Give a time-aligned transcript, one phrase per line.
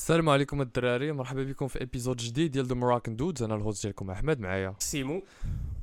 [0.00, 3.82] السلام عليكم الدراري مرحبا بكم في épisode جديد ديال The Moroccan Dudes أنا ال host
[3.82, 5.22] ديالكم أحمد معايا سيمو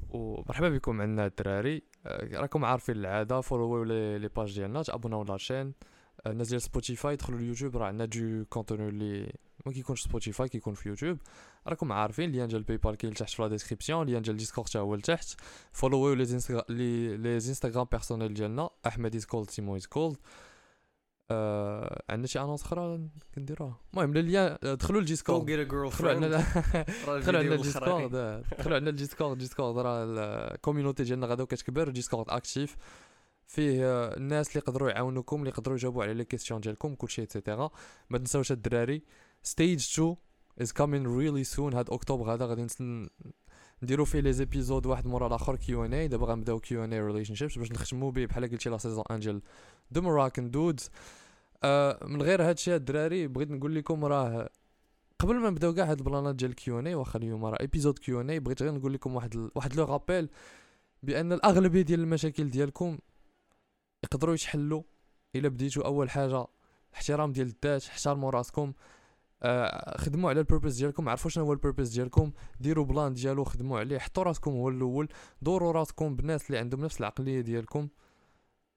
[0.10, 1.84] ومرحبا بكم عندنا الدراري.
[2.06, 3.84] آه، راكم عارفين العادة follow
[4.18, 5.74] يو les pages ديالنا تابوناو la chaîne
[6.26, 9.34] آه، الناس ديال سبوتيفاي دخلوا اليوتيوب راه عندنا du contenu اللي
[9.66, 11.18] ما كيكونش سبوتيفاي كيكون في يوتيوب.
[11.68, 14.70] راكم عارفين ال lien ديال PayPal كاين لتحت في la description ال lien ديال Discord
[14.70, 15.36] حتى هو لتحت.
[15.72, 20.18] follow يو les Instagram personnels ديالنا احمد is cold سيمو is cold
[21.32, 23.00] آه عندنا شي annonce أخرى
[23.36, 25.40] كنديروها المهم اللين دخلوا لل Discord.
[25.90, 26.38] دخلوا عندنا
[27.20, 28.44] دخلوا عندنا ال Discord آه.
[28.60, 30.04] دخلوا عندنا ال Discord، Discord راه
[30.54, 32.76] ال community ديالنا غدا كتكبر Discord actif
[33.48, 37.34] فيه آه، الناس اللي يقدروا يعاونوكم اللي يقدروا يجاوبوا على les questions ديالكم كلشي et
[37.34, 37.70] cetera
[38.10, 39.04] ما تنساوش الدراري.
[39.44, 40.16] stage 2
[40.62, 41.76] is coming really soon.
[41.76, 42.68] هاد أكتوبر هذا غادي
[43.84, 48.26] نديرو فيه les épisodes واحد مورا الآخر Q&A دابا غنبداو Q&A relationships باش نختمو به
[48.26, 50.90] بحال قلتي la saison 1 ديال Moroccan Dudes
[51.64, 54.50] آه من غير هادشي الدراري بغيت نقول لكم راه
[55.20, 58.64] قبل ما نبداو كاع هاد ال plans ديال Q&A واخا اليوم راه épisode Q&A بغيت
[58.64, 59.50] غير نقول لكم واحد.
[59.56, 60.30] واحد le rappel
[61.04, 62.98] بأن الأغلبية ديال المشاكل ديالكم
[64.04, 64.84] يقدروا يتحلوا
[65.36, 66.46] إلا بديتوا أول حاجة
[66.94, 68.74] احترام ديال الذات احترموا راسكم
[69.44, 73.44] آه خدموا على ال purpose ديالكم عرفوا شنو هو ال purpose ديالكم ديروا plan ديالو
[73.44, 75.08] خدموا عليه حطوا راسكم هو الأول
[75.42, 77.88] دوروا راسكم بالناس اللي عندهم نفس العقلية ديالكم.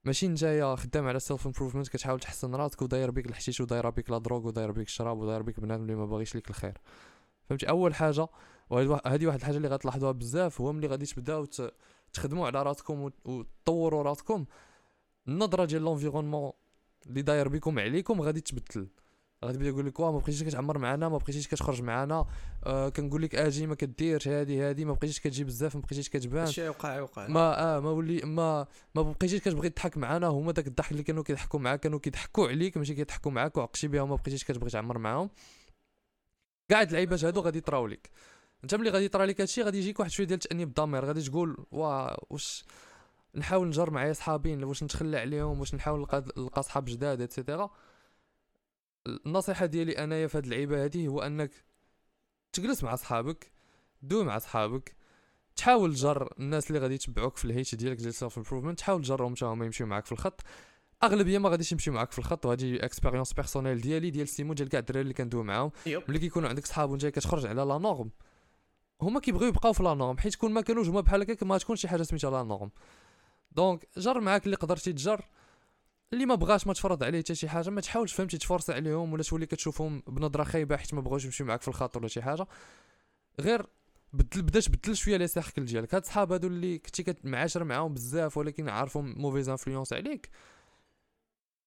[0.05, 4.19] ماشي نتايا خدام على self improvement كتحاول تحسن راسك وداير بيك الحشيش وداير بيك la
[4.19, 6.79] drogue وداير بيك الشراب وداير بيك بنادم اللي ما باغيش ليك الخير.
[7.49, 8.27] فهمتي؟ أول حاجة
[8.71, 11.47] وهذه واحد الحاجة اللي غتلاحظوها بزاف هو ملي غادي تبداو
[12.13, 14.45] تخدموا على راسكم وت- وتطوروا راسكم
[15.29, 16.53] النظرة ديال l'environnement
[17.07, 18.89] اللي داير بكم عليكم غادي تبدل.
[19.45, 22.27] غادي يبدا يقول لك واه ما بقيتيش كتعمر معنا ما بقيتيش كتخرج معنا
[22.65, 26.41] آه كنقول لك أجي ما كديرش هادي هادي ما بقيتيش كتجي بزاف ما بقيتيش كتبان.
[26.41, 27.29] هادشي يوقع يوقع.
[27.29, 30.27] ما آه ما ولي ما ما بقيتيش كتبغي تضحك معانا.
[30.27, 34.03] هما داك الضحك اللي كانوا كيضحكوا معاك كانوا كيضحكوا عليك ماشي كيضحكوا معاك وعقشي بها
[34.03, 35.31] وما بقيتيش كتبغي تعمر معاهم.
[36.69, 38.11] كاع اللعيبات هادو غادي يطراو لك.
[38.65, 41.57] انت ملي غادي يطرا لك هادشي غادي يجيك واحد شوية ديال التأنيب الضمير غادي تقول
[41.73, 42.65] وا واش
[43.35, 47.71] نحاول نجر معايا صحابين واش نتخلى عليهم واش نحاول نلقى نلقى صحاب جداد اتسيتيرا
[49.07, 51.51] النصيحة ديالي أنايا في هاد اللعيبه هادي هو أنك
[52.53, 53.53] تجلس مع صحابك
[54.03, 54.97] دو مع صحابك
[55.57, 59.35] تحاول تجر الناس اللي غادي يتبعوك في ال hit ديالك ديال self improvement تحاول تجرهم
[59.37, 60.41] حتى هما يمشيو معاك في الخط.
[61.03, 64.81] أغلبية ما غاديش يمشيو معاك في الخط وهذه expérience personnelle ديالي ديال سيمو ديال كاع
[64.81, 65.71] الدراري اللي كندوي معاهم.
[65.87, 68.11] ملي كيكونوا عندك صحاب وانت كتخرج على la norme
[69.03, 71.77] هما كيبغيو يبقاو في la norme حيت كون ما كانوش هما بحال هكاك ما تكون
[71.77, 72.71] شي حاجة سميتها la norme
[73.53, 75.25] donc جر معاك اللي قدرتي تجر
[76.13, 79.23] اللي ما بغاش ما تفرض عليه حتى شي حاجة ما تحاولش فهمتي تفرض عليهم ولا
[79.23, 82.47] تولي كتشوفهم بنظره خايبة حيت ما بغاوش يمشيو معاك في الخط ولا شي حاجة.
[83.41, 83.67] غير
[84.13, 85.95] بدل بدا تبدل شوية les cercles ديالك.
[85.95, 90.31] هاد الصحاب هادو اللي كنتي كتمعاشر معاهم بزاف ولكن عارفهم mauvaise influence عليك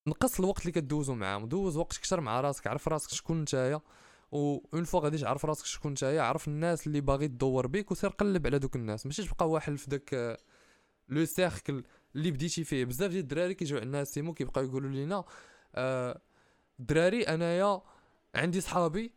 [0.07, 1.45] نقص الوقت اللي كدوزو معاهم.
[1.45, 3.81] دوز وقت كثر مع راسك عرف راسك شكون نتايا.
[4.31, 8.09] و une fois غادي تعرف راسك شكون نتايا عرف الناس اللي باغي تدور بيك وسير
[8.09, 9.05] قلب على دوك الناس.
[9.05, 10.37] ماشي تبقى واحد في داك آه،
[11.09, 11.83] le cercle.
[12.15, 12.85] اللي بديتي فيه.
[12.85, 15.23] بزاف ديال الدراري كيجيو عندنا سيمو كيبقاو يقولوا لينا
[15.75, 16.21] آه
[16.79, 17.81] دراري أنايا
[18.35, 19.13] عندي صحابي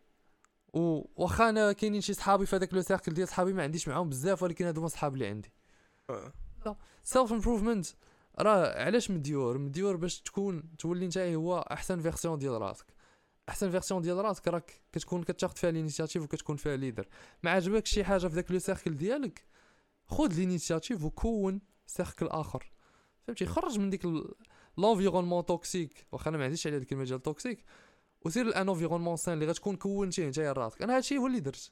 [0.73, 4.09] و واخا أنا كاينين شي صحابي في هذاك le cercle ديال صحابي ما عنديش معاهم
[4.09, 5.51] بزاف ولكن هادو هما صحاب اللي عندي.
[6.09, 6.33] آه.
[7.03, 7.85] self improvement
[8.39, 12.85] راه علاش مديور؟ مديور باش تكون تولي انت هو أحسن version ديال راسك.
[13.49, 17.07] أحسن version ديال راسك راك كتكون كتاخذ فيها ال initiative وكتكون فيها leader
[17.43, 19.45] ما عجبكش شي حاجة في داك le cercle ديالك؟
[20.05, 22.71] خذ ال initiative وكون cercle آخر.
[23.27, 24.01] فهمتي؟ خرج من ديك
[24.77, 27.63] l'environnement toxique واخا أنا ما عنديش على الكلمة ديال toxique
[28.25, 31.71] وسير لأن environnement sain اللي غتكون créé تيه نتايا راسك أنا هادشي هو اللي درت.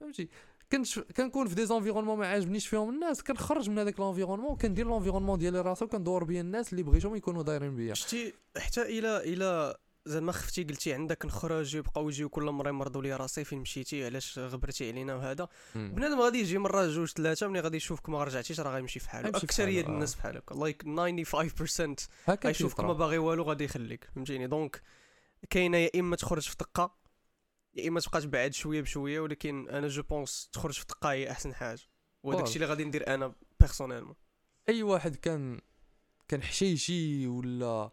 [0.00, 0.28] فهمتي؟
[0.72, 3.22] كنت كنكون في des environnements ما عاجبنيش فيهم الناس.
[3.22, 7.76] كنخرج من هذاك l'environnement كندير l'environnement ديالي راسي وكندور بيا الناس اللي بغيتهم يكونوا دايرين
[7.76, 7.94] بيا.
[7.94, 9.76] شتي حتى إلى إلى
[10.08, 14.38] زعما خفتي قلتي عندك نخرج يبقاو يجيو كل مرة يمرضوا لي راسي فين مشيتي علاش
[14.38, 15.48] غبرتي علينا وهذا.
[15.74, 19.84] بنادم غادي يجي مرة جوج ثلاثة ملي غادي يشوفك ما رجعتيش راه غيمشي في أكثرية
[19.84, 19.88] آه.
[19.88, 22.92] الناس بحال هكا like 95% هكا غيشوفك ما.
[22.92, 24.82] باغي والو غادي يخليك فهمتيني donc
[25.50, 26.94] كاينة يا إما تخرج في دقة
[27.74, 31.54] يا إما تبقى تبعد شوية بشوية ولكن أنا je pense تخرج في دقة هي أحسن
[31.54, 31.82] حاجة
[32.22, 34.14] وهذاك الشيء اللي غادي ندير أنا personnellement
[34.68, 35.60] أي واحد كان
[36.28, 37.90] كان حشيشي ولا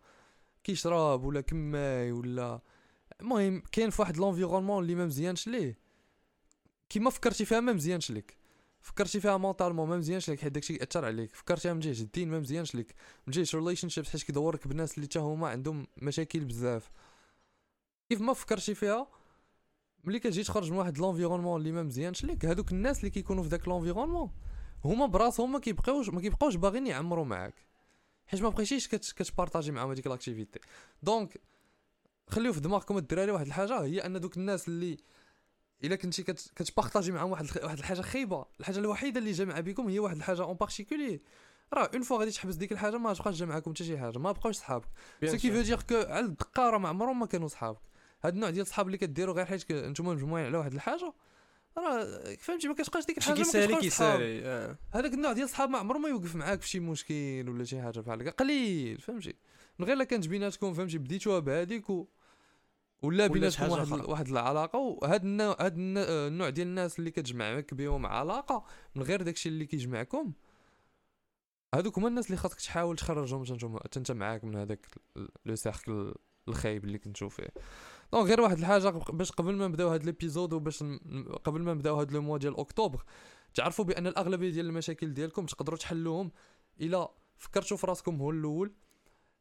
[0.66, 2.60] كيشرب ولا كماي ولا
[3.22, 5.78] المهم كاين في واحد l'environnement اللي ما مزيانش ليه.
[6.90, 8.38] كيما فكرتي فيها ما مزيانش لك
[8.82, 11.36] فكرتي فيها mentalement ما مزيانش لك حيت داكشي ياثر عليك.
[11.36, 12.96] فكرتيها من جهه الدين ما مزيانش لك
[13.28, 16.92] من جهه relationships حيت كيدورك بناس اللي حتى هما عندهم مشاكل بزاف.
[18.10, 19.08] كيف ما فكرتي فيها
[20.04, 23.50] ملي كتجي تخرج من واحد l'environnement اللي ما مزيانش لك هادوك الناس اللي كيكونوا في
[23.50, 24.32] داك l'environnement
[24.86, 27.65] هما براسهم ما كيبقاوش ما كيبقاوش باغيين يعمروا معاك.
[28.28, 30.60] حيت ما بقيتيش كت كتبارطاجي معاهم هذيك l'activité.
[31.04, 31.42] donc
[32.28, 34.98] خليو في دماغكم الدراري واحد الحاجة هي أن دوك الناس اللي
[35.84, 38.46] إلا كنتي كت- كتبارطاجي معاهم واحد واحد الحاجة خايبة.
[38.60, 41.22] الحاجة الوحيدة اللي جامعة بكم هي واحد الحاجة en particulier
[41.74, 44.56] راه une fois غادي تحبس ديك الحاجة ما تبقاش جامعكم حتى شي حاجة ما بقاوش
[44.56, 44.88] صحابك.
[45.26, 47.80] ce qui veut dire كو على الدقه راه ما عمرهم ما كانوا صحابك.
[48.24, 51.14] هاد النوع ديال الصحاب اللي كديروا غير حيت نتوما مجموعين على واحد الحاجة
[51.78, 53.76] راه فهمتي ما كتبقاش ديك الحاجة كيسالي.
[53.76, 54.78] كيسالي آه.
[54.92, 58.00] هذاك النوع ديال الصحاب ما عمره ما يوقف معاك في شي مشكل ولا شي حاجة
[58.00, 59.34] بحال هكا قليل فهمتي
[59.80, 62.08] من غير الا كانت بيناتكم فهمتي بديتوها بهذيك و...
[63.02, 64.02] ولا بيناتكم واحد أخرى.
[64.12, 69.22] واحد العلاقة وهاد النوع هاد الن- النوع ديال الناس اللي كتجمعك بهم علاقة من غير
[69.22, 70.32] داكشي اللي كيجمعكم
[71.76, 74.86] هادوك هما الناس اللي خاصك تحاول تخرجهم تنتو- انت معاك من هذاك
[75.46, 76.14] le cercle
[76.48, 77.48] الخايب اللي كنتو فيه
[78.14, 80.84] donc غير واحد الحاجة باش قبل ما نبداو هاد l'épisode وباش
[81.44, 83.04] قبل ما نبداو هاد le mois ديال اكتوبر
[83.54, 86.32] تعرفوا بأن الأغلبية ديال المشاكل ديالكم تقدروا تحلوهم
[86.82, 88.74] إلا فكرتوا في راسكم هو الأول.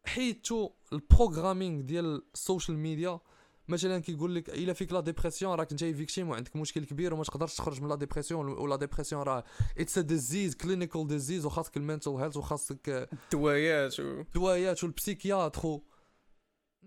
[0.05, 3.21] حيدتوا ال programming ديال ال social media
[3.69, 7.57] مثلا كيقول لك إلا فيك la dépression راك انت victime وعندك مشكل كبير وما تقدرش
[7.57, 9.45] تخرج من la dépression و la dépression راه
[9.79, 14.21] it's a disease clinical disease وخاصك ال mental health وخاصك الدوايات و...
[14.21, 15.81] الدوايات وال psychiatre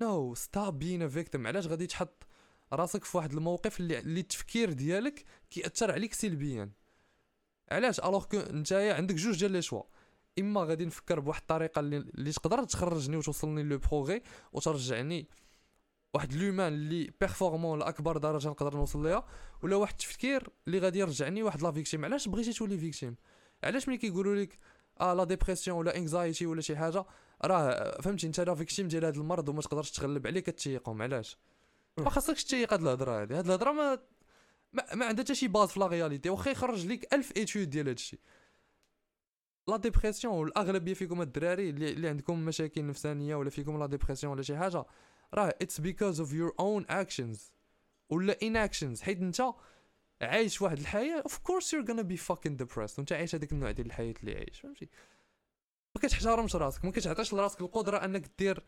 [0.02, 2.28] no stop being victim علاش غادي تحط
[2.74, 6.72] راسك في واحد الموقف اللي اللي التفكير ديالك كيأثر عليك سلبيا؟
[7.72, 9.84] علاش؟ alors que نتايا عندك جوج ديال les choix
[10.40, 14.22] إما غادي نفكر بواحد الطريقة اللي, اللي تقدر تخرجني وتوصلني le progrès
[14.54, 15.28] وترجعني
[16.14, 19.28] واحد l'humain اللي performant لأكبر درجة نقدر نوصل ليها
[19.64, 23.16] ولا واحد التفكير اللي غادي يرجعني واحد la victime علاش بغيتي تولي victime
[23.64, 24.60] علاش ملي كيقولوا لك
[25.02, 27.06] آه la dépression ولا anxiety ولا شي حاجة
[27.46, 31.38] راه فهمتي انت راه victime ديال هذا المرض وما تقدرش تغلب عليه كتيقهم علاش؟
[31.98, 33.36] ما خاصكش تيق هاد الهضرة هادي.
[33.36, 34.00] هاد الهضرة ما
[34.74, 37.88] ما, ما عندها حتى شي base في la réalité واخا يخرج لك ألف études ديال
[37.88, 38.20] هادشي.
[39.68, 44.42] la dépression والاغلبيه فيكم الدراري اللي, اللي عندكم مشاكل نفسانية ولا فيكم la dépression ولا
[44.42, 44.86] شي حاجة
[45.34, 47.52] راه it's because of your own actions
[48.10, 49.42] ولا inactions حيت انت
[50.22, 53.88] عايش واحد الحياة of course you're gonna be fucking depressed وانت عايش هذاك النوع ديال
[53.88, 54.90] الحياة اللي عايش فهمتي؟
[55.96, 58.64] ما كتحترمش راسك ما كتعطيش لراسك القدرة أنك دير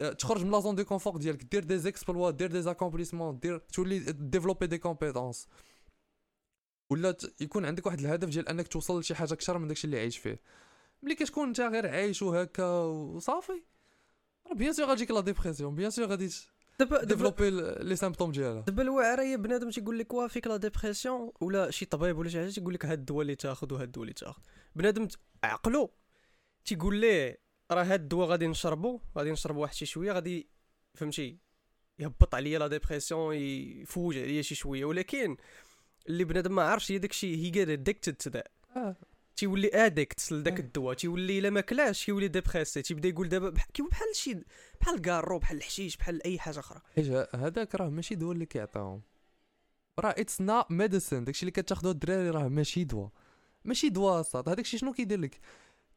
[0.00, 3.58] آه، تخرج من la zone de confort ديالك دير دي زيكسبلوا دير des accomplissements دير
[3.58, 5.48] تولي développer des compétences
[6.90, 10.18] ولا يكون عندك واحد الهدف ديال أنك توصل لشي حاجة أكثر من داكشي اللي عايش
[10.18, 10.40] فيه.
[11.02, 13.62] ملي كتكون أنت غير عايش وهكا وصافي.
[14.46, 16.30] راه bien sûr غاتجيك la dépression bien sûr غادي
[16.80, 18.60] دابا développer les symptômes ديالها.
[18.60, 22.38] دابا الواعره هي بنادم تيقول لك وا فيك la dépression ولا شي طبيب ولا شي
[22.40, 24.42] حاجة تيقول لك هاد الدواء اللي تاخذ وهاد الدواء اللي تاخذ
[24.76, 25.08] بنادم
[25.44, 25.90] عقلو
[26.68, 27.38] تيقول ليه
[27.70, 30.48] راه هاد الدواء غادي نشربو؟ غادي نشربو واحد شي شوية غادي
[30.94, 31.38] فهمتي؟
[31.98, 34.84] يهبط عليا la dépression يفوج عليا شي شوية.
[34.84, 35.36] ولكن
[36.08, 38.96] اللي بنادم ما عارفش هي داكشي he get addicted to that آه.
[39.36, 40.58] تيولي addict لذاك آه.
[40.60, 44.34] الدواء تيولي إلا ما كلاش تيولي dépressif تيبدا يقول دابا بح- كيما بحال شي
[44.80, 46.80] بحال الكارو بحال الحشيش بحال أي حاجة أخرى.
[46.96, 49.02] حيت هذاك راه ماشي دواء اللي كيعطيهم.
[49.98, 53.10] راه it's not medicine داكشي اللي كتاخذو الدراري راه ماشي دواء.
[53.64, 54.48] ماشي دواء صاط.
[54.48, 55.40] هذاك الشيء شنو كيدير لك؟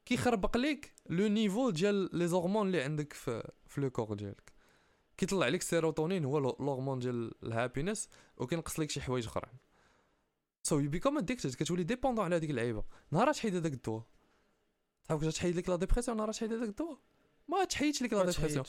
[0.06, 4.52] كيخربق لك le niveau ديال les hormones اللي عندك في في le corps ديالك.
[5.18, 9.54] كيطلع لك السيروتونين هو l'hormone ديال ال happiness وكينقص لك شي حوايج اخرين.
[10.64, 12.84] so you become addicted كتولي dépendant على هذيك اللعيبة.
[13.12, 14.04] نهار تحيد هذاك الدواء؟
[15.04, 16.98] صحابك تحيد لك la dépression نهار تحيد هذاك الدواء؟
[17.48, 18.66] ما تحيدش لك la dépression.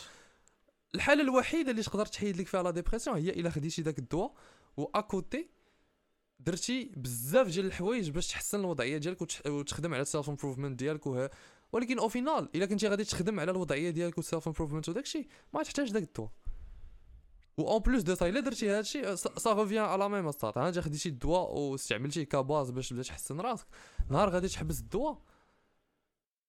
[0.95, 4.35] الحالة الوحيدة اللي تقدر تحيد لك فيها la dépression هي إلا خديتي داك الدواء
[4.77, 5.51] و à côté
[6.47, 11.31] درتي بزاف ديال الحوايج باش تحسن الوضعية ديالك وتخدم على ال self improvement ديالك وها.
[11.73, 15.63] ولكن au final إلا كنتي غادي تخدم على الوضعية ديالك وال self improvement وداكشي ما
[15.63, 16.31] تحتاج داك الدواء
[17.59, 21.09] و en plus de إلا درتي هادشي ça revient à la même stade انت خديتي
[21.09, 23.67] الدواء واستعملتيه ك base باش تبدا تحسن راسك.
[24.11, 25.19] نهار غادي تحبس الدواء.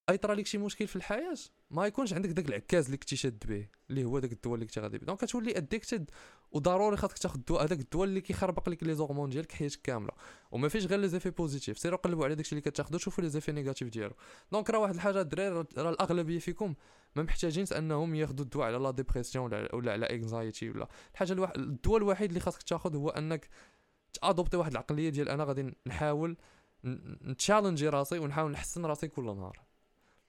[0.09, 1.35] أي طرا لك شي مشكل في الحياة؟
[1.71, 4.79] ما يكونش عندك داك العكاز اللي كنتي شاد به اللي هو داك الدواء اللي كنتي
[4.79, 6.09] غادي donc كتولي addicted
[6.51, 10.11] وضروري خاصك تاخذ الدواء هذاك الدواء اللي كيخربق لك les hormones ديالك حياتك كاملة.
[10.51, 13.51] وما فيش غير les effets positifs سيروا قلبوا على داكشي اللي كتاخذوا شوفوا les effets
[13.51, 14.13] négatifs ديالو.
[14.51, 16.73] donc راه واحد الحاجة الدراري راه- الأغلبية فيكم
[17.15, 20.87] ما محتاجينش أنهم ياخذوا الدواء على la dépression ولا ولا على anxiety ولا.
[21.13, 23.49] الحاجة الواحد الدواء الوحيد اللي خاصك تاخذ هو أنك
[24.13, 26.37] تأدوبتي واحد العقلية ديال أنا غادي نحاول
[26.85, 29.59] نتشالنجي راسي ونحاول نحسن راسي كل نهار.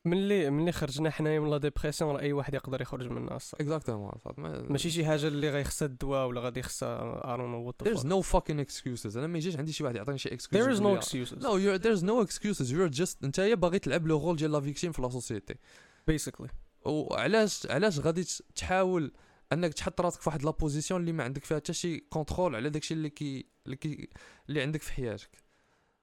[0.04, 3.58] ملي ملي خرجنا حنايا من la dépression راه أي واحد يقدر يخرج منها الصح.
[3.60, 8.66] exactement ماشي شي حاجة اللي غيخصها الدواء ولا غادي خصها ارون وات There's no fucking
[8.66, 9.16] excuses.
[9.16, 11.38] أنا ما يجيش عندي شي واحد يعطيني شي excuse there is no excuses.
[11.38, 12.70] No, you're, there's no excuses.
[12.70, 15.54] You're just انت يا باغي تلعب le rôle ديال la victime في la société
[16.10, 16.48] basically.
[16.84, 19.12] وعلاش علاش غادي تحاول
[19.52, 22.70] أنك تحط راسك في واحد la position اللي ما عندك فيها حتى شي contrôle على
[22.70, 24.08] داكشي اللي كي اللي كي
[24.48, 25.44] اللي عندك في حياتك؟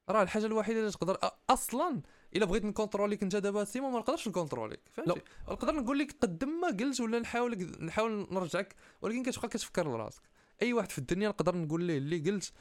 [0.10, 1.18] راه الحاجة الوحيدة اللي تقدر
[1.50, 2.02] أصلا
[2.36, 6.68] إلا بغيت نكونتروليك أنت دابا سيما ما نقدرش نكونتروليك فهمتي؟ نقدر نقول لك قدم ما
[6.68, 10.22] قلت ولا نحاول نحاول نرجعك ولكن كتبقى كتفكر لراسك.
[10.62, 12.54] أي واحد في الدنيا نقدر نقول ليه اللي قلت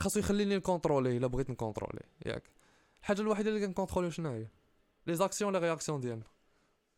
[0.00, 2.50] خاصو يخليني نكونتروليه إلا بغيت نكونتروليه ياك.
[3.00, 4.46] الحاجة الوحيدة اللي كنكونتروليو شنو هي؟
[5.06, 6.24] les actions les réactions ديالنا.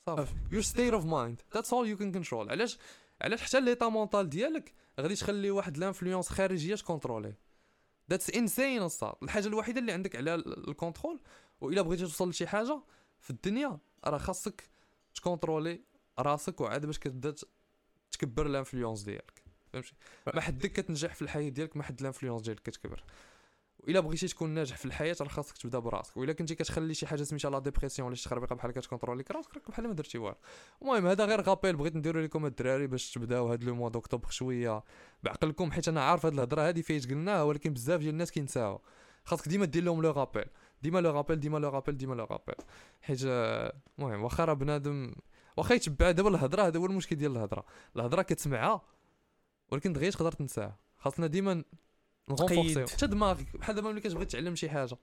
[0.06, 2.78] صافي your state of mind that's all you can control علاش
[3.20, 7.34] علاش حتى l'état mental ديالك غادي تخلي واحد l'influence خارجية تكونترولي
[8.10, 11.20] that's insane الصاط الحاجة الوحيدة اللي عندك على ال contrôle
[11.60, 12.82] وإلا بغيتي توصل لشي حاجة
[13.20, 14.70] في الدنيا راه خاصك
[15.14, 15.80] تكونترولي
[16.18, 17.34] راسك وعاد باش كتبدا
[18.12, 19.42] تكبر l'influence ديالك.
[19.72, 19.92] فهمتي؟
[20.34, 23.04] ما حدك كتنجح في الحياة ديالك ما حد l'influence ديالك كتكبر.
[23.78, 26.16] وإلا بغيتي تكون ناجح في الحياة راه خاصك تبدا براسك.
[26.16, 29.70] وإلا كنتي كتخلي شي حاجة سميتها la dépression ولا شي خربيقه بحال كتكونتروليك راسك راك
[29.70, 30.36] بحال ما درتي والو.
[30.82, 34.82] المهم هذا غير rappel بغيت نديرو لكم الدراري باش تبداو هاد le mois d'octobre شوية.
[35.22, 38.80] بعقلكم حيت أنا عارف هاد الهضرة هادي فايت قلناها ولكن بزاف ديال الناس كينساوها.
[39.24, 40.44] خاصك ديما دير لهم le rappel
[40.82, 42.54] ديما le rappel ديما le rappel ديما le rappel.
[43.02, 45.14] حيت المهم واخا راه بنادم
[45.56, 47.64] واخا يتبع دابا الهضرة هذا هو المشكل ديال الهضرة.
[47.96, 48.82] الهضرة كتسمعها
[49.68, 50.78] ولكن دغيا تقدر تنساها.
[50.98, 51.64] خاصنا ديما
[52.28, 52.86] نغونفورسيو.
[52.86, 54.96] حتى دماغك بحال دابا ملي كتبغي تعلم شي حاجة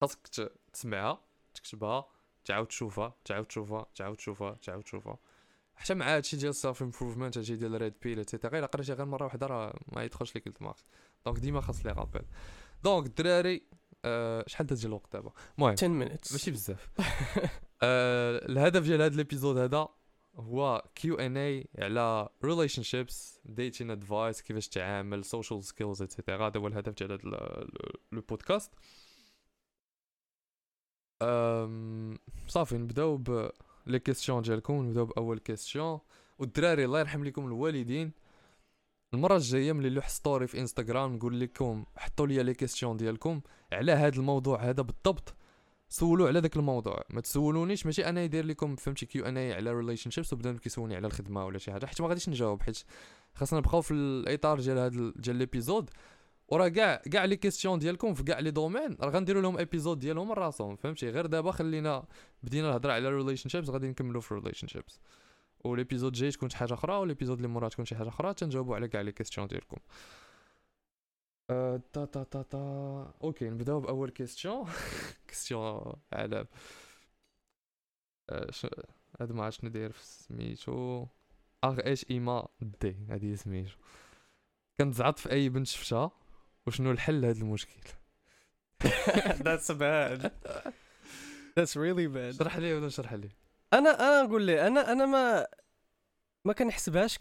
[0.00, 0.26] خاصك
[0.72, 1.20] تسمعها
[1.54, 2.08] تكتبها
[2.44, 5.18] تعاود تشوفها تعاود تشوفها تعاود تشوفها تعاود تشوفها.
[5.74, 9.06] حتى مع هادشي ديال ال self improvement هادشي ديال red pill etcetera إلا قريتي غير
[9.06, 10.74] مرة واحدة راه ما يدخلش لك الدماغ
[11.26, 12.22] donc ديما خاص les rappels.
[12.84, 13.62] donc الدراري
[14.06, 16.88] أه شحال داز الوقت دابا؟ المهم 10 minutes ماشي بزاف.
[17.82, 19.88] أه الهدف ديال هذا ال épisode هذا
[20.36, 26.60] هو Q and A على relationships dating advice كيفاش تعامل social skills et cetera هذا
[26.60, 27.20] هو الهدف ديال هذا
[28.12, 28.72] le podcast
[32.48, 33.50] صافي نبداو ب
[33.86, 35.98] les questions ديالكم نبداو بأول question
[36.38, 38.12] والدراري الله يرحم لكم الوالدين.
[39.16, 43.40] المرة الجاية ملي نلوح story في انستغرام نقول لكم حطوا لي les questions ديالكم
[43.72, 45.34] على هذا الموضوع هذا بالضبط.
[45.88, 49.72] سولوا على ذاك الموضوع ما تسولونيش ماشي أنا يدير لكم فهمتي Q and A على
[49.72, 52.78] relationships وبدا كيسولوني على الخدمة ولا شي حاجة حيت ما غاديش نجاوب حيت
[53.34, 55.90] خاصنا نبقاو في الإطار ديال هذا ديال l'épisode
[56.48, 60.32] وراه كاع كاع les questions ديالكم في كاع les domaines راه غنديروا لهم épisode ديالهم
[60.32, 62.04] راسهم فهمتي؟ غير دابا خلينا
[62.42, 65.00] بدينا الهضره على relationships غادي نكملوا في relationships و
[65.66, 68.76] l'épisode جاي تكون شي حاجة أخرى و l'épisode اللي موراه تكون شي حاجة أخرى تنجاوبوا
[68.76, 69.76] على كاع les questions ديالكم.
[71.50, 72.58] أه تا تا تا تا.
[73.22, 74.68] okay نبداو بأول question.
[75.28, 76.46] question على
[78.30, 78.50] أه
[79.20, 81.06] هاد ما عرفتش شنو داير في سميتو.
[81.64, 83.76] اغ إيش ايما دي هادي سميتو.
[84.80, 86.10] كنتزعط في أي بنت شفتها
[86.66, 87.80] وشنو الحل لهاد المشكل؟
[89.46, 90.30] That's bad.
[91.56, 92.38] That's really bad.
[92.38, 93.28] شرح لي ولا نشرح لي؟
[93.72, 95.46] أنا أنا نقول لي أنا أنا ما
[96.44, 97.18] ما كنحسبهاش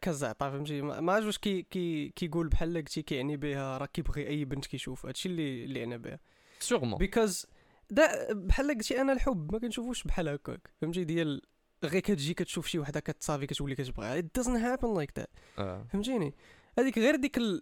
[0.00, 4.44] كزعطة فهمتي؟ ما عرفتش واش كي كي كيقول بحال قلتي كيعني بها راه كيبغي أي
[4.44, 6.18] بنت كيشوف هادشي اللي اللي عنا بها.
[6.60, 7.46] sûrement because
[7.90, 11.42] دا بحال قلتي أنا الحب ما كنشوفوش بحال هكاك فهمتي؟ ديال
[11.84, 15.28] غير كتجي كتشوف شي وحدة كتصافي كتولي كتبغيها it doesn't happen like that.
[15.58, 15.86] آه.
[15.92, 16.34] فهمتيني؟
[16.78, 17.60] هذيك غير ديك ال...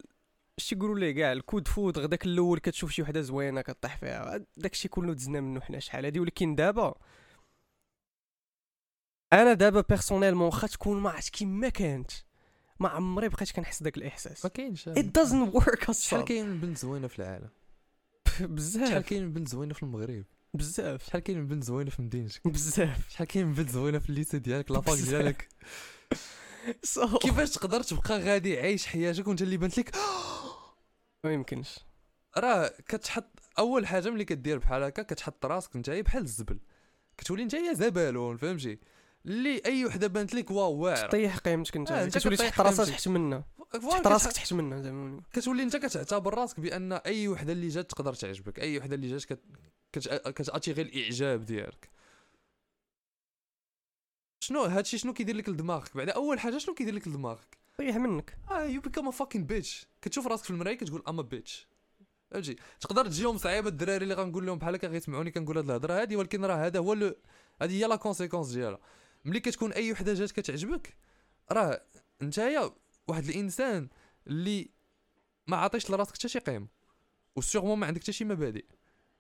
[0.56, 4.88] شتي يقولوا ليه كاع الكود فود غداك الأول كتشوف شي وحدة زوينة كطيح فيها داكشي
[4.88, 6.94] كله دزنا منه حنا شحال هادي ولكن دابا
[9.32, 12.11] أنا دابا personnellement واخا تكون ما عرفت كيما كانت
[12.80, 14.44] ما عمري بقيت كنحس داك الإحساس.
[14.44, 14.88] ما كاينش.
[14.88, 17.49] It doesn't work شحال كاين من بنت زوينة في العالم؟
[18.54, 18.88] بزاف.
[18.88, 21.06] شحال كاين من بنت زوينة في المغرب؟ بزاف.
[21.06, 23.11] شحال كاين من بنت زوينة في مدينتك؟ بزاف.
[23.11, 24.99] شحال كاين من بنت زوينة في ال lycée ديالك la fac.
[24.99, 25.49] ديالك؟
[26.87, 29.94] So كيفاش تقدر تبقى غادي عايش حياتك وانت اللي بانت لك؟
[31.25, 31.78] ما يمكنش.
[32.38, 36.58] راه كتحط أول حاجة ملي كدير بحال هكا كتحط راسك نتايا بحال الزبل.
[37.18, 38.78] كتولي نتايا زبالون فهمتي؟
[39.26, 41.08] اللي أي وحدة بانت لك wow واعرة.
[41.08, 42.84] طيح قيمتك انت آه، كتولي تحط راسك.
[42.84, 43.44] تحت منها.
[43.73, 45.22] voilà تحط راسك تحت منها زعما.
[45.32, 49.25] كتولي أنت كتعتبر راسك بأن أي وحدة اللي جات تقدر تعجبك أي وحدة اللي جات
[49.25, 49.40] كت...
[49.92, 50.08] كت...
[50.28, 51.90] كت attirer الإعجاب ديالك.
[54.40, 58.38] شنو؟ هادشي شنو كيدير لك لدماغك؟ بعدا أول حاجة شنو كيدير لك لدماغك؟ طيح منك.
[58.50, 61.68] آه you become a fucking bitch كتشوف راسك في المراية كتقول I'm a bitch
[62.30, 66.16] فهمتي تقدر تجيهم صعيبه الدراري اللي غنقول لهم بحال هكا غيسمعوني كنقول هاد الهضرة هادي
[66.16, 66.92] ولكن راه هذا هو
[67.62, 68.78] هذه هي la conséquence ديالها.
[69.28, 70.97] ملي كتكون أي وحدة جات كتعجبك
[71.52, 71.82] راه
[72.23, 72.70] نتايا
[73.08, 73.88] واحد الإنسان
[74.26, 74.70] اللي
[75.47, 76.68] ما عاطيش لراسك حتى شي قيمة
[77.37, 78.64] و sûrement ما عندك حتى شي مبادئ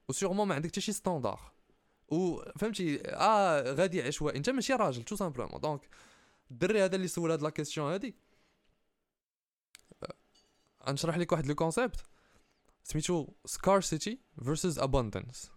[0.08, 1.52] و sûrement ما عندك حتى شي standard
[2.08, 5.88] وفهمتي آه غادي عشوائي أنت ماشي راجل tout simplement donc
[6.50, 8.16] الدري هذا اللي سول هاد la question هادي.
[10.88, 12.00] غنشرح لك واحد le concept
[12.84, 15.50] سميتو scarcity versus abundance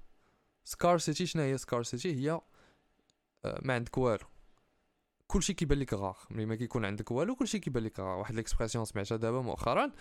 [0.63, 2.41] scarcity شنو هي scarcity هي
[3.46, 4.30] آه، ما عندك والو.
[5.31, 6.17] كلشي كيبان لك غار.
[6.29, 8.17] ملي ما كيكون عندك والو كلشي كيبان لك غار.
[8.17, 9.91] واحد l'expression سمعتها دابا مؤخرا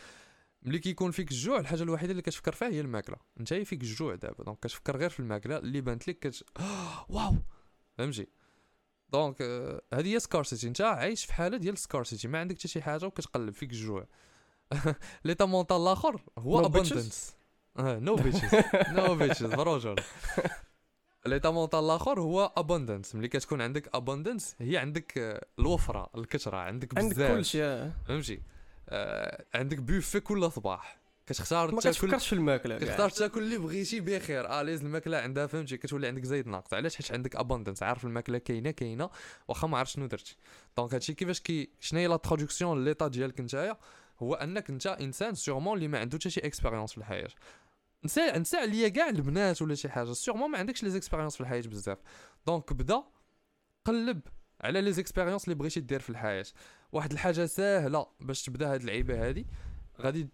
[0.63, 3.17] ملي كيكون فيك الجوع الحاجة الوحيدة اللي كتفكر فيها هي الماكلة.
[3.41, 4.45] انت فيك الجوع دابا.
[4.45, 6.45] donc كتفكر غير في الماكلة اللي بانت لك كت
[7.09, 7.35] wow!
[7.99, 8.27] فهمتي؟
[9.13, 12.83] donc آه، هذه هي scarcity انت عايش في حالة ديال scarcity ما عندك حتى شي
[12.83, 14.07] حاجة وكتقلب فيك الجوع
[15.25, 17.35] l'état mental الآخر هو abundance
[17.79, 18.55] no bitches
[18.93, 20.05] no bitches بروجر
[21.27, 26.99] l'état mental الآخر هو abundance ملي كتكون عندك abundance هي عندك آه، الوفرة الكثره عندك
[26.99, 27.31] عندك بزاف.
[27.37, 27.93] كلشي آه.
[28.09, 28.43] فهمتي؟
[28.89, 32.79] آه عندك بوفي كل صباح كتختار ما كتفكرش في الماكلة.
[32.79, 34.49] كتختار تاكل اللي بغيتي بخير.
[34.49, 36.75] آه لازم الماكلة عندها فهمتي؟ كتولي عندك زايد ناقص.
[36.75, 39.11] علاش؟ حيت عندك abundance عارف الماكلة كاينة كاينة.
[39.49, 40.37] واخا ما عرفت شنو درتي.
[40.77, 43.77] donc هادشي كيفاش كي شنو هي la traduction l'état ديالك نتايا؟
[44.23, 47.29] هو أنك انت إنسان sûrement اللي ما عنده حتى شي expérience في الحياة.
[48.05, 51.61] نسى نسى عليا كاع البنات ولا شي حاجة sûrement ما عندكش les expériences في الحياة
[51.61, 51.99] بزاف.
[52.47, 53.05] donc بدا
[53.85, 54.21] قلب
[54.61, 56.47] على les expériences اللي بغيتي دير في الحياة.
[56.93, 59.47] واحد الحاجة ساهله باش تبدا هاد اللعيبه هادي.
[60.01, 60.29] غادي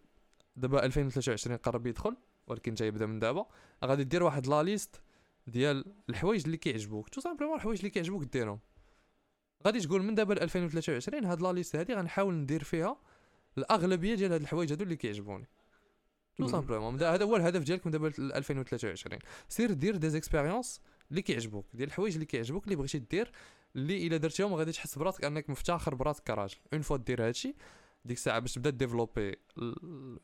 [0.56, 3.46] دابا 2023 قرب يدخل ولكن جاي يبدا من دابا.
[3.84, 5.00] غادي دير واحد la liste
[5.46, 8.60] ديال الحوايج اللي كيعجبوك tout simplement الحوايج اللي كيعجبوك ديرهم.
[9.66, 12.96] غادي تقول من دابا ل 2023 هاد la liste هادي غنحاول ندير فيها
[13.58, 15.48] الأغلبية ديال هاد الحوايج هادو اللي كيعجبوني.
[16.38, 16.46] tout.
[16.46, 20.80] simplement هذا هو الهدف ديالك من دابا ل 2023 سير دير des expériences
[21.10, 23.32] اللي كيعجبوك ديال الحوايج اللي كيعجبوك اللي بغيتي دير
[23.76, 26.56] اللي إلا درتيهم غادي تحس براسك أنك مفتخر براسك كراجل.
[26.72, 27.54] une fois دير هادشي
[28.04, 29.36] ديك الساعة باش تبدا développer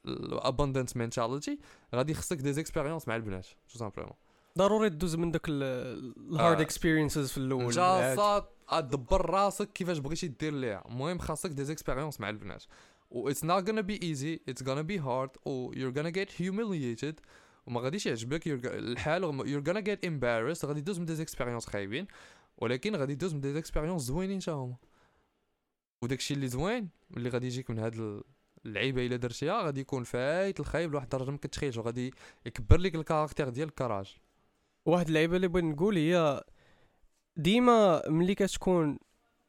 [0.06, 1.58] ال abundance mentality
[1.95, 4.14] غادي خصك des expériences مع البنات tout simplement
[4.59, 6.61] ضروري تدوز من داك ال hard.
[6.61, 7.75] experiences في الأول.
[7.75, 10.85] صاد دبر راسك كيفاش بغيتي دير ليها.
[10.88, 12.64] المهم خاصك des expériences مع البنات.
[13.14, 17.14] It's not gonna be easy it's gonna be hard و you're gonna get humiliated.
[17.66, 22.07] وما غاديش يعجبك الحال you're gonna get embarrassed غادي دوز من des expériences خايبين
[22.59, 24.76] ولكن غادي دوز من des expériences زوينين حتى هما.
[26.02, 28.23] وداكشي اللي زوين اللي غادي يجيك من هاد ال-
[28.66, 32.14] اللعيبة إلا درتيها غادي يكون فايت الخايب لواحد الدرجة ما كتخيلش وغادي
[32.47, 34.11] يكبر لك الكاركتير ديالك كراجل
[34.87, 36.45] واحد اللعيبة اللي بغيت نقول هي
[37.37, 38.99] ديما ملي كتكون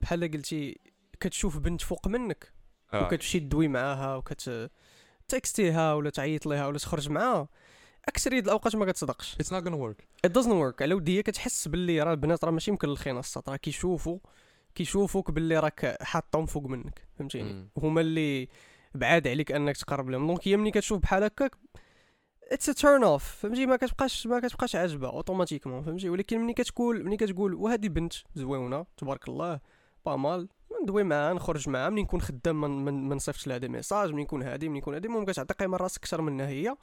[0.02, 0.80] بحال قلتي
[1.20, 2.53] كتشوف بنت فوق منك
[2.94, 3.06] آه.
[3.06, 4.72] وكتمشي تدوي معاها وكت
[5.28, 7.48] تكستيها ولا تعيط ليها ولا تخرج معاها.
[8.08, 9.36] اكثريه الأوقات ما كتصدقش.
[9.36, 10.04] It's not gonna work.
[10.28, 10.82] It doesn't work.
[10.82, 14.18] على ودي هي كتحس باللي راه البنات راه ماشي مكلخين السط راه كيشوفوا
[14.76, 17.70] كيشوفوك باللي راك حاطهم فوق منك فهمتيني.
[17.78, 18.50] هما اللي
[18.96, 20.28] بعاد عليك أنك تقرب لهم.
[20.28, 21.56] donc هي ملي كتشوف بحال هكاك
[22.52, 27.06] it's a turn off فهمتي ما كتبقاش ما كتبقاش عاجبه automatiquement فهمتي ولكن ملي كتقول
[27.06, 29.60] ملي كتقول وهذه بنت زويونه تبارك الله.
[30.06, 30.50] pas mal
[30.84, 34.24] ندوي معاها نخرج معاها ملي نكون خدام من من, من نصيفط لها des messages ملي
[34.24, 36.76] نكون هادي ملي نكون هادي المهم كتعطي قيمة راسك أكثر منها هي.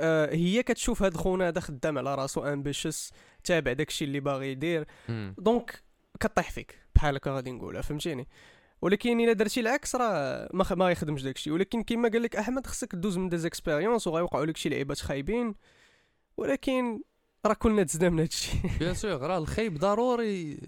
[0.00, 3.12] آه هي كتشوف هاد خونا هذا خدام على راسو ambitious
[3.44, 4.86] تابع داكشي اللي باغي يدير.
[5.38, 5.82] donc
[6.20, 8.28] كطيح فيك بحال هكا غادي نقولها فهمتيني؟
[8.82, 10.72] ولكن إلا درتي العكس راه ما خ...
[10.72, 11.50] ما يخدمش داكشي.
[11.50, 15.54] ولكن كما قال لك أحمد خصك دوز من des expériences وغيوقعوا لك شي لعيبات خايبين.
[16.36, 17.00] ولكن
[17.46, 18.52] راه كلنا دزنا من هادشي.
[18.78, 20.60] bien sûr راه الخايب ضروري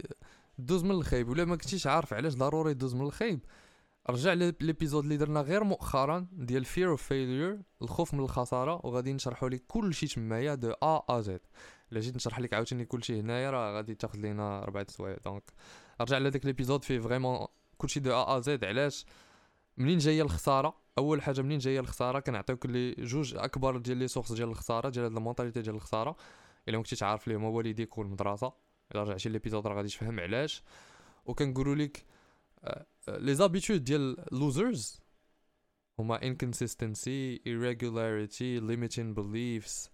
[0.66, 3.40] دوز من الخايب ولا ما كنتيش عارف علاش ضروري دوز من الخايب.
[4.10, 9.48] رجع l'épisode اللي درنا غير مؤخرا ديال fear of failure الخوف من الخسارة وغادي نشرحوا
[9.48, 11.40] لك كل شيء تمايا de A à Z
[11.92, 15.52] إلا جيت نشرح لك عاوتاني كل شيء هنايا راه غادي تاخذ لينا اربعه سوايع donc
[16.00, 19.06] رجع لهذاك l'épisode فيه vraiment كل شيء de A à Z علاش؟
[19.76, 24.32] منين جاية الخسارة؟ أول حاجة منين جاية الخسارة؟ كنعطيوك لي جوج أكبر ديال les sources
[24.32, 26.16] ديال الخسارة ديال هاد ال mentalité ديال الخسارة.
[26.68, 28.52] إلا ما كنتيش عارف ليه هما والديك والمدرسة.
[28.92, 30.62] إلا رجعتي l'épisode راه غادي تفهم علاش.
[31.24, 32.04] وكنقولوا لك
[33.08, 35.00] les habitudes ديال losers
[35.98, 39.90] هما inconsistency irregularity limiting beliefs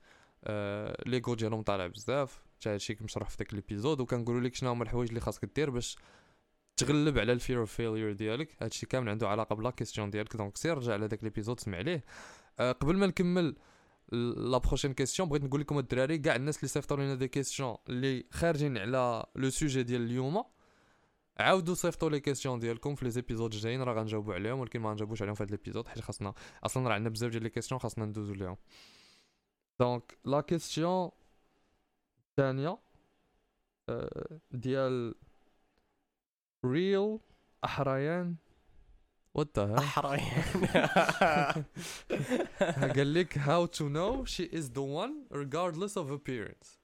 [1.06, 2.42] l'ego ديالهم طالع بزاف.
[2.56, 4.00] حتى هادشي مشروح في داك l'épisode.
[4.00, 5.96] وكنقولوا لك شنو هما الحوايج اللي خاصك دير باش
[6.76, 8.62] تغلب على ال fear of failure ديالك.
[8.62, 10.36] هادشي كامل عنده علاقة ب la question ديالك.
[10.36, 12.04] donc سير رجع لهداك l'épisode سمع ليه.
[12.58, 13.56] آه، قبل ما نكمل
[14.12, 18.26] la prochaine question بغيت نقول لكم الدراري كاع الناس اللي صيفطوا لنا des questions اللي
[18.30, 20.44] خارجين على le sujet ديال اليوم
[21.40, 25.22] عاودوا صيفطوا les questions ديالكم في les épisodes الجايين راه غنجاوبوا عليهم ولكن ما غنجاوبوش
[25.22, 28.34] عليهم في هذا l'épisode حيت خاصنا أصلا راه عندنا بزاف ديال les questions خاصنا ندوزو
[28.34, 28.56] ليهم
[29.80, 31.10] donc la question
[32.30, 32.78] الثانية
[33.88, 35.14] آه، ديال
[36.64, 37.18] ريل
[37.64, 38.36] احريان
[39.36, 41.64] وات ذا احريان
[42.96, 46.78] قال لك how to know she is the one regardless of appearance.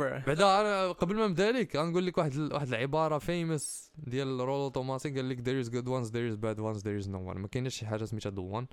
[0.00, 5.10] بعدا أنا قبل ما نبدا لك غنقول لك واحد واحد العبارة famous ديال رولو توماسي
[5.10, 7.36] قال لك there is good ones there is bad ones there is no one.
[7.36, 8.66] ما كاينش شي حاجة سميتها the one.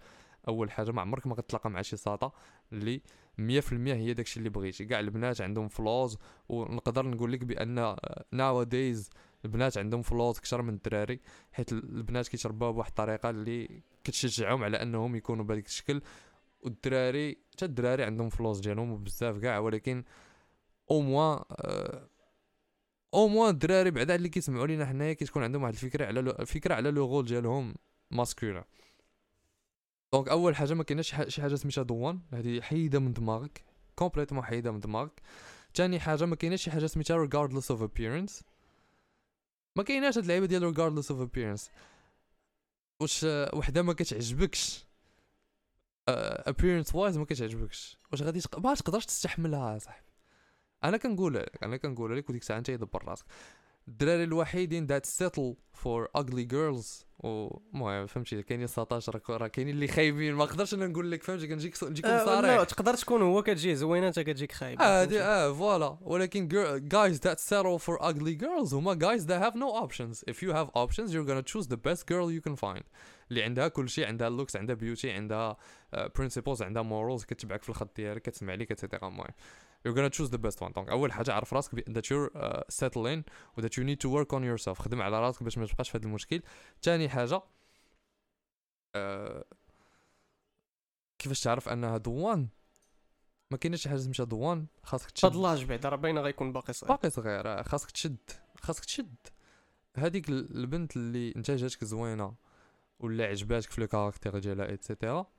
[0.47, 2.31] أول حاجة ما عمرك ما غتلاقى مع شي ساطا
[2.73, 3.01] اللي
[3.37, 4.85] 100% هي داكشي اللي بغيتي.
[4.85, 6.17] كاع البنات عندهم flaws
[6.49, 7.95] ونقدر نقول لك بأن
[8.35, 9.09] nowadays
[9.45, 11.19] البنات عندهم فلوس أكثر من الدراري
[11.51, 16.01] حيت البنات كيترباو بواحد الطريقة اللي كتشجعهم على أنهم يكونوا بهذاك الشكل.
[16.61, 20.03] والدراري حتى الدراري عندهم فلوس ديالهم بزاف كاع ولكن
[20.91, 21.39] au moins
[23.13, 26.91] au moins الدراري بعدا اللي كيسمعوا لينا حنايا كتكون عندهم واحد الفكرة على الفكرة على
[26.91, 27.75] le rôle ديالهم
[28.11, 28.65] masculin
[30.13, 33.63] donc أول حاجة ما كايناش شي حاجة سميتها the one هذه حيدة من دماغك
[33.95, 35.21] complètement حيدة من دماغك.
[35.75, 38.43] ثاني حاجة ما كايناش شي حاجة سميتها regardless of appearance.
[39.75, 41.69] ما كايناش هاد اللعيبة ديال regardless of appearance.
[42.99, 44.85] واش وحدة ما كتعجبكش.
[46.09, 46.13] uh,
[46.49, 47.97] appearance wise ما كتعجبكش.
[48.11, 48.41] واش غادي.
[48.57, 50.05] ما تقدرش تستحملها صاحبي.
[50.83, 53.25] أنا كنقول لك أنا كنقول لك وديك الساعة أنت يدبر راسك.
[53.87, 57.05] الدراري الوحيدين that settle for ugly girls.
[57.25, 60.33] المهم فهمتي كاينين 19 راه كاينين اللي خايبين.
[60.33, 62.63] ما نقدرش أنا نقول لك فهمتي كنجيك نجيكم آه صريح.
[62.63, 64.81] تقدر تكون هو كتجي زوينه انت كتجيك خايب.
[64.81, 65.97] آه دي آه voilà.
[66.01, 66.49] ولكن
[66.89, 70.23] guys that settle for ugly girls هما guys that have no options.
[70.33, 72.83] If you have options you're gonna choose the best girl you can find.
[73.31, 75.57] اللي عندها كل شيء عندها looks عندها beauty عندها
[76.15, 79.27] principles عندها morals كتبعك في الخط ديالك كتسمع ليك et cetera المهم
[79.85, 80.73] you're gonna choose the best one.
[80.73, 83.23] donc أول حاجة عرف راسك that you're uh, settling
[83.57, 84.79] و that you need to work on yourself.
[84.79, 86.41] خدم على راسك باش ما تبقاش في هذا المشكل.
[86.81, 87.41] ثاني حاجة
[88.97, 89.43] uh,
[91.19, 92.47] كيفاش تعرف أنها the one
[93.51, 95.25] ما كاينش شي حاجة سميتها the one خاصك تشد.
[95.25, 96.91] هاد l'âge بعدا راه باينة غيكون باقي صغير.
[96.91, 98.17] باقي صغير خاصك تشد.
[98.61, 99.15] خاصك تشد.
[99.97, 102.35] هذيك البنت اللي انت جاتك زوينة
[102.99, 105.31] ولا عجباتك في le caractère ديالها et cetera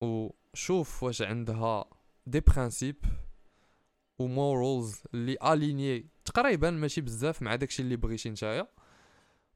[0.00, 1.84] وشوف واش عندها
[2.26, 3.04] des principes
[4.18, 8.68] و morals اللي alignés تقريبا ماشي بزاف مع داكشي اللي بغيتي نتايا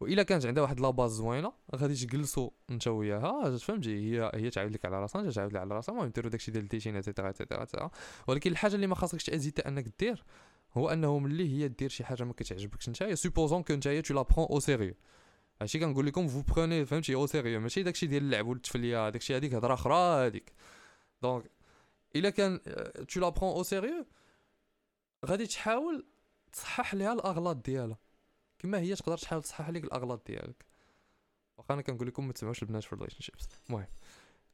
[0.01, 4.73] والا كانت عندها واحد la base زوينه غادي تجلسوا انت وياها فهمتي هي هي تعاود
[4.73, 7.04] لك على راسها انت تعاود لك على راسها المهم ديروا داكشي ديال ال dating et
[7.04, 7.91] cetera et cetera
[8.27, 10.25] ولكن الحاجة اللي ما خاصكش ت hésiter انك دير
[10.75, 14.23] هو انه ملي هي دير شي حاجة ما كتعجبكش نتايا supposons que نتايا tu la
[14.23, 14.95] prends au sérieux
[15.61, 19.55] هادشي كنقول لكم vous prenez فهمتي au sérieux ماشي داكشي ديال اللعب والتفليه داكشي هذيك
[19.55, 20.53] هضره أخرى هذيك
[21.23, 21.45] donc
[22.17, 22.61] الا كان
[23.09, 24.07] tu la prends au sérieux
[25.27, 26.07] غادي تحاول
[26.53, 27.99] تصحح ليها الأغلاط ديالها.
[28.59, 30.65] كما هي تقدر تحاول تصحح لك الأغلاط ديالك.
[31.59, 33.87] واخا أنا كنقول لكم ما تسمعوش البنات في ال relationships المهم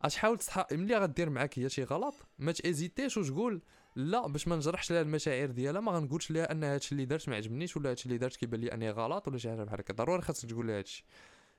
[0.06, 3.62] غتحاول تصحح ملي غدير معاك هي شي غلط ما ت hésiter ش وتقول
[3.96, 7.36] لا باش ما نجرحش لها المشاعر ديالها ما غنقولش لها أن هادشي اللي درت ما
[7.36, 9.94] عجبنيش ولا هادشي اللي درت كيبان لي أني غلط ولا شي حاجة بحال هكا.
[9.94, 11.04] ضروري خاصك تقول لها هادشي.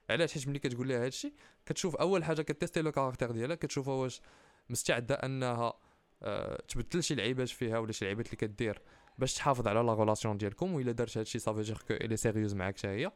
[0.09, 1.33] علاش؟ حيت ملي كتقول لها هادشي
[1.65, 4.21] كتشوف أول حاجة كت tester le caractère ديالها كتشوفها واش
[4.69, 5.73] مستعدة أنها
[6.23, 8.81] أه تبدل شي لعيبات فيها ولا شي لعيبات اللي كدير
[9.17, 12.77] باش تحافظ على la relation ديالكم وإلا دارت هادشي صافي دير qu'elle est sérieuse معاك
[12.77, 13.11] حتى هي.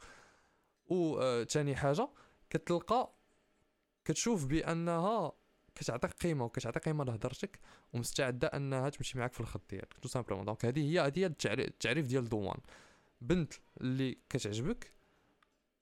[0.88, 2.10] و ثاني حاجة
[2.50, 3.14] كتلقى
[4.06, 5.32] كتشوف بأنها
[5.76, 7.60] كتعطيك قيمة وكتعطي قيمة لهضرتك
[7.94, 12.30] ومستعدة أنها تمشي معاك في الخط ديالك tout simplement donc هذه هي هذه التعريف ديال
[12.30, 12.60] the one.
[13.22, 14.94] بنت اللي كتعجبك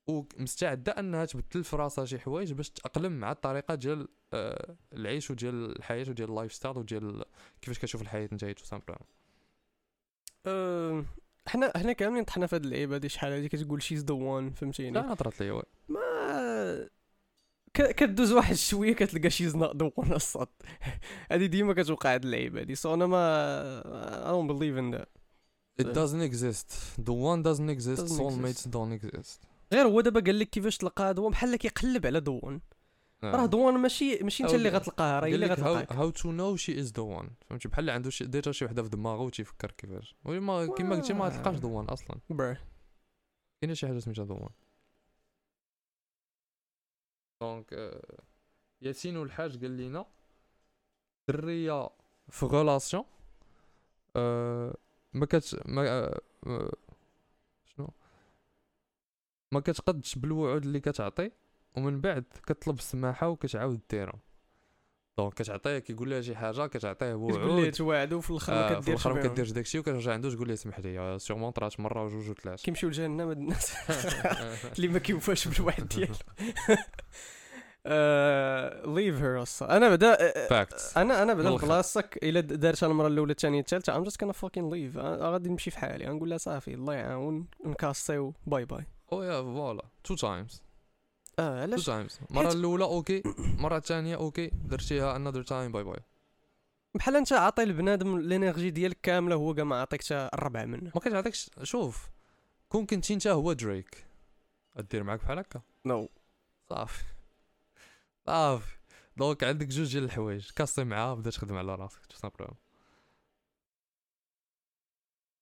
[0.08, 5.76] ومستعده أنها تبدل في راسها شي حوايج باش تأقلم مع الطريقة ديال آه العيش وديال
[5.78, 7.26] الحياة وديال ال lifestyle وديال
[7.62, 9.08] كيفاش كتشوف الحياة نتايا tout simplement
[10.46, 11.06] أه
[11.48, 15.18] حنا حنا كاملين طحنا في هاد اللعيبة هادي شحال هادي كتقول the one فهمتيني لا
[15.40, 16.90] لي ما
[17.74, 20.48] كدوز واحد شوية كتلقى she's not the one الصاد
[21.32, 23.82] هادي ديما كتوقع هاد اللعيبة هادي so أنا ما
[24.28, 25.18] I don't believe in that
[25.78, 26.70] It doesn't exist.
[26.98, 28.04] The one doesn't exist.
[28.08, 29.40] Soulmates don't exist.
[29.74, 32.62] غير هو دابا قال لك كيفاش تلقى هو بحال كيقلب على the one
[33.24, 35.94] راه the one ماشي ماشي انت اللي غتلقاها راه هي اللي غتلقاك.
[35.94, 38.90] how to know she is the one فهمتي؟ بحال عنده شي déjà شي وحده في
[38.90, 40.16] دماغه وتيفكر كيفاش.
[40.26, 42.20] وما كيما قلتي ما تلقاش the one أصلا.
[42.30, 42.58] بر
[43.62, 44.50] كاينة شي حاجة سميتها the one
[47.42, 48.02] donc
[48.82, 50.06] ياسين والحاج قال لينا
[51.28, 51.90] دريه
[52.30, 53.04] في relation
[55.14, 56.72] ما كت ما شنو
[59.52, 61.32] ما كتقدش بالوعود اللي كتعطي
[61.78, 64.20] ومن بعد كطلب السماحة وكتعاود ديرهم
[65.18, 68.68] donc كتعطيه كيقول لها شي حاجة كتعطيه كتقول ليه وعود توعدو في الأخر ما آه
[68.68, 69.28] في كديرش الأخر ما.
[69.28, 72.62] كديرش داكشي وكترجع عنده تقول ليه سمح لي sûrement طرات مرة وجوج وثلاث.
[72.62, 73.74] كيمشيو لجهنم هاد الناس.
[74.76, 76.14] اللي ما كيوفاش بالواحد ديالو.
[78.96, 83.98] ليف هير أنا بدا فاكتس أنا أنا بدا بلاصتك إلا دارتها المرة الأولى الثانية الثالثة
[83.98, 86.06] ام جاست كان فوكين ليف غادي نمشي في حالي.
[86.06, 88.34] غنقول لها صافي الله يعاون نكاسيو.
[88.46, 90.64] باي باي أو يا فوالا تو تايمز
[91.40, 96.00] آه تو علاش تايمز المره الاولى أوكي المره الثانية أوكي درتيها انذر تايم باي باي
[96.96, 100.92] بحال انت عاطي لبنادم الانرجي ديالك كاملة هو كاع ما عطيك حتى الربع منه.
[100.96, 102.10] ما كتعطيكش شوف
[102.70, 104.06] كون كنتي انت هو دريك
[104.92, 106.10] دير معاك بحال هكا؟ no
[106.70, 107.04] صافي.
[108.26, 108.78] صافي.
[109.18, 110.52] donc عندك جوج ديال الحوايج.
[110.52, 112.58] كاسي معاه بدا تخدم على راسك tout simplement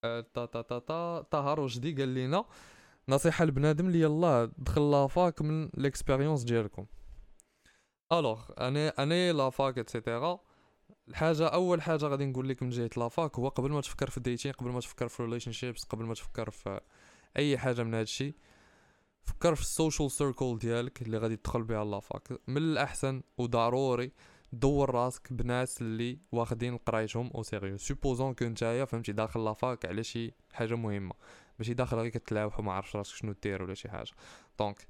[0.03, 1.21] آه، تا تا تا تا.
[1.21, 2.45] طه رشدي قال لنا
[3.09, 6.85] نصيحة لبنادم اللي يلاه دخل la fac من l'expérience ديالكم.
[8.11, 10.39] alors أنا أنا la fac et cetera
[11.07, 14.17] الحاجة أول حاجة غادي نقول لك من جهة la fac هو قبل ما تفكر في
[14.17, 16.79] ال dating قبل ما تفكر في relationships قبل ما تفكر في
[17.37, 18.35] أي حاجة من هادشي
[19.23, 24.11] فكر في ال social circle ديالك اللي غادي تدخل بها la fac من الأحسن وضروري
[24.53, 29.85] دور راسك بناس اللي واخدين قرايتهم au sérieux supposons que نتايا فهمتي داخل la fac
[29.85, 31.13] على شي حاجة مهمة.
[31.59, 34.11] ماشي داخل غير كتلاوح وما عرفش راسك شنو دير ولا شي حاجة.
[34.59, 34.87] donc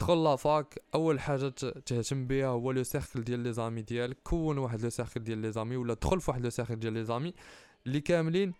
[0.00, 4.58] دخل la fac أول حاجة تهتم بها هو le cercle ديال les amis ديالك كون
[4.58, 7.34] واحد le cercle ديال les amis ولا دخل في واحد le cercle ديال les amis
[7.86, 8.54] اللي كاملين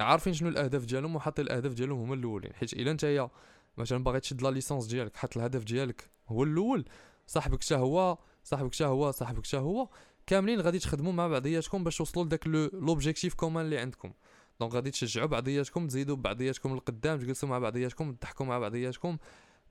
[0.00, 2.54] عارفين شنو الأهداف ديالهم وحاطين الأهداف ديالهم هما الأولين.
[2.54, 3.30] حيت إلا نتايا
[3.76, 6.84] مثلا باغي تشد la licence ديالك حط الهدف ديالك هو الأول
[7.26, 9.88] صاحبك حتى هو صاحبك حتى هو صاحبك حتى هو
[10.26, 14.12] كاملين غادي تخدموا مع بعضياتكم باش توصلوا لذاك l'objectif commun اللي عندكم.
[14.60, 19.16] donc غادي تشجعوا بعضياتكم تزيدوا بعضياتكم لقدام تجلسوا مع بعضياتكم تضحكوا مع بعضياتكم.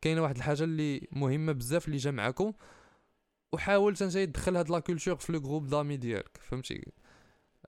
[0.01, 2.53] كاينة واحد الحاجة اللي مهمة بزاف اللي جا معاكم.
[3.53, 6.91] وحاول تنجي تدخل هاد la culture في le groupe d'amis ديالك فهمتي؟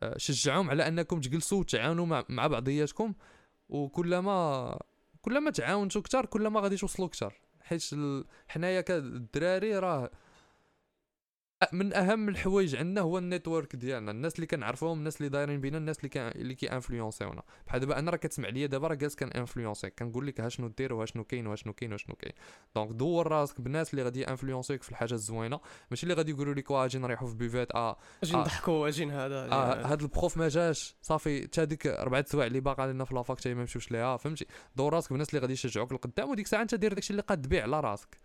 [0.04, 3.14] آه، شجعهم على انكم تجلسوا وتعاونوا مع, مع بعضياتكم.
[3.70, 4.80] وكلما
[5.22, 7.84] كلما تعاونتوا أكثر كلما غادي توصلوا أكثر حيت
[8.48, 10.12] حنايا كالدراري راه
[11.74, 14.12] من أهم الحوايج عندنا هو ال network ديالنا.
[14.12, 18.00] الناس اللي كنعرفوهم الناس اللي دايرين بينا الناس اللي كان اللي كي انفلونسيونا بحال دابا
[18.00, 21.06] أنا راه كتسمع ليا دابا راه جالس كان انفلونسي كنقول لك ها شنو دير وها
[21.06, 22.34] شنو كاين وها شنو كاين وها شنو كاين.
[22.76, 25.60] donc دور راسك بناس اللي غادي انفلونسيك في الحاجة الزوينة.
[25.92, 29.06] ماشي اللي غادي يقولوا لك واه أجي نريحوا في buvette آه أجي آه نضحكوا أجي
[29.06, 30.96] هذا آه هذا ال prof ما جاش.
[31.02, 34.46] صافي حتى هذيك اربعه سوايع اللي باقا لنا في la fac ما مشوش ليها فهمتي؟
[34.76, 37.64] دور راسك بناس اللي غادي يشجعوك لقدام وديك الساعة انت دير داكشي اللي قاد تبيع
[37.64, 38.18] على راسك.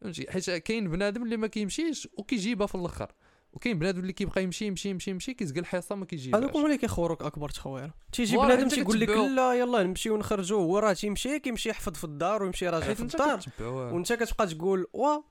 [0.00, 3.12] فهمتي؟ حيت كاين بنادم اللي ما كيمشيش وكيجيبها في الآخر.
[3.52, 6.78] وكاين بنادم اللي كيبقى يمشي يمشي يمشي يمشي كيزقل الحصة ما كيجيش هذوك هما اللي
[6.78, 11.68] كيخوروك أكبر تخوير تيجي بنادم تيقول لك لا يلا نمشيو ونخرجوا هو راه تيمشي كيمشي
[11.68, 13.40] يحفظ في الدار ويمشي راجع في الدار.
[13.60, 15.22] وانت كتبقى تقول وا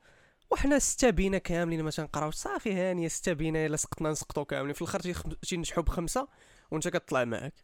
[0.50, 4.74] وحنا سته بينا كاملين ما تنقراوش صافي هانية سته بينا الا سقطنا نسقطوا كاملين.
[4.74, 5.00] في الآخر
[5.48, 6.28] تينجحوا بخمسة
[6.70, 7.54] وانت كتطلع معاك.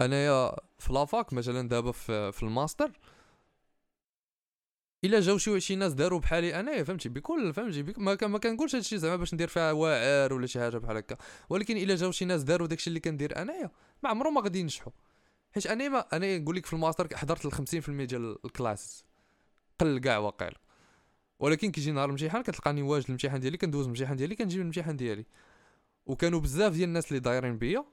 [0.00, 2.90] أنايا في la fac مثلا دابا في, في الماستر
[5.04, 8.74] إلا جاو شي شي ناس داروا بحالي أنايا فهمتي؟ بكل فهمتي؟ بك ما, ما كنقولش
[8.74, 11.16] هادشي زعما باش ندير فيها واعر ولا شي حاجة بحال هكا.
[11.50, 13.70] ولكن إلا جاو شي ناس داروا داكشي اللي كندير أنايا
[14.02, 14.92] ما عمرهم ما غادي ينجحوا.
[15.54, 19.04] حيت أنا ما أنا نقول لك في الماستر حضرت ال 50% ديال ال classes.
[19.80, 20.60] قل كاع واقيلا
[21.38, 25.26] ولكن كيجي نهار الامتحان كتلقاني واجد الامتحان ديالي كندوز الامتحان ديالي كنجيب الامتحان ديالي.
[26.06, 27.84] وكانوا بزاف ديال الناس اللي دايرين بيا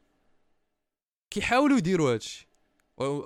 [1.30, 2.48] كيحاولوا يديروا هادشي.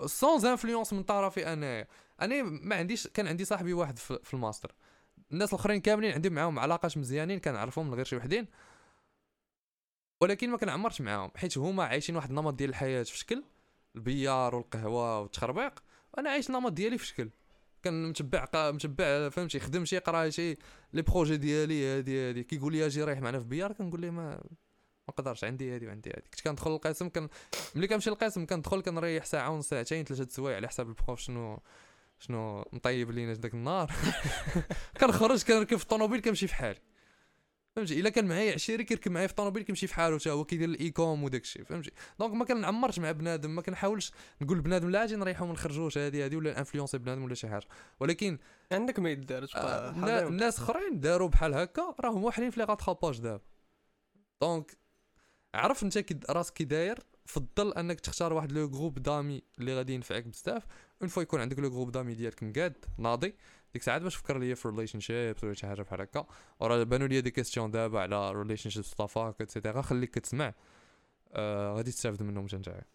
[0.06, 1.88] sans influence من طرفي أنايا.
[2.22, 4.76] أنا ما عنديش كان عندي صاحبي واحد في, الماستر.
[5.32, 8.48] الناس الأخرين كاملين عندي معاهم علاقات مزيانين كنعرفهم من غير شي وحدين.
[10.22, 13.44] ولكن ما كنعمرش معاهم حيت هما عايشين واحد النمط ديال الحياة في شكل.
[13.96, 17.30] ال billard والقهوة والتخربيق وأنا عايش النمط ديالي في شكل.
[17.84, 20.58] كان متبع متبع فهمتي خدم شي قرا شي
[20.94, 22.44] les projets ديالي هادي هادي.
[22.44, 24.44] كيقول لي أجي ريح معنا في billard كنقول ليه ما
[25.08, 26.30] ما قدرش عندي هادي وعندي هادي.
[26.30, 27.30] كنت كندخل القسم كان
[27.76, 31.60] ملي كنمشي للقسم كندخل كنريح ساعة ونص ساعتين ثلاثة سوايع على حساب ال prof شنو
[32.24, 33.92] شنو مطيب لينا ذاك النهار.
[35.00, 36.80] كنخرج كنركب في الطوموبيل كنمشي في حالي.
[37.76, 40.70] فهمتي؟ إلا كان معايا عشيري كيركب معايا في الطوموبيل كيمشي في حاله حتى هو كيدير
[40.70, 45.16] الإيكوم وداك الشيء فهمتي؟ donc ما كنعمرش مع بنادم ما كنحاولش نقول بنادم لا أجي
[45.16, 47.68] نريحو ما نخرجوش هذه هذه ولا influencer بنادم ولا شي حاجة.
[48.00, 48.38] ولكن
[48.72, 53.44] عندك ما يدار آه الناس أخرين داروا بحال هكا راهم واحدين في les rattrapages دابا.
[54.42, 54.78] donc
[55.54, 60.24] عرف أنت راسك كي داير فضل أنك تختار واحد le groupe d'amis اللي غادي ينفعك
[60.24, 60.64] بزاف.
[61.04, 63.28] une fois يكون عندك le groupe d'amis ديالك مقاد ناضي.
[63.74, 66.26] ديك الساعات باش فكر ليا في relationships ولا شي حاجة بحال هكا.
[66.60, 70.54] وراه بانوا ليا des questions دابا على relationships طافاك etcetera خليك كتسمع.
[71.34, 72.86] آه غادي تستافد منهم حتى نتايا.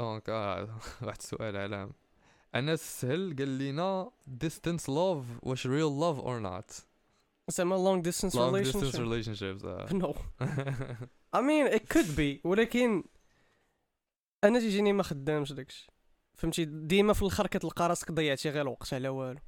[0.00, 1.90] donc آه واحد السؤال على
[2.54, 6.84] أنس سهل قال لينا distance love واش real love or not
[7.48, 8.74] زعما distance long relationship.
[8.74, 9.92] distance relationships uh.
[10.02, 10.14] no.
[11.36, 13.04] I mean it could be ولكن
[14.44, 15.86] أنا تيجيني ما خدامش داكشي.
[16.34, 19.40] فهمتي؟ ديما في الآخر كتلقى راسك ضيعتي غير الوقت على والو.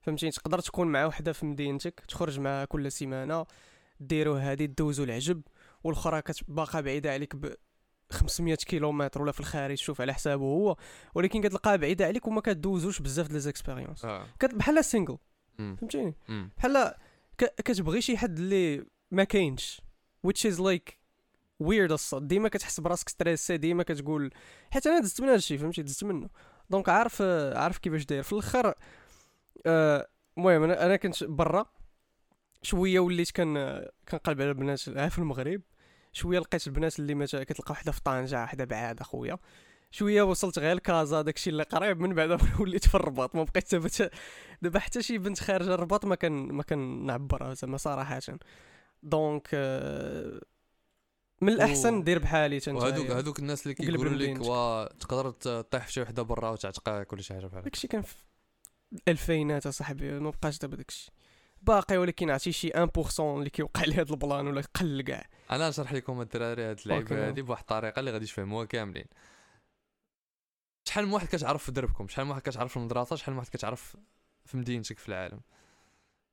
[0.00, 3.46] فهمتي؟ تقدر تكون مع وحدة في مدينتك تخرج معها كل سيمانة
[4.00, 5.42] ديروا هادي دوزوا العجب
[5.84, 7.54] والأخرى كتبقى بعيدة عليك ب
[8.10, 10.76] 500 كيلومتر ولا في الخارج شوف على حسابه هو.
[11.14, 14.04] ولكن كتلقاها بعيدة عليك وما كدوزوش بزاف ديال les expériences.
[14.04, 14.26] آه.
[14.52, 15.18] بحال single
[15.58, 16.14] فهمتيني؟
[16.56, 16.94] بحال
[17.38, 19.80] كتبغي شي حد اللي ما كاينش
[20.26, 20.99] which is like
[21.62, 24.30] weird الصاد ديما كتحس براسك stressé ديما كتقول
[24.70, 26.28] حيت أنا دزت من هادشي فهمتي؟ دزت منه.
[26.70, 27.22] donc عارف
[27.54, 28.22] عارف كيفاش داير.
[28.22, 28.74] في الأخر
[29.66, 31.66] آه، المهم أنا أنا كنت برا
[32.62, 35.60] شوية وليت كان كنقلب على البنات في المغرب؟
[36.12, 39.38] شوية لقيت البنات اللي ما كتلقى وحدة في طنجة وحدة بعاد أخويا.
[39.90, 43.36] شوية وصلت غير لكازا داكشي اللي قريب من بعد وليت في الرباط.
[43.36, 44.10] ما بقيت ثابت
[44.62, 48.20] دابا حتى شي بنت خارجة الرباط ما كان ما كنعبرها زعما صراحة.
[49.02, 50.40] donc آه،
[51.40, 55.92] من الأحسن دير بحالي تنت وهذوك هذوك الناس اللي كيقولوا لك وا تقدر تطيح في
[55.92, 58.14] شي وحدة برا وتعتقها ولا شي حاجة بحال داكشي كان في
[58.92, 61.10] الألفينات أصاحبي ما بقاش دابا داكشي.
[61.62, 65.92] باقي ولكن عرفتي شي 1% اللي كيوقع لي هذا البلان ولا قل كاع أنا نشرح
[65.92, 69.06] لكم الدراري هاد اللعيبة هادي بواحد الطريقة اللي غادي تفهموها كاملين.
[70.84, 73.50] شحال من واحد كتعرف في دربكم؟ شحال من واحد كتعرف في المدرسة؟ شحال من واحد
[73.50, 73.96] كتعرف
[74.44, 75.40] في مدينتك في العالم؟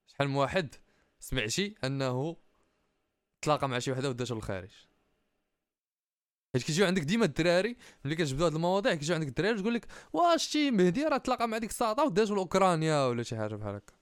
[0.07, 0.75] شحال من واحد
[1.19, 2.37] سمعتي أنه
[3.41, 4.86] تلاقى مع شي وحدة وداتو للخارج؟
[6.53, 10.43] حيت كيجيو عندك ديما الدراري ملي كتجبدوا هاد المواضيع كيجيو عندك الدراري تقول لك واش
[10.43, 13.93] شتي مهدي راه تلاقى مع ديك الساطا وداتو لأوكرانيا ولا شي حاجة بحال هكا.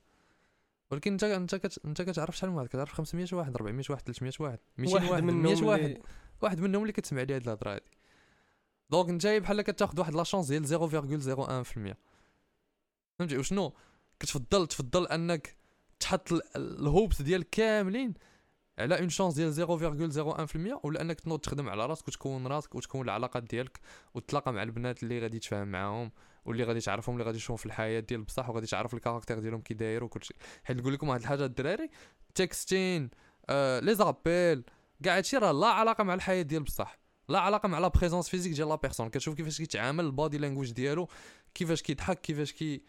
[0.92, 1.86] ولكن انت انت كت...
[1.86, 5.24] انت كتعرف شحال من واحد كتعرف 500 واحد 400 واحد 300 واحد 200 واحد, واحد
[5.24, 5.98] 100 واحد
[6.42, 7.92] واحد منهم اللي كتسمع لي هاد الهضرة هادي.
[8.90, 11.96] donc انت بحال كتاخذ واحد la chance ديال 0.01%
[13.20, 13.74] فهمتي؟ وشنو؟
[14.20, 15.56] كتفضل تفضل أنك
[16.00, 18.14] تحط ال hopes ديال كاملين
[18.80, 23.44] على une chance ديال 0.01% ولا انك تنوض تخدم على راسك وتكون راسك وتكون العلاقات
[23.44, 23.80] ديالك
[24.14, 26.12] وتلاقى مع البنات اللي غادي تفهم معاهم
[26.46, 29.62] واللي غادي تعرفهم اللي غادي تشوفهم في الحياة ديال بصح وغادي تعرف ال caractère ديالهم
[29.62, 30.34] كي داير وكلشي
[30.64, 31.90] حيت نقول لكم واحد الحاجة الدراري
[32.36, 33.10] texting
[33.50, 34.64] آه les appels
[35.04, 37.00] كاع هادشي راه لا علاقة مع الحياة ديال بصح.
[37.30, 40.72] لا علاقة مع la présence physique ديال la personne كتشوف كيفاش كيتعامل ال body language
[40.72, 41.10] ديالو
[41.54, 42.84] كيفاش كيضحك كيفاش كي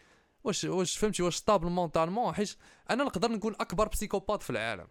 [0.44, 2.56] واش واش فهمتي واش stable mentalement حيت
[2.90, 4.86] أنا نقدر نكون أكبر psychopathe في العالم.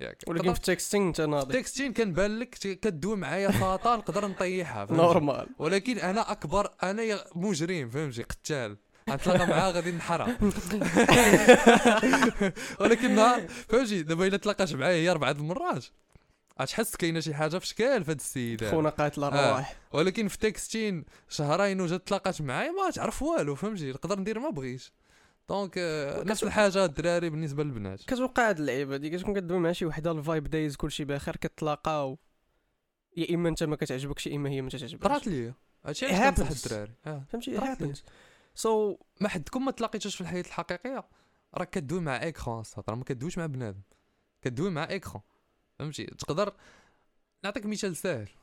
[0.00, 0.24] ياك.
[0.26, 1.54] ولكن في ال texting انت ناضي.
[1.58, 5.46] ال texting كنبان لك كدوي معايا خطا نقدر نطيحها normal.
[5.58, 8.76] ولكن أنا أكبر أنا مجرم فهمتي؟ قتال.
[9.10, 10.38] غنتلاقى معاه غادي نحرها
[12.80, 13.16] ولكن
[13.68, 15.84] فهمتي؟ دابا إلا تلاقاش معايا هي أربعة المرات
[16.62, 18.70] غتحس كاينة شي حاجة في شكال في هاد السيدة.
[18.70, 19.70] خونا قاتل الأرواح.
[19.70, 19.96] آه.
[19.96, 24.92] ولكن في texting شهرين وجات تلاقات معايا ما تعرف والو فهمتي؟ نقدر ندير ما بغيتش
[25.50, 28.02] donc euh, نفس الحاجة الدراري بالنسبة للبنات.
[28.02, 32.18] كتوقع هاد اللعيبة هادي كتكون كدوي مع شي وحده ال vibe nice كلشي بخير كتلاقاو
[33.16, 36.64] يا إما أنت ما كتعجبكش يا إما هي ما كتعجبكش طرات لي هادشي علاش كنصح
[36.64, 36.92] الدراري.
[37.06, 37.24] آه.
[37.28, 38.02] فهمتي؟
[38.54, 41.04] so ما حدكم ما تلاقيتوش في الحياة الحقيقية؟
[41.54, 43.82] راه كدوي مع écran راه ما كدويش مع بنادم.
[44.42, 45.22] كدوي مع écran
[45.78, 46.52] فهمتي؟ تقدر
[47.44, 48.39] نعطيك مثال ساهل آه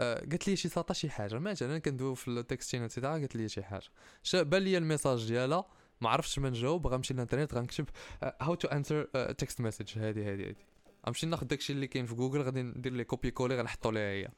[0.00, 1.38] قالت لي شي ساطا شي حاجة.
[1.38, 3.90] مثلا كندويو في ال texting etcetera قالت لي شي حاجة.
[4.34, 5.64] بان لي ال message ديالها
[6.00, 7.86] ما عرفتش ما نجاوب غنمشي للإنترنت غنكتب
[8.22, 10.66] how to answer text message هادي هادي هادي.
[11.06, 14.28] غنمشي ناخذ داكشي اللي كاين في جوجل غادي ندير لي copier-coller غنحطو ليها هي.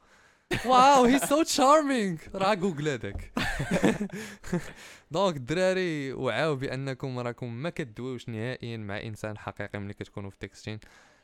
[0.65, 3.33] wow he so charming راه جوجل هذاك.
[5.11, 10.79] donc الدراري وعاو بأنكم راكم ما كدويوش نهائيا مع إنسان حقيقي ملي كتكونوا في texting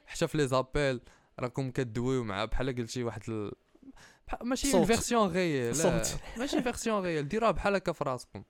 [0.06, 1.02] حتى في les appels
[1.40, 3.52] راكم كدويو مع بحال قلتي واحد ال...
[4.44, 5.76] ماشي version réelle
[6.40, 8.44] ماشي version réelle ديروها بحال هكا في راسكم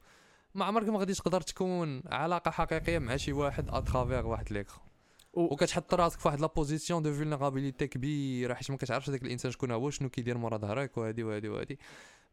[0.55, 4.85] ما عمرك ما غادي تقدر تكون علاقة حقيقية مع شي واحد à travers واحد l'écran
[5.33, 9.71] وكتحط راسك في واحد la position de vulnérabilité كبيرة حيت ما كتعرفش هذاك الإنسان شكون
[9.71, 11.79] هو شنو كيدير مورا ظهرك وهادي وهادي وهادي.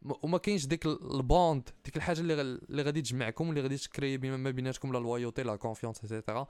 [0.01, 4.17] وما كاينش ديك ال bond ديك الحاجة اللي اللي غادي تجمعكم اللي غادي ت créer
[4.17, 6.47] ما بيناتكم la loyauté la confiance etcetera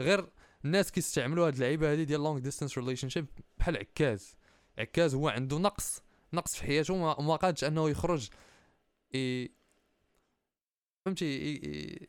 [0.00, 0.28] غير
[0.64, 3.26] الناس كيستعملوا هاد اللعيبة هادي ديال long distance relationship
[3.58, 4.36] بحال عكاز.
[4.78, 8.28] عكاز هو عنده نقص نقص في حياته وما قادش أنه يخرج.
[11.04, 12.08] فهمتي؟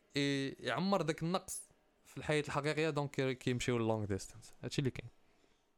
[0.59, 1.69] يعمر داك النقص
[2.05, 5.09] في الحياة الحقيقية donc كيمشيو long distance هادشي اللي كاين.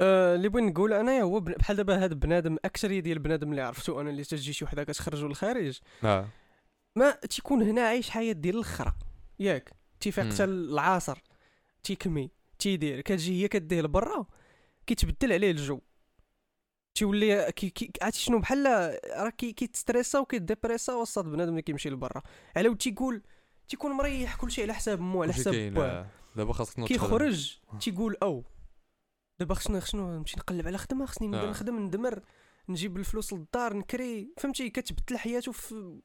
[0.02, 4.02] أه اللي بغيت نقول انايا هو بحال دابا هذا بنادم أكثرية ديال البنادم اللي عرفتو
[4.02, 5.80] أنا اللي تجي شي وحدة كتخرجوا للخارج.
[6.04, 6.28] آه.
[6.96, 8.94] ما تيكون هنا عايش حياة ديال الاخرى
[9.40, 11.24] ياك؟ تيفيق حتى العصر
[11.84, 14.26] تيكمي تيدير كتجي هي كديه لبرا
[14.88, 15.82] كيتبدل عليه الجو.
[16.96, 18.66] تيولي كي كي عرفتي شنو؟ بحال
[19.18, 22.22] راه كيتستريسا وكيديبريسا وسط بنادم اللي كيمشي لبرا.
[22.56, 23.22] على تيقول
[23.68, 26.08] تيكون مريح كلشي على حساب مو على حساب با.
[26.36, 28.44] دابا خاصك كيخرج تيقول أو.
[29.40, 32.22] دابا خصنا خصنا نمشي نقلب على خدمة خصني نبدا نخدم ندمر
[32.70, 34.34] نجيب الفلوس للدار نكري.
[34.38, 36.00] فهمتي؟ كتبدل حياته في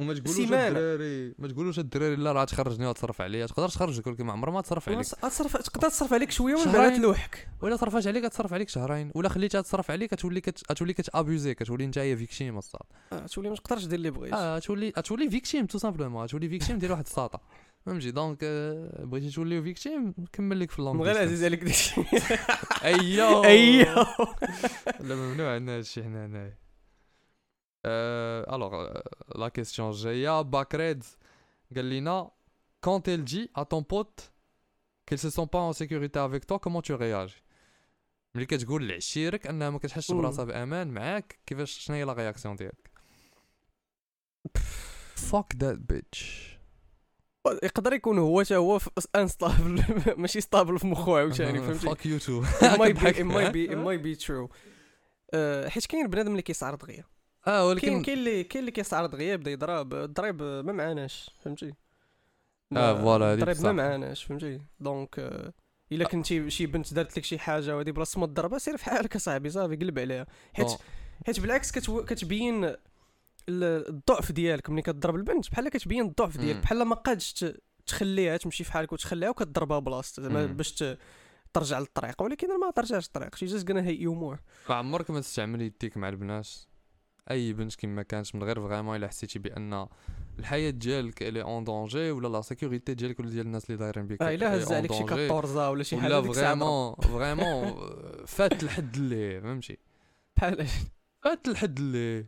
[0.00, 3.46] وما تقولوش الدراري ما تقولوش الدراري لا راه تخرجني وتصرف عليا.
[3.46, 5.00] تقدر تخرجك ولكن ما عمرها ما تصرف عليك.
[5.06, 9.10] تصرف تقدر تصرف عليك شوية ومن بعد تلوحك؟ ولا صرفات عليك تصرف عليك شهرين.
[9.14, 10.72] ولا خليتها تصرف عليك تولي كت...
[10.72, 12.82] تولي كتأبيوزي كتولي انت هي فيكتيم الصاد
[13.12, 16.26] آه تولي ما تقدرش دير اللي بغيتي آه تولي تولي فيكتيم تو سامبلومون.
[16.26, 17.40] تولي فيكتيم ديال واحد الساطا
[17.86, 22.00] فهمتي؟ دونك آه، بغيتي تولي فيكتيم كمل لك في اللونج غير عزيز عليك داكشي.
[22.84, 24.04] ايوا ايوا
[25.00, 26.63] لا ممنوع عندنا هادشي حنا هنايا
[27.86, 29.00] الوغ
[29.34, 31.04] لا كيستيون جاية باكريد
[31.76, 32.30] قال لنا
[32.86, 34.32] quand elle dit à ton pote
[35.06, 37.44] qu'elle se sent pas en sécurité avec toi comment tu réagis?
[38.34, 42.90] ملي كتقول لعشيرك انها ما كتحسش براسها بامان معاك كيفاش شنو هي لا رياكسيون ديالك
[45.14, 46.54] فاك ذات بيتش
[47.62, 48.80] يقدر يكون هو تا هو
[49.16, 49.84] انستابل
[50.20, 52.44] ماشي ستابل في مخو عاوتاني فهمتي؟ فاك يو تو
[52.78, 54.50] ماي بي ماي بي ماي بي ترو
[55.66, 57.04] حيت كاين بنادم اللي كيسعر دغيا.
[57.46, 61.74] آه ولكن كاين اللي كاين اللي كيسعر دغيا يبدا يضرب الضريب ما معاناش فهمتي؟
[62.76, 63.70] آه فوالا هذه الضريب ما بصح.
[63.70, 65.52] معاناش فهمتي؟ دونك آه،
[65.92, 69.16] إلا كنتي شي بنت دارت لك شي حاجة وهادي بلاصه ما تضربها سير في حالك
[69.16, 70.26] أصاحبي صافي قلب عليها.
[70.54, 70.76] حيت بون.
[71.26, 72.04] حيت بالعكس كتو...
[72.04, 72.78] كتبين ال-
[73.88, 76.62] الضعف ديالك ملي كتضرب البنت بحال كتبين الضعف ديالك.
[76.62, 80.46] بحال ما قادش ت- تخليها تمشي في حالك وتخليها وكتضربها بلاصتها زعما.
[80.46, 80.98] باش ت-
[81.54, 84.38] ترجع للطريق ولكن ما ترجعش للطريق شي جاست غانا هيت يو مور
[84.68, 86.48] ما عمرك ما تستعمل يديك مع البنات؟
[87.30, 89.86] أي بنت كيما كانت من غير فريمون إلا حسيتي بأن
[90.38, 94.22] الحياة ديالك الي اون دونجي ولا لا سيكوريتي ديالك ولا ديال الناس اللي دايرين بك
[94.22, 95.12] آه إلا هز عليك شي danger.
[95.12, 96.32] 14 ولا شي حاجة ولا.
[96.32, 97.74] فريمون فريمون
[98.26, 99.78] فات الحد اللي فهمتي
[100.36, 100.66] بحال
[101.24, 102.26] فات الحد اللي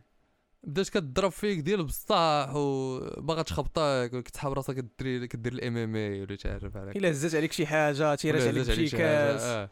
[0.63, 6.37] بدات كتضرب فيك ديال بصح وباغا تخبطك وكتحاب راسك كدير كدير الام ام اي ولا
[6.45, 9.69] بحال هكا إلا هزات عليك شي حاجة تيرات عليك شي كاس آه.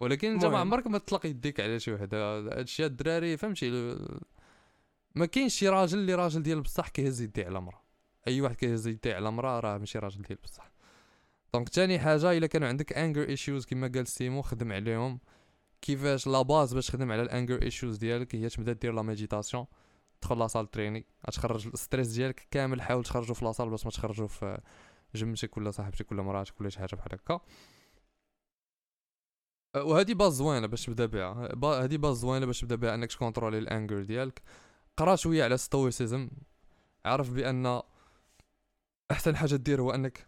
[0.00, 0.58] ولكن إنت ما.
[0.58, 3.96] عمرك ما تطلق يديك على شي وحدة هادشي الدراري فهمتي
[5.14, 7.82] ما كاينش شي راجل اللي راجل ديال بصح كيهز يديه على مرا.
[8.28, 10.72] أي واحد كيهز يديه على مرا راه ماشي راجل ديال بصح.
[11.54, 15.20] donc تاني حاجة إلا كانوا عندك anger issues كما قال سيمو خدم عليهم.
[15.82, 19.66] كيفاش la base باش تخدم على ال anger issues ديالك هي تبدا دير la méditation
[20.20, 23.84] تدخل la salle تريني غتخرج ال stress ديالك كامل حاول تخرجو في la salle باش
[23.84, 24.60] ما تخرجو في
[25.14, 27.40] جمتك ولا صاحبتك ولا مراتك ولا شي حاجة بحال هكا.
[29.74, 31.48] أه، وهذه base زوينة باش تبدا بها.
[31.84, 34.42] هذه base زوينة باش تبدا بها إنك ت contrôler ال anger ديالك.
[34.96, 36.30] قرأ شوية على stoicism
[37.04, 37.82] عرف بأن
[39.10, 40.26] أحسن حاجة دير هو أنك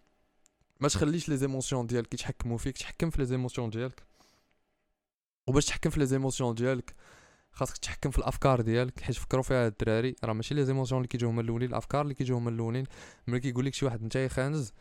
[0.80, 4.02] ما تخليش les émotions ديالك يتحكموا فيك تحكم في les émotions ديالك.
[5.46, 6.94] وباش تحكم في les émotions ديالك
[7.52, 9.00] خاصك تحكم في الأفكار ديالك.
[9.00, 12.36] حيت فكروا فيها الدراري راه ماشي les émotions اللي كيجيو هما الأولين الأفكار اللي كيجيو
[12.36, 12.84] هما الأولين.
[13.26, 14.72] ملي كيقول لك شي واحد انت خانز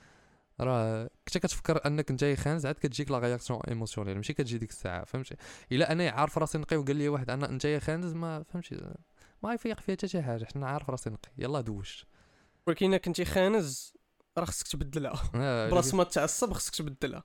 [0.60, 4.16] راه كنت كتفكر أنك انت خانز عاد كتجيك la réaction émotionnelle.
[4.16, 5.36] ماشي كتجي ديك الساعة فهمتي؟
[5.72, 8.94] إلا أنا عارف راسي نقي وقال لي واحد أنا انت خانز ما فهمتي.
[9.44, 12.06] ما يفيق فيها حتى شي حاجة حنا عارف راسي نقي يلا دوش.
[12.68, 13.94] ولكن إلا كنتي خانز
[14.38, 15.14] راه خصك تبدلها.
[15.36, 17.24] آه، بلاصه ما تعصب خصك تبدلها.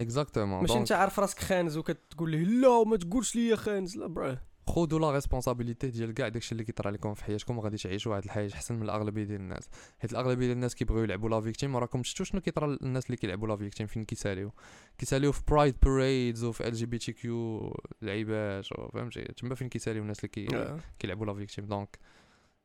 [0.00, 3.96] exactement ماشي انت عارف راسك خانز وكتقول ليه لا وما تقولش لي خانز.
[3.96, 8.12] لا برا خذوا la responsabilité ديال كاع داكشي اللي كيطرى لكم في حياتكم وغادي تعيشوا
[8.12, 9.68] واحد الحياة أحسن من الأغلبية ديال الناس.
[9.98, 13.48] حيت الأغلبية ديال الناس كيبغيو يلعبوا la victime وراكم شفتوا شنو كيطرى للناس اللي كيلعبوا
[13.48, 14.52] la victime فين كيساليو؟
[14.98, 20.02] كيساليو في pride parades وفي ال جي بي تي كيو لعيبات فهمتي؟ تما فين كيساليو
[20.02, 20.78] الناس اللي كي.
[20.98, 21.98] كيلعبوا لا فيكتيم دونك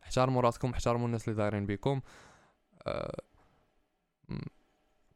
[0.03, 2.01] احترموا راسكم احترموا الناس اللي دايرين بكم.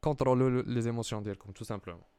[0.01, 2.12] كونترولو لي زيموسيون ديالكم تو سامبلومون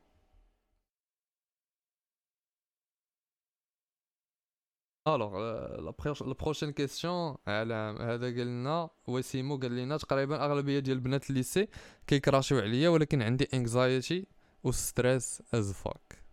[5.08, 5.38] الوغ
[5.80, 11.68] لا بروشين كيسيون على هذا قال لنا وسيمو قال لنا تقريبا اغلبيه ديال البنات الليسي
[12.06, 14.26] كيكراشيو عليا ولكن عندي انكزايتي
[14.64, 16.24] وستريس از فاك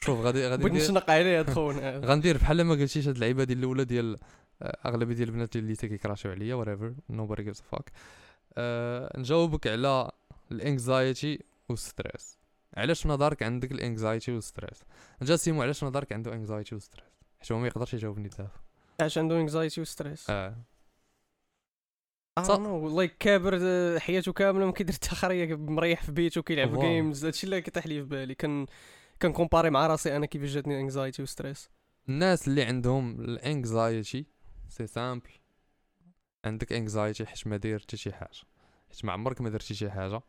[0.00, 3.58] شوف غادي غادي بغيت نشنق عليه هاد خونا غندير بحال ما قلتيش هاد اللعيبه ديال
[3.58, 4.18] الاولى ديال
[4.62, 7.88] اغلبيه ديال البنات اللي اللي كيكراشيو عليا nobody gives a fuck.
[8.56, 10.10] أه نجاوبك على
[10.52, 12.43] الانكزايتي والستريس
[12.76, 14.84] علاش في نظرك عندك الانكزايتي والستريس؟
[15.22, 17.04] جا سيمو علاش في نظرك عنده انكزايتي والستريس؟
[17.40, 18.50] حيت هو ما يقدرش يجاوبني دابا
[19.00, 20.56] علاش عنده انكزايتي وستريس آه.
[22.38, 22.58] آه.
[22.58, 26.80] نو لايك كابر آه، حياته كاملة ما كيدير حتى خريه مريح في بيته كيلعب.
[26.80, 28.34] جيمز هادشي اللي كيطيح لي في بالي.
[28.34, 28.66] كان
[29.22, 31.70] كنكومباري مع راسي أنا كيفاش جاتني انكزايتي وستريس
[32.08, 34.26] الناس اللي عندهم الانكزايتي
[34.68, 35.30] سي سامبل
[36.44, 38.30] عندك انكزايتي حيت ما داير حتى شي حاجة.
[38.90, 40.20] حيت ما عمرك ما درتي شي حاجة.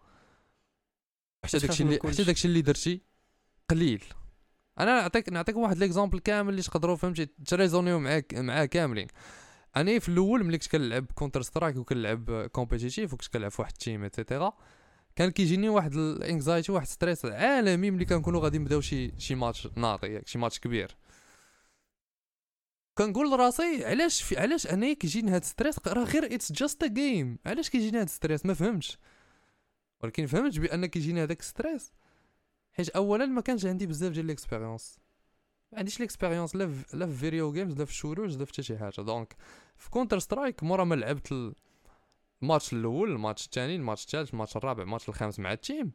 [1.45, 1.99] حتى داكشي اللي.
[2.05, 3.01] حتى داكشي اللي درتي
[3.69, 4.03] قليل.
[4.79, 9.07] أنا نعطيك نعطيك واحد ليكزامبل كامل اللي تقدروا فهمتي تريزونيو معاك معاه كاملين.
[9.75, 14.03] أنا في الأول ملي كنت كنلعب كونتر سترايك وكنلعب كومبيتيتيف وكنت كنلعب في واحد التيم
[14.03, 14.53] ايتترا
[15.15, 20.07] كان كيجيني واحد الانكزايتي واحد ستريس عالمي ملي كنكونوا غادي نبداو شي شي ماتش ناضي
[20.07, 20.95] ياك شي ماتش كبير.
[22.97, 27.37] كنقول لراسي علاش في علاش أنا كيجيني هاد ستريس راه غير اتس جاست ا جيم
[27.45, 28.97] علاش كيجيني هاد ستريس ما فهمتش.
[30.05, 31.91] ولكن فهمت بان كيجيني هذاك stress
[32.73, 34.99] حيت اولا ما كانش عندي بزاف ديال l'expérience
[35.71, 38.77] ما عنديش l'expérience لا لا في video games لا في shooters لا في حتى شي
[38.77, 39.01] حاجة.
[39.01, 39.35] donc
[39.77, 41.55] في Counter-Strike مورا ما لعبت ال-
[42.41, 45.91] الماتش الأول الماتش الثاني الماتش الثالث الماتش الرابع الماتش الخامس مع ال team.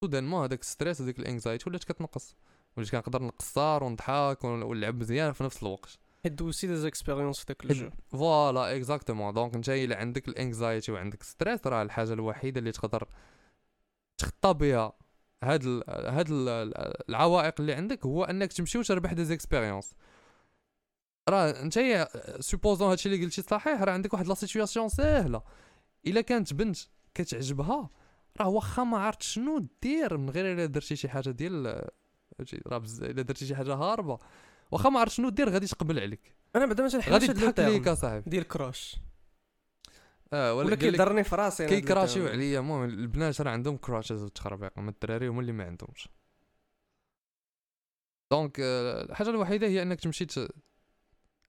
[0.00, 2.36] soudainement هذاك stress هذيك ال anxiety ولات كتنقص.
[2.76, 5.98] وليت كنقدر نقصر ونضحك ون- ونلعب مزيان في نفس الوقت.
[6.26, 10.92] حيت دوزتي des expériences في داك الجو voilà exactement donc انت الا عندك ال anxiety
[10.92, 13.08] وعندك stress راه الحاجة الوحيدة اللي تقدر
[14.18, 14.92] تخطى بها
[15.44, 16.48] هاد ال هاد ال
[17.08, 19.94] العوائق اللي عندك هو أنك تمشي وتربح des expériences
[21.28, 22.08] راه أنت
[22.40, 25.42] supposons هادشي اللي قلتي صحيح راه عندك واحد la situation ساهله
[26.06, 26.78] إلا كانت بنت
[27.14, 27.90] كتعجبها
[28.40, 31.88] راه واخا ما عرفت شنو دير من غير إلا درتي شي حاجة ديال
[32.66, 34.18] راه إلا درتي شي حاجة هاربة.
[34.70, 36.34] واخا ما عرفت شنو دير غادي تقبل عليك.
[36.56, 38.30] أنا بعدا ما تنحبش غادي تضحك ليك أصاحبي.
[38.30, 38.96] ديال crush.
[40.32, 42.60] آه ولا كيضرني في راسي كي crushيو عليا.
[42.60, 46.08] المهم البنات راه عندهم crushes وتخربيق اما الدراري هما اللي ما عندهمش.
[48.32, 50.26] donc الحاجة الوحيدة هي أنك تمشي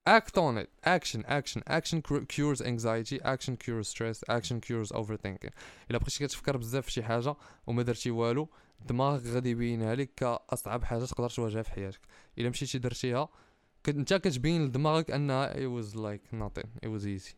[0.08, 0.68] act on it.
[0.86, 2.00] Action action action
[2.34, 5.52] cures anxiety action cures stress action cures overthinking.
[5.90, 7.34] إلا بقيتي كتفكر بزاف في شي حاجة
[7.66, 8.48] وما درتي والو
[8.80, 12.00] الدماغ غادي يبينها لك كأصعب حاجة تقدر تواجهها في حياتك.
[12.38, 13.28] إلا مشيتي درتيها
[13.88, 17.34] انت كتبين لدماغك انها it was like nothing it was easy.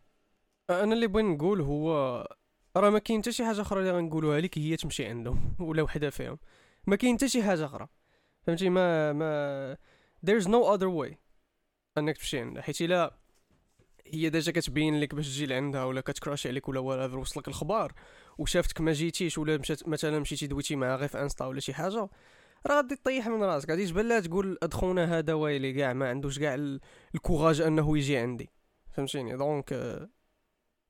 [0.71, 1.91] أنا اللي بغيت نقول هو
[2.77, 6.11] راه ما كاين حتى شي حاجة أخرى اللي غنقولوها لك هي تمشي عندهم ولا وحدة
[6.11, 6.39] فيهم.
[6.87, 7.89] ما كاين حتى شي حاجة أخرى.
[8.43, 9.77] فهمتي؟ ما ما
[10.27, 11.15] there's no other way
[11.99, 12.63] أنك تمشي عندها.
[12.63, 13.17] حيت إلا
[14.07, 17.93] هي ديجا كتبين لك باش تجي لعندها ولا كت crushي عليك ولا ولا وصلك الخبار.
[18.41, 22.09] وشافتك ما جيتيش ولا مشات مثلا مشيتي دويتي معها غير في Insta ولا شي حاجة
[22.67, 26.39] راه غادي طيح من راسك غادي تبان لها تقول ادخونا هذا ويلي كاع ما عندوش
[26.39, 26.55] كاع
[27.15, 28.51] ال courage انه يجي عندي.
[28.93, 29.73] فهمتيني؟ donc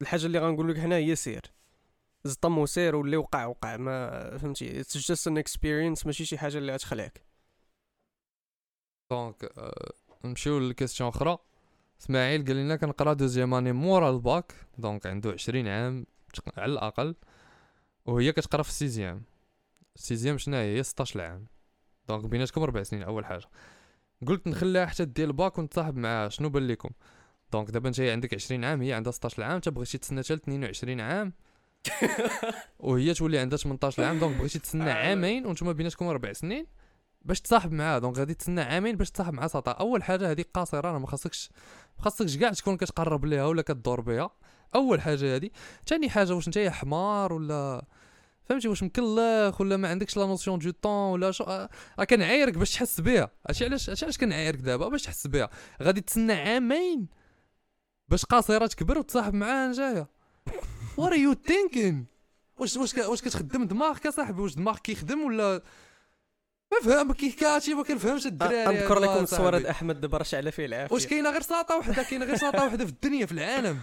[0.03, 1.43] الحاجة اللي غنقول لك هنا هي سير.
[2.25, 3.77] زطم وسير واللي وقع وقع.
[3.77, 7.25] ما فهمتي؟ it's just an experience ماشي شي حاجة اللي غتخلعك.
[9.11, 9.93] donc euh,
[10.25, 11.39] نمشيو لل question أخرى.
[12.01, 14.53] إسماعيل قال لنا كنقرأ deuxième année مورا ال bac.
[14.79, 16.07] donc عنده عشرين عام
[16.57, 17.15] على الأقل.
[18.07, 19.23] وهي كتقرا في ال sixième.
[19.97, 21.47] ال sixième شنو هي؟ 16 عام.
[22.09, 23.47] donc بيناتكم ربع سنين أول حاجة.
[24.27, 26.91] قلت نخليها حتى دير الباك ونتصاحب معاها شنو بان لكم
[27.53, 31.33] donc دابا انت عندك 20 عام هي عندها 16 عام تبغيتي تسنى حتى 22 عام.
[32.79, 34.95] وهي تولي عندها 18 عام donc بغيتي تسنى آه.
[34.95, 36.67] عامين وأنتم بيناتكم ربع سنين.
[37.23, 40.99] باش تصاحب معاه donc غادي تسنى عامين باش تصاحب مع ساطة أول حاجة هذه قاصرة
[40.99, 41.51] ما خاصكش
[41.99, 44.31] ما خاصكش كاع تكون كتقرب ليها ولا كدور بها.
[44.75, 45.51] أول حاجة هذه.
[45.87, 47.85] ثاني حاجة واش انت حمار ولا
[48.45, 52.75] فهمتي؟ واش مكلخ ولا ما عندكش لا نوسيون دو طون ولا شو راه كنعايرك باش
[52.75, 53.31] تحس بها.
[53.49, 55.51] هادشي علاش هادشي علاش كنعايرك دابا؟ باش تحس بها.
[55.83, 57.09] غادي تسنى عامين
[58.09, 60.09] باش قاصرة تكبر وتصاحب معاها نجاية.
[60.97, 62.07] وات ار يو ثينكين
[62.59, 65.63] واش واش واش كتخدم دماغك اصاحبي واش دماغك كيخدم ولا
[66.73, 70.95] ما فهم كيكاتي ما كنفهمش الدراري نذكر لكم صورة أحمد دابا راه شعله فيه العافية.
[70.95, 73.79] واش كاينة غير ساطة وحدة؟ كاينة غير ساطة وحدة في الدنيا في العالم.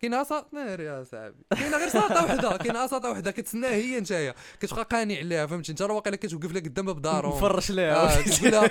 [0.00, 1.34] كاينة ساطة نار يا صاحبي.
[1.50, 3.30] كاينة غير ساطة وحدة كاينة ساطة وحدة.
[3.30, 4.34] كتسناها هي نتايا.
[4.60, 7.94] كتبقى قانع عليها فهمتي؟ انت راه واقيلا كتوقف لها قدام باب دارهم مفرش ليها.
[7.94, 8.70] آه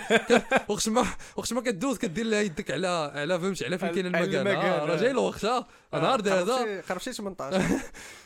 [0.67, 1.05] وقت ما
[1.35, 4.95] وقت ما كدوز كدير لها يدك على على فهمتي؟ على فين كاين المكان آه، راه
[4.95, 5.45] جاي الوقت
[5.93, 6.81] نهار هذا.
[6.81, 7.61] خربشي 18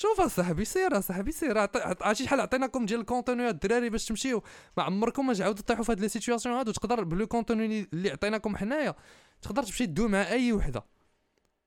[0.00, 4.42] شوف اصاحبي سير اصاحبي سير عرفتي شحال عطيناكم ديال الكونتوني الدراري باش تمشيو؟
[4.76, 6.72] ما عمركم ما تعاودوا تطيحوا في هاد les situations هادو.
[6.72, 8.94] تقدر بال contenu اللي عطيناكم حنايا
[9.42, 10.84] تقدر تمشي تدوي مع أي وحدة.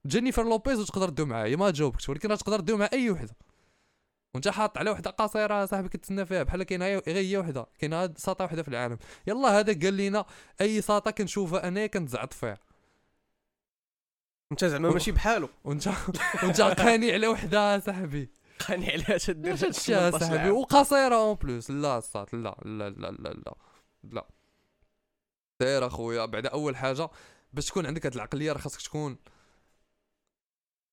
[0.08, 3.36] جينيفر لوبيز وتقدر تدوي معاها هي ما جاوبكش ولكن تقدر تدوي مع أي وحدة.
[4.34, 7.66] وانت حاط على وحدة قصيرة صاحبي كتسنى فيها بحال كاينة غير هي وحدة.
[7.80, 8.98] كاينة ساطا وحدة في العالم.
[9.28, 10.26] يلا هذا قال لنا
[10.62, 12.58] أي ساطا كنشوفها أنا كنتزعط فيها.
[14.54, 15.50] انت زعما ماشي بحالو.
[15.64, 15.88] وانت
[16.44, 18.30] وانت قاني على وحدة صاحبي.
[18.68, 20.50] قاني عليها تدير هادشي صاحبي.
[20.50, 21.72] وقاصرة en plus.
[21.72, 23.56] لا صات لا لا لا لا لا.
[24.04, 24.28] لا.
[25.62, 27.10] سير اخويا بعد أول حاجة
[27.54, 29.18] باش تكون عندك هاد العقلية راه خاصك تكون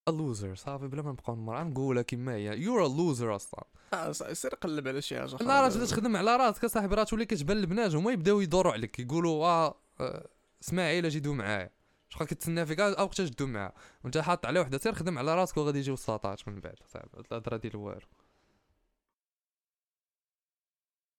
[0.08, 1.64] loser صافي بلا ما نبقاو نمر.
[1.64, 2.58] نقولها كيما هي.
[2.58, 3.64] you're loser أصلا.
[3.94, 7.24] آه سير قلب على شي حاجة لا راه تبدا تخدم على راسك اصاحبي راه تولي
[7.24, 10.28] كتبان البنات هما يبداو يدوروا عليك يقولوا آه, آه،
[10.62, 11.70] اسماعيل أجي دو معايا.
[12.10, 13.74] شحال كتسنى فيك؟ أو وقتاش تدو معاه.
[14.04, 17.56] وانت حاط على وحدة سير خدم على راسك وغادي يجيو الساطات من بعد صعب الهضره
[17.56, 18.06] ديال والو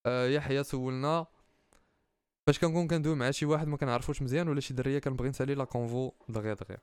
[0.05, 1.27] آه يحيى سولنا
[2.47, 5.63] فاش كنكون كندوي مع شي واحد ما كنعرفوش مزيان ولا شي درية كنبغي نسالي la
[5.63, 6.77] conv دغيا دغيا.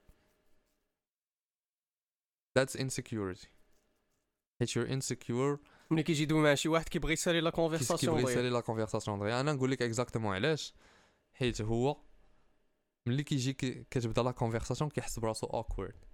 [2.59, 3.47] That's insecurity.
[4.61, 5.59] حيت you're insecure.
[5.91, 9.41] ملي كيجي يدوي مع شي واحد كيبغي يسالي la conversation كيبغي يسالي la conversation دغيا.
[9.41, 10.75] أنا نقول لك exactement علاش.
[11.33, 12.08] حيت هو.
[13.07, 13.53] ملي كيجي
[13.91, 16.05] كتبدا la conversation كيحس براسو awkward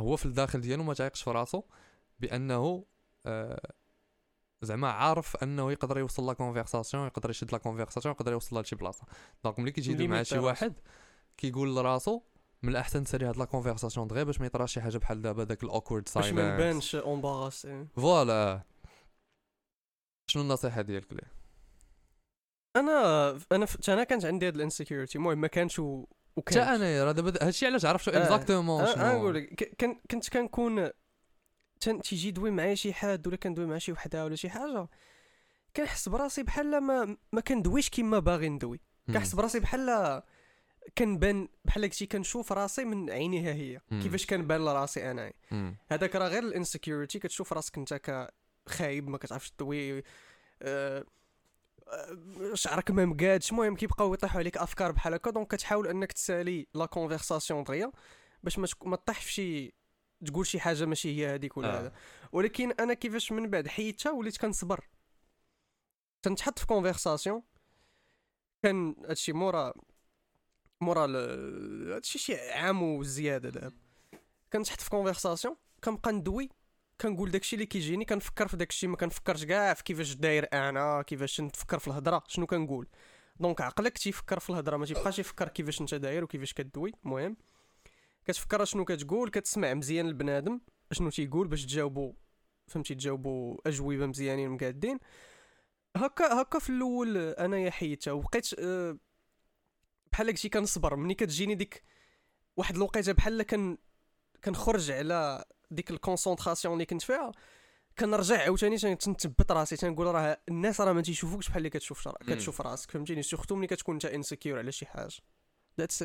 [0.00, 1.62] هو في الداخل ديالو ما تعيقش في راسو
[2.20, 2.84] بأنه
[3.26, 3.72] آه
[4.62, 9.06] زعما عارف أنه يقدر يوصل la conversation يقدر يشد la conversation يقدر يوصلها لشي بلاصة.
[9.44, 10.74] donc ملي كيجي يدوي مع شي واحد
[11.36, 12.22] كيقول لراسو
[12.62, 15.62] من الأحسن تسالي هاد la conversation دغيا باش ما يطراش شي حاجة بحال دابا داك
[15.62, 18.62] ال awkward silence باش ما نبانش embarrassé voilà
[20.30, 21.41] شنو النصيحة ديالك ليه؟
[22.76, 26.06] أنا أنا أنا كانت عندي هاد ال insecurity المهم ما كانش و...
[26.36, 29.76] وكانت حتى أنا راه دابا هادشي علاش عرفت exactement شنو أنا نقول لك
[30.10, 30.90] كنت كنكون
[31.80, 34.88] تيجي دوي معايا شي حد ولا كندوي مع شي وحدة ولا شي حاجة
[35.76, 38.80] كنحس براسي بحال ما ما كندويش كيما باغي ندوي.
[39.06, 40.22] كنحس براسي بحال
[40.98, 43.80] كنبان بحال هكشي كنشوف راسي من عينيها هي.
[43.90, 45.32] كيفاش كنبان لراسي انايا.
[45.90, 47.94] هذاك راه غير ال insecurity كتشوف راسك أنت
[48.66, 50.02] كخايب ما كتعرفش تطوي آه،
[50.62, 51.04] آه،
[52.54, 56.86] شعرك ما مقادش المهم كيبقاو يطيحوا عليك أفكار بحال هكا donc كتحاول إنك تسالي la
[56.86, 57.92] conversation دغيا
[58.42, 59.74] باش ما ما تطيح في شي
[60.26, 61.80] تقول شي حاجة ماشي هي هذيك ولا آه.
[61.80, 61.92] هذا.
[62.32, 64.88] ولكن أنا كيفاش من بعد حيدتها وليت كنصبر.
[66.22, 67.42] تنتحط في conversation
[68.62, 69.74] كان هادشي مورا
[70.80, 71.06] مورا
[71.96, 73.76] هادشي شي عام وزيادة دابا
[74.52, 76.50] كنتحط في conversation كنبقى ندوي
[77.00, 81.40] كنقول داكشي اللي كيجيني كنفكر في داكشي ما كنفكرش كاع في كيفاش داير أنا كيفاش
[81.40, 82.88] نتفكر في الهضرة شنو كنقول.
[83.40, 87.36] donc عقلك تيفكر في الهضرة ما تيبقاش يفكر كيفاش انت داير وكيفاش كدوي المهم.
[88.24, 90.60] كتفكر شنو كتقول كتسمع مزيان البنادم
[90.92, 92.12] شنو تيقول باش تجاوبوا
[92.66, 94.98] فهمتي تجاوبوا أجوبة مزيانين مقادين.
[95.96, 98.98] هكا هكا في الأول انايا حيدتها وبقيت آه،
[100.12, 100.96] بحال هكشي كنصبر.
[100.96, 101.82] ملي كتجيني ديك
[102.56, 103.78] واحد الوقيتة بحال كن
[104.44, 107.32] كنخرج على ديك ال concentration اللي كنت فيها
[107.98, 112.08] كنرجع عاوتاني تن- تنثبت راسي تنقول راه الناس راه ما تيشوفوكش بحال اللي كتشوف.
[112.08, 112.14] مم.
[112.34, 115.12] كتشوف راسك فهمتيني surtout ملي كتكون انت insecure على شي حاجة
[115.78, 116.04] that's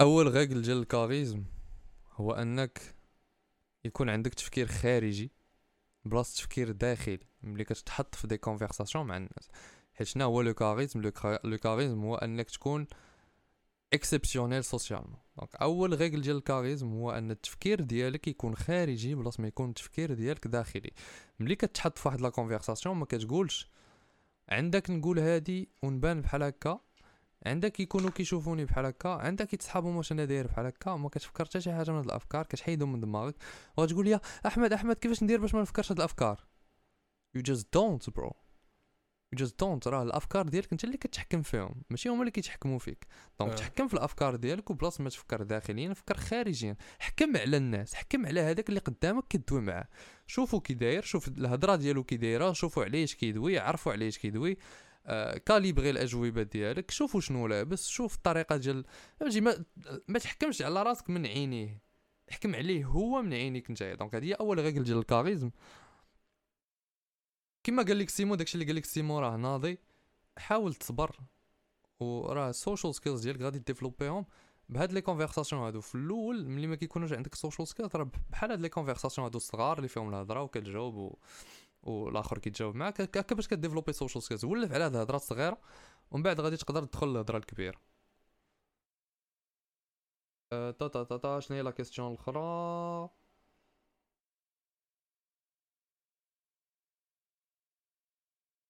[0.00, 1.44] أول règle ديال ال charisme
[2.12, 2.94] هو انك
[3.84, 5.32] يكون عندك تفكير خارجي
[6.04, 9.48] بلاصه تفكير داخلي ملي كتحط في des conversations مع الناس
[9.94, 12.86] حيت شنو هو le charisme le cha- le charisme هو انك تكون
[13.92, 19.40] exceptionnel socialement donc أول règle ديال ال charisme هو أن التفكير ديالك يكون خارجي بلاصه
[19.40, 20.90] ما يكون التفكير ديالك داخلي.
[21.40, 23.70] ملي كتحط في واحد la conversation ما كتقولش
[24.48, 26.80] عندك نقول هادي ونبان بحال هكا
[27.46, 31.60] عندك يكونوا كيشوفوني بحال هكا عندك يتصحابوا واش أنا داير بحال هكا ما كتفكر حتى
[31.60, 33.34] شي حاجة من هاد الأفكار كتحيدهم من دماغك
[33.76, 36.44] وغتقول لي أحمد أحمد كيفاش ندير باش ما نفكرش هاد الأفكار؟
[37.36, 38.47] You just don't bro.
[39.36, 43.06] Just don't راه الأفكار ديالك أنت اللي كتحكم فيهم ماشي هما اللي كيتحكموا فيك.
[43.40, 43.56] donc آه.
[43.56, 46.76] تحكم في الأفكار ديالك وبلاصة ما تفكر داخليا فكر خارجيا.
[46.98, 49.88] حكم على الناس حكم على هذاك اللي قدامك كدوي معاه.
[50.26, 54.56] شوفوا كي داير شوف الهضرة ديالو كي دايرة شوفوا علاش كيدوي عرفوا علاش كيدوي.
[55.06, 58.84] آه calibrer الأجوبة ديالك شوفوا شنو لابس شوف الطريقة ديال
[59.20, 59.64] ما
[60.08, 61.82] ما تحكمش على راسك من عينيه.
[62.30, 65.50] حكم عليه هو من عينيك نتايا donc هذه هي أول règle ديال ال charisme.
[67.64, 69.78] كما قال لك سيمو داكشي اللي قال لك سيمو راه ناضي
[70.38, 71.16] حاول تصبر
[72.00, 74.26] وراه ال social skills ديالك غادي développer هم
[74.68, 75.80] بهاد les conversations هادو.
[75.80, 79.76] في الأول ملي ما كيكونوش عندك social skills راه بحال هاد les conversations هادو الصغار
[79.78, 81.18] اللي فيهم الهضرة وكتجاوب و...
[81.82, 85.58] والآخر كيتجاوب معاك هكا باش كdévelopper social skills ولف على هاد الهضرة الصغيرة
[86.10, 87.78] ومن بعد غادي تقدر تدخل للهضره الكبيرة.
[90.52, 93.10] أه، تا تا تا شنو هي la question الأخرى؟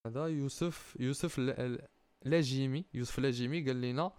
[0.08, 1.38] هذا يوسف يوسف
[2.22, 4.12] لاجيمي يوسف لاجيمي قال لنا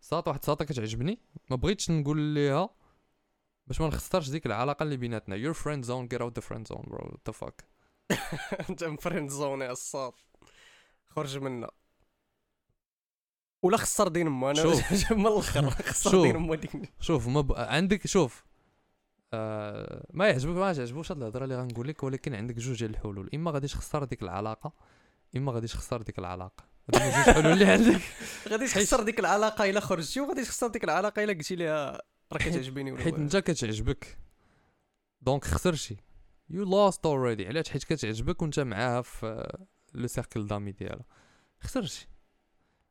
[0.00, 1.18] ساط واحد ساطه كتعجبني
[1.50, 2.70] ما بغيتش نقول ليها
[3.66, 5.36] باش ما نخسرش ديك العلاقة اللي بيناتنا.
[5.36, 7.10] Your friend zone get out the friend zone bro.
[7.10, 7.64] What the fuck?
[8.70, 10.12] انت مفرند زون يا الصاد
[11.08, 11.70] خرج منا.
[13.62, 15.12] ولا خسر دين امو أنا شوف.
[15.12, 16.22] من الآخر خسر.
[16.22, 17.52] دين امو ديك شوف ما ب...
[17.52, 18.44] عندك شوف.
[19.32, 23.30] آه ما يعجبك ما يعجبوش هاد الهضرة اللي غنقول لك ولكن عندك جوج ديال الحلول.
[23.34, 24.72] إما غادي تخسر ديك العلاقة
[25.36, 26.64] إما غادي تخسر ديك العلاقة.
[26.94, 28.00] هادو هما جوج حلول اللي عندك.
[28.50, 32.02] غادي تخسر ديك العلاقة إلا خرجتي وغادي تخسر ديك العلاقة إلا قلتي لها
[32.32, 33.14] راه كتعجبني ولا حيت.
[33.14, 34.18] انت كتعجبك.
[35.20, 35.96] donc خسرتي.
[36.50, 39.58] you lost already علاش؟ حيت كتعجبك وانت معاها في
[39.94, 41.04] le cercle d'amis ديالها.
[41.60, 42.08] خسرتي.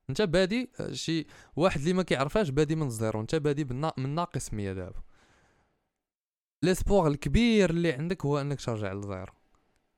[0.09, 3.63] انت بادي آه، شي واحد اللي ما كيعرفهاش بادي من ال zéro انت بادي
[3.97, 5.01] من ناقص 100 دابا.
[6.63, 9.33] l'espoir الكبير اللي عندك هو إنك ترجع لل zéro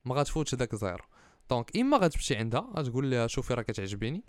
[0.04, 1.04] ما غاتفوتش داك zéro.
[1.50, 4.24] donc إما غتمشي عندها غتقول لها شوفي راه كتعجبيني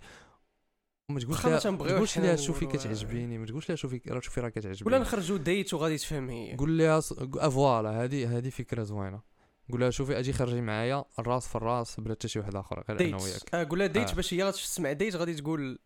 [1.08, 2.68] وما تقولش لها ما تقولش لها شوفي آه.
[2.68, 4.86] كتعجبيني ما تقولش لها شوفي راه شوفي راه كتعجبيني.
[4.86, 6.56] ولا نخرجوا date وغادي تفهم هي.
[6.56, 6.96] قول لها
[7.40, 9.22] آه، voilà هذه هذه فكرة زوينة.
[9.70, 13.08] قول لها شوفي أجي خرجي معايا الراس في الراس بلا حتى شي واحد اخر غير
[13.08, 13.54] أنا وياك.
[13.54, 14.14] آه قول لها date آه.
[14.14, 15.78] باش هي غتسمع date غادي تقول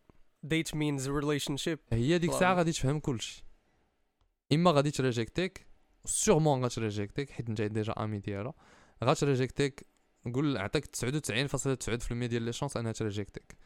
[0.42, 2.30] date means relationship هي ديك.
[2.30, 3.44] الساعة غادي تفهم كلشي.
[4.52, 5.66] إما غادي ت reject يك
[6.04, 8.54] sûrement غات reject يك حيت انت déjà ami ديالها
[9.04, 9.86] غات reject يك
[10.26, 13.56] نقول عطيك 99.9% ديال les chances أنها ت reject يك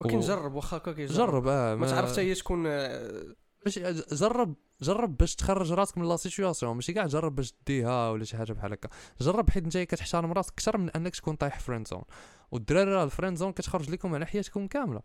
[0.00, 3.92] ولكن و- جرب واخا هكا كيجرب جرب آه ما تعرف حتى هي شكون آه، ماشي
[4.12, 6.74] جرب جرب باش تخرج راسك من la situation.
[6.74, 8.88] ماشي كاع جرب باش ديها ولا شي حاجة بحال هكا.
[9.20, 12.02] جرب حيت انت كتحترم راسك أكثر من أنك تكون طايح friend zone
[12.50, 15.00] والدراري راه ال friend zone كتخرج لكم على حياتكم كاملة.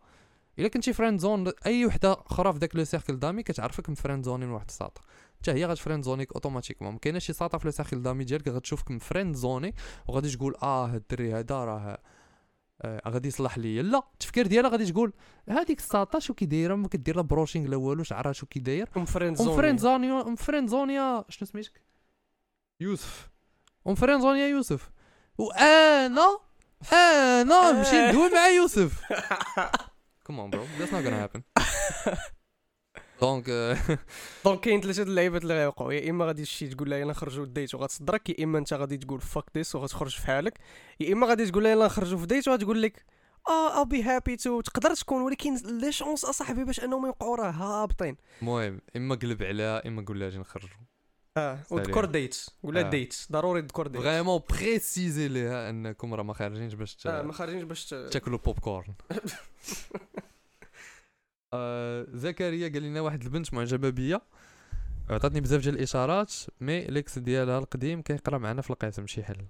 [0.60, 4.26] إلا كنتي friend zone اي وحدة أخرى في داك le cercle d'amis كتعرفك من friend
[4.26, 5.02] zone ين واحد الساطة
[5.42, 8.92] حتى هي غتفريند زونيك اوتوماتيكمون ما كايناش شي ساطه في لو سيركل دامي ديالك غتشوفك
[8.92, 9.76] من فريند زوني
[10.08, 11.98] وغادي تقول آه الدري هذا راه
[12.82, 15.14] آه غادي يصلح ليا لا التفكير ديالها غادي تقول
[15.50, 18.90] هذيك الساطا شو كي دايره ما كدير لا بروشينغ لا والو شعرها شو كي داير
[18.98, 21.82] ام فريند ام فريند زونيا ام فريند زونيا شنو سميتك
[22.80, 23.30] يوسف
[23.88, 24.90] ام فريند زونيا يوسف
[25.38, 26.40] وأنا
[26.94, 29.02] أنا نمشي ندوي مع يوسف
[30.24, 31.42] كومون برو ذاتس نوت غانا هابن
[33.22, 33.50] دونك
[34.46, 37.76] دونك كاين ثلاثة اللعيبات اللي غيوقعوا يا اما غادي تمشي تقول لها يلا نخرجوا date
[37.76, 40.60] وغتصدرك يا اما انت غادي تقول fuck this وغتخرج في حالك
[41.00, 43.06] يا اما غادي تقول لها يلا نخرجوا في date وغتقول لك
[43.48, 47.52] آه I'll be happy to تقدر تكون ولكن les chances اصاحبي باش انهم يوقعوا راه
[47.52, 50.70] هابطين المهم اما قلب عليها اما قول لها أجي نخرجوا
[51.38, 51.60] آه.
[51.72, 52.90] وذكر date قول لها آه.
[52.90, 57.34] date ضروري تذكر date vraiment préciser ليها أنكم راه ما خارجينش باش ت- آه ما
[57.34, 58.94] خارجينش باش ت- تاكلوا pop-corn
[61.54, 64.22] آه، زكريا قال لنا واحد البنت معجبة بيا.
[65.10, 69.46] عطاتني بزاف ديال الإشارات mais l'ex ديالها القديم كيقرا معنا في القسم شي حل.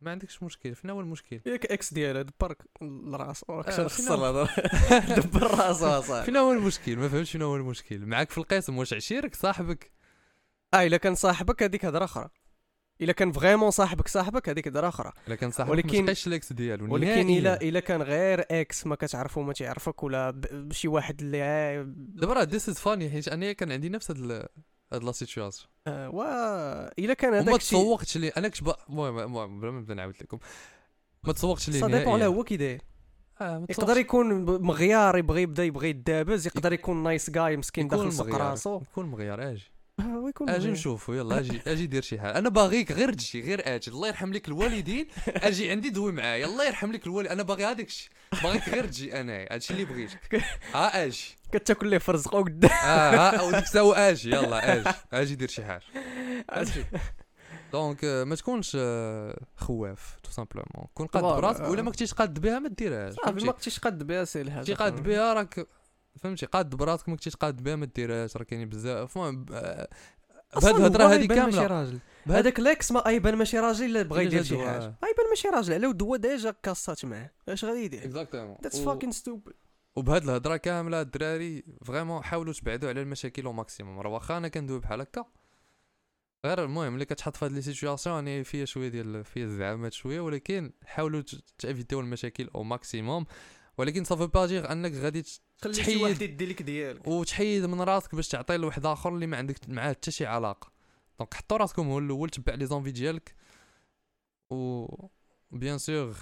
[0.00, 3.44] ما عندكش مشكل فين هو المشكل؟ ياك ex ديالها دبرك الرأس.
[3.50, 4.44] راك آه، خسر
[5.20, 8.06] دبر راسو اصاحبي فين هو المشكل؟ ما فهمتش فين هو المشكل.
[8.06, 9.90] معاك في القسم واش عشيرك؟ صاحبك؟
[10.74, 12.28] آه إلا كان صاحبك هذيك هضرة أخرى.
[13.02, 16.94] إلا كان vraiment صاحبك صاحبك هذيك هضره أخرى إلا كان صاحبك ولكن- l'ex l'ex ديالو
[16.94, 17.30] ولكن.
[17.30, 22.42] إلا إلا كان غير ex ما كتعرفو ما تعرفك ولا بشي واحد اللي دابا راه
[22.42, 24.48] this is funny حيت أنا كان عندي نفس هاد
[24.92, 26.22] هاد la situation آه، و
[26.98, 30.38] إلا كان هذاك الشيء تسوقتش لي أنا كش المهم المهم بلا ما نبدا نعاود لكم
[31.24, 32.26] ما تسوقتش لي ça dépend على.
[32.26, 32.80] هو كي داير
[33.40, 38.12] آه، ما يقدر يكون مغيار يبغي يبدا يبغي يدابز يقدر يكون nice guy مسكين داخل
[38.12, 38.28] سوق.
[38.34, 39.71] راسو يكون مغيار أجي
[40.32, 40.70] آه، ويكون أجي.
[40.70, 42.38] نشوفوا يلا أجي أجي دير شي حاجة.
[42.38, 43.90] أنا باغيك غير تجي غير أجي.
[43.90, 45.06] الله يرحم لك الوالدين.
[45.28, 46.46] أجي عندي دوي معايا.
[46.46, 47.28] الله يرحم لك الوالد.
[47.28, 48.10] أنا باغي هذاك الشيء
[48.42, 50.34] باغيك غير تجي أنا هادشي اللي بغيتك
[50.74, 51.24] ها أجي.
[51.52, 54.30] كتاكل ليه فرزقو قدام آه ها أو ديك الساعة أجي.
[54.30, 54.90] يلا أجي.
[55.12, 55.82] أجي دير شي حاجة.
[56.50, 56.84] أجي.
[57.72, 61.70] دونك آه، ما تكونش آه، خواف تو سامبلومون كون قاد براسك آه.
[61.70, 63.14] ولا ما كنتيش قاد بها ما ديرهاش.
[63.14, 64.60] صافي ما كنتيش قد بها سي الحاجة.
[64.60, 65.66] كنتي قاد بها راك
[66.20, 68.36] فهمتي؟ قاد براسك ما كنتيش قاد بها ما ديرهاش.
[68.36, 69.16] راه كاينين بزاف.
[69.16, 69.46] المهم
[70.60, 74.42] بهاد الهضره هذه ماشي كامله هذاك لاكس ما ايبان ماشي راجل إلا بغى إلا يدير
[74.42, 74.58] شي.
[74.58, 74.84] حاجة.
[74.84, 75.74] ايبان ماشي راجل.
[75.74, 77.30] على ودوا ديجا كاسات معاه.
[77.48, 79.52] اش غادي يدير؟ exactement that's fucking stupid
[79.96, 84.80] وبهاد الهضرة كاملة الدراري vraiment حاولوا تبعدوا على المشاكل au maximum راه واخا أنا كندوي
[84.80, 85.24] بحال هكا.
[86.46, 90.20] غير المهم ملي كتحط في هاد les situations راني فيها شوية ديال فيها الزعامات شوية
[90.20, 93.26] ولكن حاولوا ت- تـ éviter يو المشاكل au maximum
[93.78, 95.24] ولكن صافي pas dire انك غادي
[95.62, 96.02] تحيد.
[96.02, 97.06] واحد يدي لك ديالك.
[97.06, 100.72] وتحيد من راسك باش تعطي لواحد آخر اللي ما عندك معاه حتى شي علاقة.
[101.18, 103.34] donc حطوا راسكم هو الأول تبع les envies ديالك.
[104.50, 104.86] و
[105.50, 106.16] bien sûr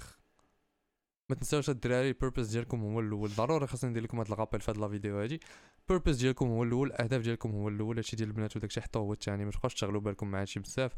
[1.28, 3.28] ما تنساوش الدراري ال purpose ديالكم هو الأول.
[3.28, 5.40] ضروري خاصني ندير لكم هاد ال rappel في هاد la vidéo هادي.
[5.80, 7.96] ال purpose ديالكم هو الأول الأهداف ديالكم هو الأول.
[7.96, 10.92] هادشي ديال البنات وداكشي حتى هو الثاني ما تبقاوش تشغلوا بالكم مع هادشي بزاف.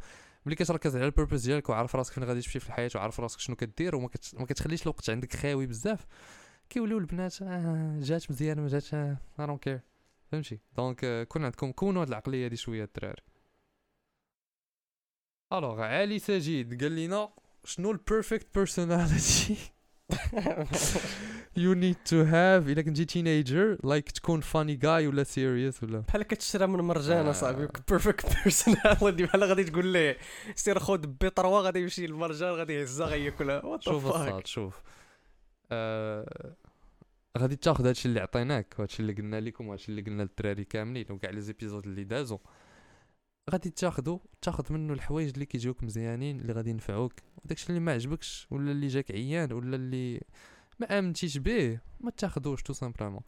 [0.46, 3.40] ملي كتركز على ال purpose ديالك وعارف راسك فين غادي تمشي في الحياة وعارف راسك
[3.40, 4.34] شنو كدير وما كت...
[4.34, 6.07] ما كتخليش الوقت عندك خاوي بزاف.
[6.73, 9.80] كيوليو البنات آه جات مزيان ما جاتش I don't care
[10.33, 13.23] فهمتي؟ donc آه، كون عندكم كونوا هاد العقلية هادي شوية الدراري
[15.53, 17.29] alors علي سجيد قال لنا
[17.64, 19.57] شنو ال perfect personality
[21.57, 25.99] you need to have إلا كنتي teenager like تكون funny guy ولا serious ولا.
[25.99, 27.31] بحال كتشرى من مرجان آه.
[27.31, 30.16] أصاحبي perfect personality بحال غادي تقول ليه
[30.55, 33.79] سير خذ بي 3 غادي يمشي للمرجان غادي يهزها غياكلها.
[33.81, 34.83] شوف الصاد شوف.
[35.73, 36.55] آه
[37.39, 41.30] غادي تاخذ هادشي اللي عطيناك وهادشي اللي قلنا لكم وهادشي اللي قلنا للدراري كاملين وكاع
[41.30, 42.39] les épisodes اللي دازو.
[43.51, 47.12] غادي تاخذو تاخذ منه الحوايج اللي كيجيوك مزيانين اللي غادي ينفعوك.
[47.45, 50.20] وداكشي اللي ما عجبكش ولا اللي جاك عيان ولا اللي
[50.80, 53.20] ما آمنتيش به ما تاخذوش tout simplement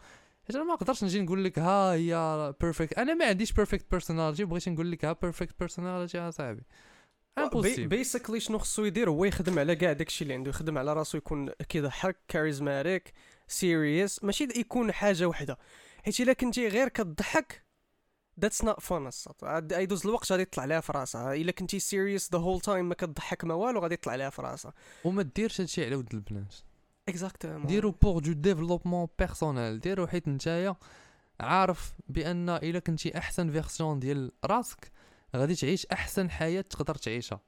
[0.47, 4.45] حيت أنا ما نقدرش نجي نقول لك ها هي perfect أنا ما عنديش perfect personality
[4.45, 6.63] بغيت نقول لك ها perfect personality يا صاحبي.
[7.41, 7.81] Impossible.
[7.81, 11.51] basically شنو خصو يدير؟ هو يخدم على كاع داكشي اللي عنده يخدم على راسو يكون
[11.51, 13.13] كيضحك charismatic
[13.47, 15.59] serious ماشي يكون حاجة وحدة.
[16.05, 17.65] حيت إلا كنتي غير كتضحك
[18.41, 21.35] that's not عاد يدوز الوقت غادي يطلع لها في راسها.
[21.35, 24.73] إلا كنتي serious the whole time ما كتضحك ما والو غادي يطلع لها في راسها.
[25.05, 26.55] وما ديرش هادشي على ود البنات.
[27.09, 30.77] exactement ديرو pour ton développement personnel ديرو حيت نتايا
[31.41, 34.93] عارف بأن إلا كنتي أحسن version ديال راسك
[35.37, 37.41] غادي تعيش أحسن حياة تقدر تعيشها.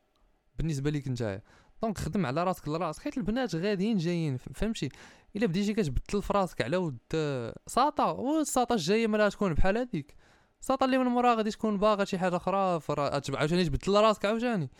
[0.59, 1.42] بالنسبة ليك نتايا.
[1.82, 4.88] donc خدم على راسك لراسك حيت البنات غاديين جايين فهمتي؟
[5.36, 6.98] إلا بديتي كتبدل في راسك على ود
[7.66, 10.14] ساطا والساطا الجاية ما تكون بحال هذيك
[10.60, 14.70] ساطا اللي من مورا غادي تكون باغا شي حاجة أخرى عاوتاني تبدل راسك عاوتاني.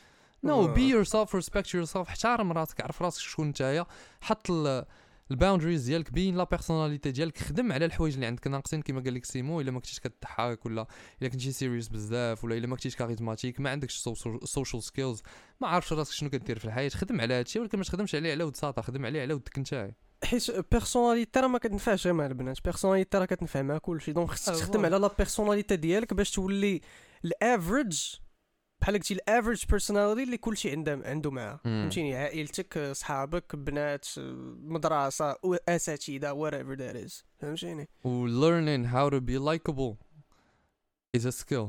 [0.45, 0.67] no.
[0.67, 3.87] be yourself respect yourself احترم راسك عرف راسك شكون نتايا.
[4.21, 4.51] حط
[5.31, 8.47] ال boundaries ديالك بين la personnalité ديالك خدم على الحوايج اللي عندك.
[8.47, 10.87] ناقصين كما قال لك سيمو إلا ما كنتيش كتضحك ولا
[11.23, 13.97] إلا كنتي serious بزاف ولا إلا ما كنتيش charismatic ما عندكش
[14.45, 15.23] social skills
[15.61, 16.89] ما عارفش راسك شنو كدير في الحياة.
[16.89, 19.91] خدم على هادشي ولكن ما تخدمش عليه على ود ساطا خدم عليه على ودك انت
[20.25, 22.65] حيت personality راه ما كتنفعش مع البنات.
[22.65, 24.13] personality راه كتنفع مع كلشي.
[24.13, 24.85] donc خصك آه، تخدم.
[24.85, 26.81] على la personnalité ديالك باش تولي
[27.25, 28.15] ال average
[28.87, 31.61] بحال قلتي ال average personality اللي كلشي عنده عنده معاه.
[31.65, 34.07] فهمتيني؟ عائلتك صحابك بنات
[34.63, 35.37] مدرسة
[35.69, 37.25] أساتذة whatever that is.
[37.39, 39.97] فهمتيني؟ و learning how to be likable
[41.17, 41.69] is a skill.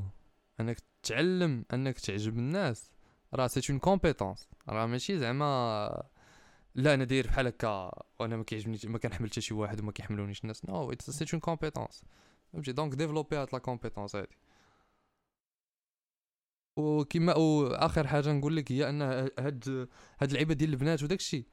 [0.59, 2.91] أنك تعلم أنك تعجب الناس.
[3.34, 6.03] راه c'est une compétence راه ماشي زعما
[6.76, 10.41] لا أنا داير بحال هكا وأنا ما كيعجبني ما كنحمل حتى شي واحد وما كيحملونيش
[10.41, 10.65] الناس.
[10.66, 12.03] no it's c'est une compétence
[12.53, 14.38] فهمتي؟ donc développer هاد la compétence هادي.
[16.78, 19.88] وكما واخر حاجة نقول لك هي أن هاد
[20.19, 21.45] هاد اللعيبة ديال البنات وداك الشيء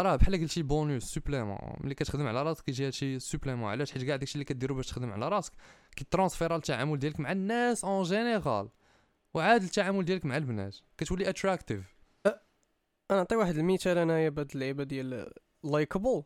[0.00, 4.16] راه بحال قلتي bonus supplément ملي كتخدم على راسك كيجي هادشي supplément علاش؟ حيت كاع
[4.16, 5.52] داكشي اللي كديرو باش تخدم على راسك
[5.96, 8.68] كيترانسفيرا التعامل ديالك مع الناس en général
[9.34, 11.96] وعاد التعامل ديالك مع البنات كتولي attractive
[13.10, 15.32] أنا نعطي واحد المثال أنايا بهاد اللعيبة ديال
[15.64, 16.22] likable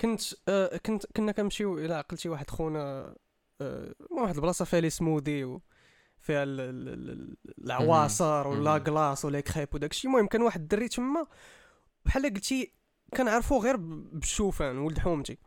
[0.00, 3.14] كنت آه كنت كنا كنمشيو إلى عقلتي واحد خونا
[3.60, 5.62] آه واحد البلاصة فيها les smoothies و
[6.26, 8.78] فيها ال- ال- ال- العواصر ولا.
[8.78, 11.26] glace ولا كريب وداكشي المهم كان واحد الدري تما
[12.04, 12.72] بحال قلتي
[13.16, 15.38] كنعرفو غير بالشوفان ولد حومتي.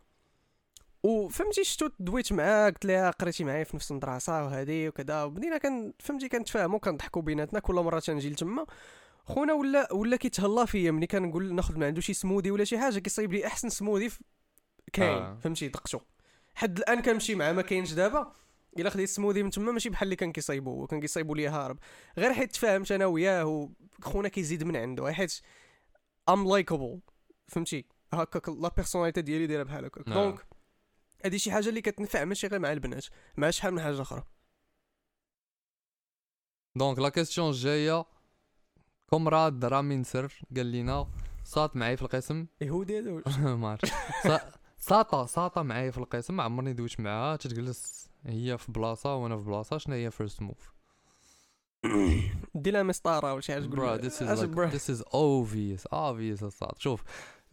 [1.02, 5.22] وفهمتي شتو؟ دويت معاه قلت لها قريتي معايا في نفس المدرسة وهادي وكذا.
[5.22, 7.60] وبدينا كان فهمتي كنتفاهموا كنضحكوا بيناتنا.
[7.60, 8.66] كل مرة تنجي لتما.
[9.24, 12.98] خونا ولا ولا كيتهلا فيا ملي كنقول ناخذ من عنده شي سموذي ولا شي حاجة
[12.98, 14.20] كيصايب لي أحسن سموذي في-
[14.92, 15.22] كاين.
[15.22, 15.38] آه.
[15.42, 16.00] فهمتي دقتو.
[16.54, 18.32] حد الآن كنمشي معاه ما كاينش دابا.
[18.78, 21.78] إلا خديت سموذي من تما ماشي بحال اللي كان كيصايبو هو كان كيصايبو ليا هارب.
[22.18, 23.68] غير حيت تفاهمت أنا وياه
[24.00, 25.40] وخونا كيزيد من عنده حيت
[26.28, 27.00] I'm likable
[27.48, 30.08] فهمتي؟ هكاك la personnalité ديالي دايرة بحال هكاك.
[30.08, 30.46] donc
[31.24, 33.06] هادي شي حاجة اللي كتنفع ماشي غير مع البنات
[33.36, 34.22] مع شحال من حاجة أخرى.
[36.76, 38.04] donc la question الجايه
[39.06, 41.06] كومراد رامين سر قال لينا
[41.44, 43.22] صات معايا في القسم؟ يهودي هذا؟
[43.54, 43.90] ما عرفتش.
[44.22, 49.44] سا- ساطا ساطا معايا في القسم عمرني دويت معاها تتجلس هي في بلاصة وأنا في
[49.44, 50.72] بلاصة شنو هي first move
[52.54, 54.70] دير لها مسطرة ولا شي حاجة تقول this is أجل like برا.
[54.70, 57.02] this is obvious obvious الصاد شوف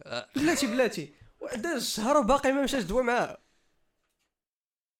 [0.02, 1.12] آه، بلاتي بلاتي.
[1.56, 3.38] داز شهر وباقي ما مشاش دوا معاه.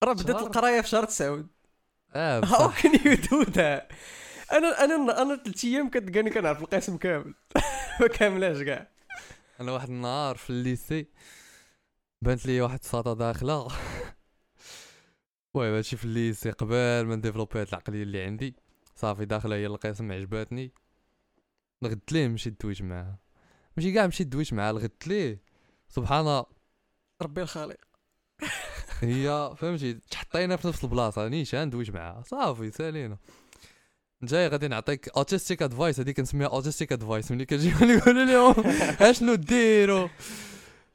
[0.04, 1.48] راه بدات؟ القراية في شهر تسعود.
[2.14, 3.92] آه هاو كان يو دو ذات
[4.52, 7.34] أنا أنا أنا ثلاث أيام كتلقاني كنعرف القسم كامل.
[8.00, 8.88] ما كاملاش كاع
[9.60, 11.06] أنا واحد النهار في الليسي
[12.22, 13.68] بانت لي واحد الساطا داخلة.
[15.56, 18.56] المهم هادشي في ال lycée قبل ما نديفلوبي هاد العقلية اللي عندي
[18.96, 20.72] صافي داخلة هي القسم عجباتني.
[21.82, 23.18] لغدت ليه مشيت دويت معاها.
[23.76, 25.40] ماشي كاع مشيت دويت معاها لغدت ليه
[25.88, 26.44] سبحان
[27.22, 27.76] ربي الخالق.
[29.00, 32.22] هي فهمتي؟ تحطينا في نفس البلاصة نيشان دويت معاها.
[32.22, 33.18] صافي سالينا.
[34.22, 38.54] جاي غادي نعطيك autistic advice هذيك كنسميها autistic advice ملي كنجي نقول لهم
[39.00, 40.08] اشنو ديروا؟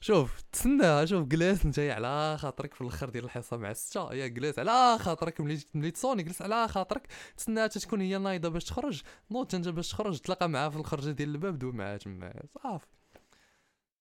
[0.04, 4.60] شوف تسنى شوف جلس انت على خاطرك في الأخر ديال الحصة مع السته هي جلس
[4.60, 7.08] على خاطرك ملي ملي تصوني جلس على خاطرك.
[7.38, 9.02] تسنى حتى تكون هي نايضة باش تخرج
[9.32, 12.34] نوض انت باش تخرج تلاقى معاها في الخرجة ديال الباب دوي معاها تما.
[12.64, 12.86] صافي.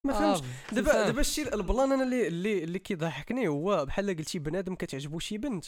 [0.04, 0.42] ما فهمتش.
[0.72, 1.06] دابا.
[1.06, 5.38] دابا الشيء ال plan أنا اللي اللي اللي كيضحكني هو بحال قلتي بنادم كتعجبو شي
[5.38, 5.64] بنت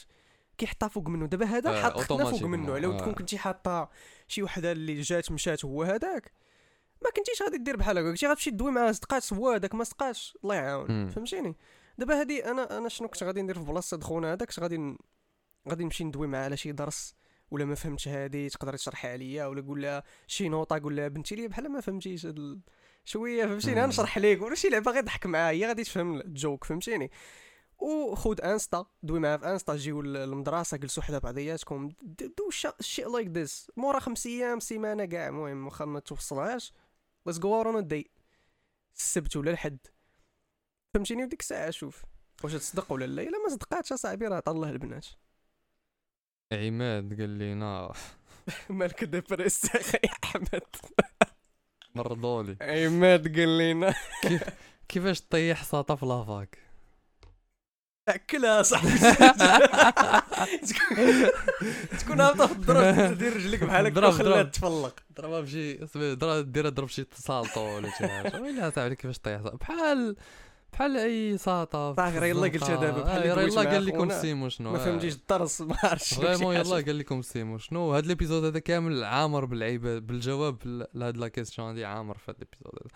[0.59, 1.26] كيحطها فوق منه.
[1.26, 2.78] دابا هذا آه، حطنا فوق منه.
[2.78, 2.99] لو آه.
[2.99, 3.91] تكون كنتي حاطة
[4.28, 6.32] شي وحدة اللي جات مشات هو هذاك.
[7.05, 10.39] ما كنتيش غادي دير بحال هكا كنتي غتمشي دوي معاه صدقات هو هذاك ما صدقاتش
[10.45, 11.09] الله يعاون.
[11.09, 11.57] فهمتيني؟
[11.99, 14.97] دابا هادي أنا أنا شنو كنت غادي ندير في بلاصة خونا هذاك؟ كنت غادي
[15.69, 17.15] غادي نمشي ندوي معاه على شي درس
[17.51, 21.35] ولا ما فهمتش هادي تقدر تشرحها عليا ولا قول لها شي نوطة قول لها بنتي
[21.35, 22.61] لي بحال ما فهمتيش هاد ال...
[23.05, 23.87] شوية فهمتيني.
[23.87, 27.11] نشرح لك ولا شي لعبة غير ضحك معاها هي غادي تفهم ال joke فهمتيني؟
[27.79, 31.89] وخود انستا دوي معاه في انستا جيو للمدرسة جلسوا حدا بعضياتكم
[32.39, 32.51] دو
[32.81, 36.73] شي like this مورا خمس أيام سيمانة كاع المهم واخا ما توصلهاش.
[37.27, 38.11] let's go one day
[38.97, 39.79] السبت ولا الحد
[40.95, 42.05] فهمتيني؟ وديك الساعة شوف
[42.45, 45.07] واش تصدق ولا لا إلا ما صدقاتش أصاحبي راه الله البنات.
[46.53, 47.93] عماد قال لينا.
[48.70, 50.62] مالك depressed أخي أحمد.
[51.95, 52.57] مرضولي.
[52.61, 53.95] عماد قال لنا
[54.89, 56.59] كيفاش طيح ساطا في la fac؟
[58.09, 58.91] اكلها صاحبي
[61.99, 64.43] تكون- هابطة في الدرج دير رجلك بحال هكا وخليها.
[64.43, 69.41] تفلق ضربها بشي اسمي ضرب شي سالطو ولا شي حاجة ويلا صاحبي كيفاش طيح.
[69.41, 70.17] بحال
[70.73, 74.11] بحال أي صافي، راه يلا قلتها دابا، بحال راه دويت يلا مع قال لكم.
[74.11, 76.67] سيمو شنو ما فهمتيش الدرس ما عرفتش فريمون حاجة.
[76.69, 81.69] يلا قال لكم سيمو شنو هاد الإبيزود هذا كامل عامر بالعيبه بالجواب لهاد لا كيستيون
[81.69, 82.91] هادي عامر في هاد الإبيزود هذا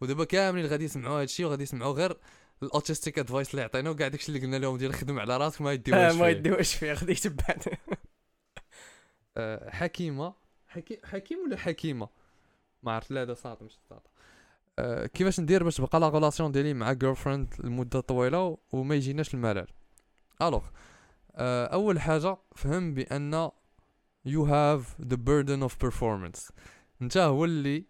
[0.00, 2.16] ودابا كاملين غادي يسمعوا هادشي وغادي يسمعوا غير
[2.66, 5.70] ال autistic advice اللي عطينا وكاع داكشي اللي قلنا لهم ديال خدم على راسك ما
[5.70, 6.26] آه يديوهاش ما فيه.
[6.26, 7.14] يديوش فيه خدي
[9.36, 10.34] آه، حكيمة.
[10.68, 11.00] حكي...
[11.04, 12.08] حكيم ولا حكيمة؟
[12.82, 14.10] ما عرفت لا هذا ساط مش ساط
[14.78, 19.66] آه، كيفاش ندير باش تبقى la relation ديالي مع girlfriend لمدة طويلة وما يجيناش الملل؟
[20.42, 20.64] alors
[21.34, 23.50] آه، أول حاجة فهم بأن
[24.28, 26.52] you have the burden of performance.
[27.02, 27.84] أنت هو اللي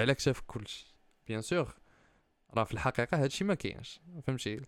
[0.00, 0.94] عليك شاف كلشي
[1.26, 1.74] bien sûr
[2.54, 4.60] راه في الحقيقة هادشي ما كاينش فهمتي؟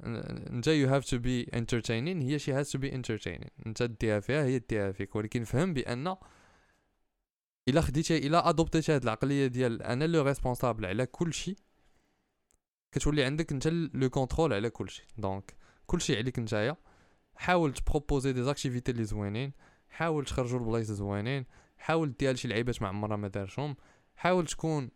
[0.00, 3.66] انت you have to be entertaining هي she has to be entertaining.
[3.66, 5.16] انت ديها فيها هي ديها فيك.
[5.16, 6.16] ولكن فهم بأن
[7.68, 11.56] إلا خديتي إلا ادوبتيتي هاد العقلية ديال أنا le responsable على كل شيء
[12.92, 15.56] كتولي عندك انت le contrôle على كل شيء donc
[15.86, 16.76] كل شيء عليك نتايا.
[17.34, 19.52] حاول تبروبوزي des activités اللي زوينين.
[19.88, 21.46] حاول تخرجوا لبلايص زوينين.
[21.78, 23.76] حاول دير شي لعيبات مع عمرها ما دارشهم.
[24.16, 24.90] حاول تكون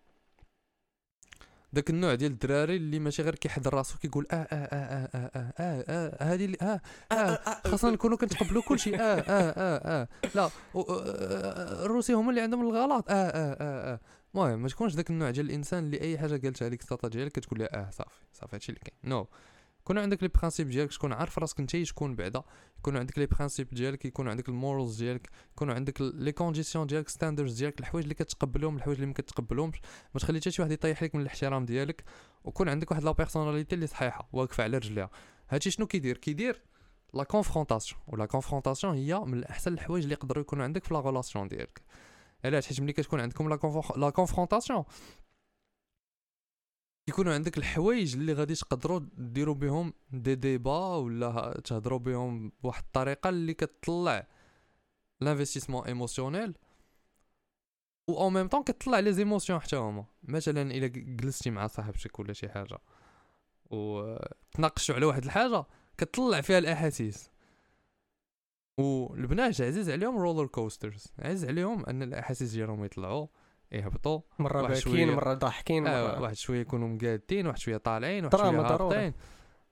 [1.72, 5.52] داك النوع ديال الدراري اللي ماشي غير كيحضر راسو كيقول آه آه آه آه آه
[5.58, 6.80] آه آه هادي اللي آه
[7.12, 12.30] آه خاصنا نكونوا كنتقبلوا كل شيء آه آه آه آه لا آه، آه، الروسي هما
[12.30, 14.00] اللي عندهم الغلط آه آه آه آه
[14.34, 17.58] المهم ما تكونش داك النوع ديال الانسان اللي اي حاجة قالتها لك الساطا ديالك كتقول
[17.60, 19.26] لها آه صافي صافي هادشي اللي كاين no
[19.90, 22.42] كون عندك les principes ديالك تكون عارف راسك انت شكون بعدا.
[22.78, 27.08] يكون عندك les principes ديالك يكون عندك ال morals ديالك يكون عندك les conditions ديالك
[27.08, 29.80] standards ديالك الحوايج اللي كتقبلهم الحوايج اللي ما كتقبلهمش.
[30.14, 32.04] ما تخلي حتى شي واحد يطيح لك من الاحترام ديالك
[32.44, 35.10] وكون عندك واحد la personnalité اللي صحيحة واقفة على رجليها.
[35.48, 36.62] هادشي شنو كيدير؟ كيدير
[37.14, 41.00] la confrontation و la confrontation هي من احسن الحوايج اللي يقدروا يكونوا عندك في la
[41.00, 41.82] relation ديالك.
[42.44, 43.48] علاش؟ حيت ملي كتكون عندكم
[43.96, 44.84] la confrontation
[47.10, 53.28] يكونوا عندك الحوايج اللي غادي تقدروا ديروا بهم دي ديبا ولا تهضروا بهم بواحد الطريقة
[53.28, 54.26] اللي كتطلع
[55.20, 56.54] l'investissement émotionnel
[58.08, 60.04] و au même temps كتطلع les émotions حتى هما.
[60.22, 62.78] مثلا إلا جلستي مع صاحبتك ولا شي حاجة
[63.70, 65.64] وتناقشوا على واحد الحاجة
[65.98, 67.30] كتطلع فيها الأحاسيس.
[68.78, 73.26] والبنات عزيز عليهم roller coasters عزيز عليهم أن الأحاسيس ديالهم يطلعوا.
[73.72, 75.12] يهبطوا مرة واحد باكين.
[75.14, 78.60] مرة ضاحكين آه مرة واحد شوية يكونوا مقادين واحد شوية طالعين واحد شوية.
[78.60, 79.12] هابطين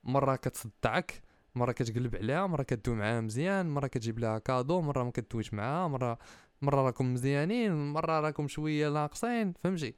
[0.04, 1.22] مرة كتصدعك
[1.54, 5.88] مرة كتقلب عليها مرة كدوي معاها مزيان مرة كتجيب لها cadeau مرة ما كدويش معاها
[5.88, 6.18] مره
[6.62, 9.94] مرة راكم مزيانين مرة راكم شوية ناقصين فهمتي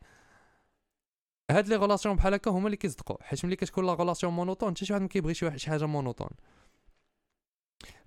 [1.51, 4.84] هاد les relations بحال هكا هما اللي كيصدقوا حيت ملي كتكون la relation monotone حتى
[4.84, 6.30] شي واحد ما كيبغي شي حاجة monotone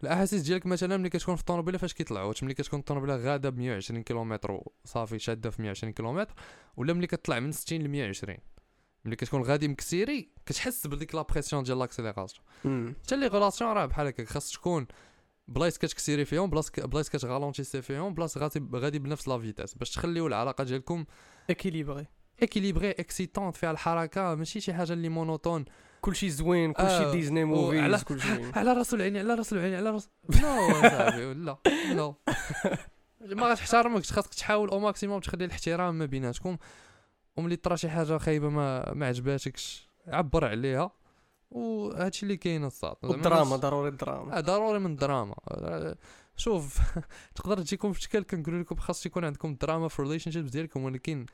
[0.04, 3.58] الأحاسيس ديالك مثلا ملي كتكون في الطوموبيلة فاش كيطلعوا؟ واش ملي كتكون الطوموبيلة غادة ب
[3.58, 6.34] 120 كيلومتر وصافي شادة في 120 كيلومتر
[6.78, 8.38] ولا ملي كتطلع من 60 ل 120
[9.06, 12.46] ملي كتكون غادي مكسيري كتحس بديك la pression ديال l'accélération.
[12.66, 12.96] مم.
[13.04, 14.88] حتى les relations راه بحال هكا خاص تكون
[15.48, 20.28] بلايص كتكسيري فيهم بلاص بلايص كتغالونتيسي فيهم بلاص غادي غادي بنفس la vitesse باش تخليو
[20.28, 21.06] العلاقة ديالكم
[21.50, 22.06] équilibrée
[22.42, 25.66] équilibrée excitante فيها الحركه ماشي شي حاجة اللي مونوتون
[26.02, 28.28] كلشي زوين كلشي آه، ديزني وعلى- mauvaise كلشي
[28.60, 30.10] على راسو العيني على راسو العيني على راسو.
[30.42, 31.58] no صاحبي لا
[31.94, 32.16] no
[33.40, 36.58] ما غتحترمكش خاصك تحاول au maximum تخلي الاحترام ما بيناتكم.
[37.38, 40.92] وملي طرا شي حاجة خايبة ما ما عجباتكش عبر عليها.
[41.52, 44.38] وهادشي اللي كاين الصاد والدراما ماشي- ضروري الدراما.
[44.38, 45.36] آه ضروري من الدراما.
[45.48, 45.98] آه،
[46.36, 46.80] شوف
[47.36, 51.26] تقدر تجيكم في شكل كنقول لكم خاص يكون عندكم دراما في relationships ديالكم ولكن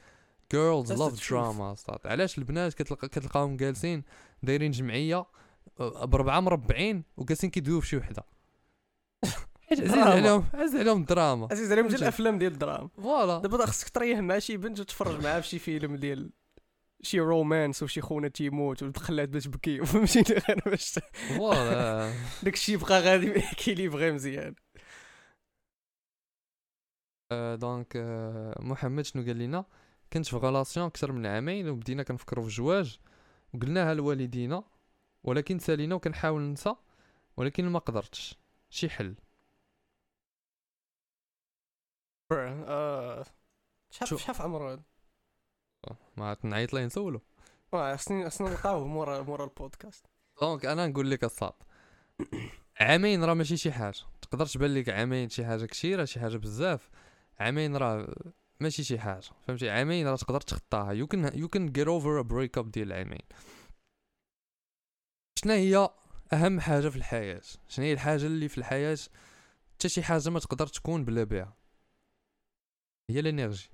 [0.53, 1.29] love truth.
[1.29, 4.03] drama صاد علاش البنات كتلقى كتلقاهم جالسين
[4.43, 5.25] دايرين جمعية
[5.79, 8.23] بربعه مربعين وجالسين كيدويو في شي وحدة.
[9.71, 10.11] عزيز دراما.
[10.11, 12.87] عليهم عزيز عليهم الدراما عزيز عليهم ديال فهمتي؟ الأفلام ديال الدراما.
[12.97, 13.39] voilà.
[13.39, 16.31] دابا خصك تريح مع شي بنت وتفرج معاها في شي فيلم ديال
[17.01, 20.99] شي romance وشي خونا تيموت وتخلات باش تبكي فهمتيني غير باش
[21.37, 22.13] voilà.
[22.43, 24.55] داك الشيء يبقى غادي équilibré مزيان
[27.31, 29.65] آه، donc آه، محمد شنو قال لنا
[30.13, 32.99] كنت في relation أكثر من عامين وبدينا كنفكروا في الزواج
[33.53, 34.63] وقلناها لوالدينا
[35.23, 36.75] ولكن سالينا وكنحاول ننسى
[37.37, 38.37] ولكن ما قدرتش.
[38.69, 39.15] شي حل.
[43.91, 44.19] شحال.
[44.19, 44.43] شحال في
[45.87, 47.21] آه، ما عرفت نعيط ليه نسولو.
[47.73, 50.05] آه، خصني خصنا نلقاوه مورا مورا البودكاست.
[50.41, 51.53] دونك أنا نقول لك الصاد.
[52.79, 53.99] عامين راه ماشي شي حاجة.
[54.21, 56.89] تقدر تبان لك عامين شي حاجة كثيرة شي حاجة بزاف.
[57.39, 58.15] عامين راه
[58.61, 60.91] ماشي شي حاجة فهمتي؟ عامين راه تقدر تخطاها.
[60.91, 63.21] you can you can get over a break up ديال عامين.
[65.39, 65.89] شنو هي
[66.33, 68.97] أهم حاجة في الحياة؟ شنو هي الحاجة اللي في الحياة؟
[69.73, 71.57] حتى شي حاجة ما تقدر تكون بلا بها
[73.09, 73.69] هي ال energy.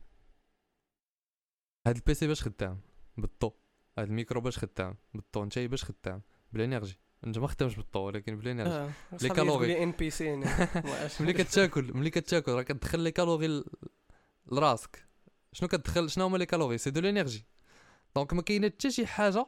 [1.87, 2.79] هاد ال PC باش خدام؟
[3.17, 3.55] بالضو
[3.97, 6.21] هاد الميكرو باش خدام؟ بالضو انت باش خدام؟
[6.53, 6.99] بال energy.
[7.27, 8.73] أنت ما خدامش بالضو ولكن بال energy.
[8.73, 9.47] آه، les calories.
[9.47, 10.35] تقول لي ان بي سي
[11.19, 13.63] ملي كتاكل ملي كتاكل راه كتدخل les calories
[14.51, 15.05] لراسك.
[15.53, 17.45] شنو كتدخل شنو هما les calories c'est de l'énergie.
[18.15, 19.45] donc ما كاينة حتى شي حاجة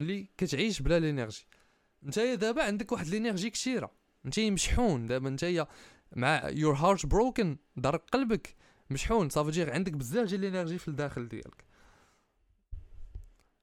[0.00, 1.46] اللي كتعيش بلا l'énergie.
[2.04, 3.90] نتايا دابا عندك واحد l'énergie كثيرة.
[4.26, 5.06] نتايا مشحون.
[5.06, 5.66] دابا نتايا
[6.16, 8.54] مع your heart broken دار قلبك
[8.90, 9.28] مشحون.
[9.28, 11.64] صافي عندك بزاف ديال l'énergie في الداخل ديالك.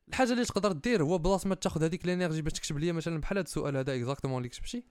[0.08, 3.38] الحاجة اللي تقدر دير هو بلاص ما تاخذ هذيك l'énergie باش تكتب ليا مثلا بحال
[3.38, 4.84] هذا السؤال هذا exactement اللي كتبتي.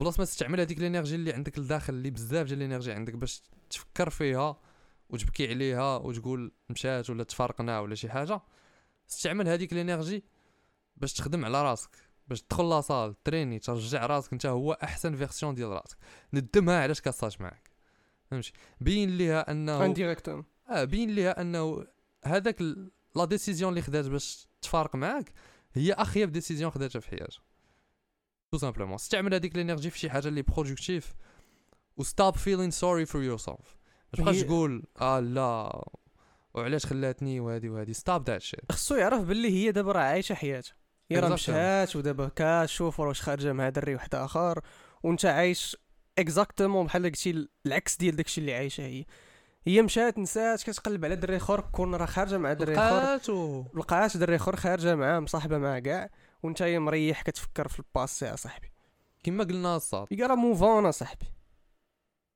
[0.00, 4.10] بلاص ما تستعمل هذيك l'énergie اللي عندك لداخل اللي بزاف ديال l'énergie عندك باش تفكر
[4.10, 4.60] فيها
[5.10, 8.40] وتبكي عليها وتقول مشات ولا تفارقنا ولا شي حاجة.
[9.10, 10.24] استعمل هذيك l'énergie
[10.96, 11.90] باش تخدم على راسك
[12.28, 15.98] باش تدخل la salle تريني ترجع راسك انت هو أحسن version ديال راسك.
[16.34, 17.70] ندمها علاش كاصاش معاك.
[18.30, 21.86] فهمتي؟ بين ليها أنه indirectement آه بين ليها أنه
[22.24, 22.62] هذاك
[23.16, 25.32] la décision اللي خدات باش تفارق معاك
[25.72, 27.40] هي أخيب décision خداتها في حياتك.
[28.52, 31.14] tout simplement استعمل هذيك ال energy في شي حاجة اللي productive
[31.96, 33.76] و stop feeling sorry for yourself
[34.12, 35.84] ما تبقاش تقول آه لا
[36.54, 40.74] وعلاش خلاتني وهادي وهادي stop that shit خصو يعرف باللي هي دابا راه عايشة حياتها
[41.10, 41.28] هي راه.
[41.28, 44.60] مشات ودابا كتشوف واش خارجة مع دري واحد آخر
[45.02, 45.76] وانت عايش
[46.18, 49.04] exactement بحال قلتي العكس ديال داكشي اللي عايشة هي.
[49.66, 52.96] هي مشات نسات كتقلب على دري آخر كون راه خارجة مع دري آخر.
[52.96, 56.10] لقاتو لقات دري آخر خارجة معاه مصاحبة معاه كاع.
[56.46, 58.70] وأنت مريح كتفكر في ال passé يا صاحبي.
[59.22, 61.26] كما قلنا الصاد يقرا move on صاحبي.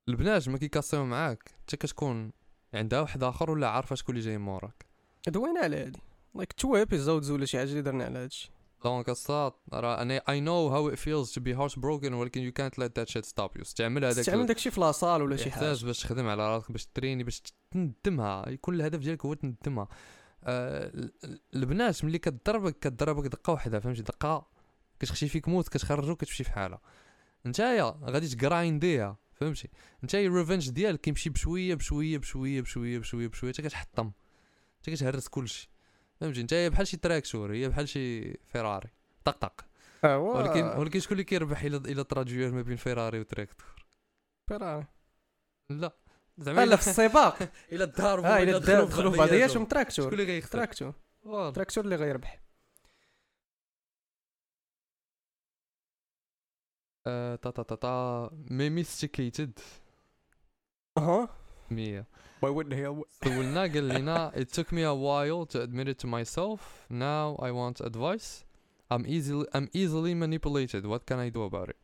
[0.09, 1.55] البنات ما كيكاسيو معاك.
[1.61, 2.33] انت كتكون
[2.75, 4.87] عندها واحد آخر ولا عارفة شكون اللي جاي موراك
[5.29, 6.01] دوينا على هادي؟
[6.35, 8.51] like two episodes ولا شي حاجة اللي درنا على هادشي.
[8.85, 12.53] donc الصاد راه أنا I know how it feels to be heart broken ولكن يو
[12.53, 15.51] كانت ليت ذات شيت ستوب يو استعمل هذاك استعمل داكشي في la salle ولا شي
[15.51, 15.85] حاجة.
[15.85, 18.49] باش تخدم على راسك باش تريني باش تندمها.
[18.49, 19.89] يكون الهدف ديالك هو تندمها.
[20.45, 24.47] آه ال- ال- البنات ملي كضربك كضربك دقة واحدة فهمتي؟ دقة
[25.01, 26.81] كتخشي فيك موت كتخرجو كتمشي في حالها
[27.47, 29.69] نتايا غادي تكراينديها فهمتي؟
[30.05, 34.11] نتايا ال revenge ديالك كيمشي بشويه بشويه بشويه بشويه بشويه بشوية حتى كتحطم
[34.83, 35.71] حتى كتهرس كلشي
[36.21, 38.89] فهمتي؟ نتايا بحال شي تراكتور هي بحال شي فيراري
[39.25, 39.65] طق طق
[40.05, 40.35] أيوا.
[40.39, 43.67] ولكن ولكن شكون اللي كيربح إلى إلى تراجيور ما بين فيراري وتراكتور
[44.49, 44.87] فيراري
[45.71, 45.93] لا.
[46.41, 50.25] زعما لا في السباق إلى الدار آه إلا دخلوا دخلوا في بعضياتهم شكون تراكتور اللي
[50.25, 50.93] غيختار تراكتور.
[51.53, 52.41] تراكتور اللي غيربح
[57.07, 58.31] آه، تا تا تا تا.
[58.51, 59.59] ميميستيكيتد
[60.99, 61.29] أها.
[61.71, 62.07] مية.
[62.43, 66.07] باي وين هي سولنا قال لنا it took me a while to admit it to
[66.07, 66.61] myself.
[66.91, 68.45] Now I want advice.
[68.93, 70.83] I'm easily I'm easily manipulated.
[70.87, 71.80] What can I do about it?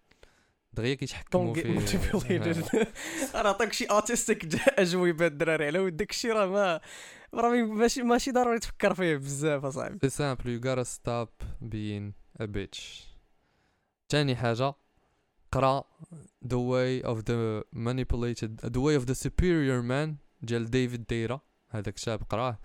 [0.77, 2.87] دغيا كيتحكموا في
[3.35, 5.67] أنا عطاك شي autistic اجوبه الدراري.
[5.67, 6.81] على ود داكشي راه ما
[7.35, 9.99] راه ماشي ماشي ضروري تفكر فيه بزاف أصاحبي.
[9.99, 12.13] C'est simple you gotta stop being
[12.43, 12.81] a bitch.
[14.09, 14.75] تاني حاجة
[15.53, 15.85] قرأ
[16.45, 21.41] The way of the manipulated The way of the superior man ديال David Deida.
[21.71, 22.59] هذا كتاب قرأه.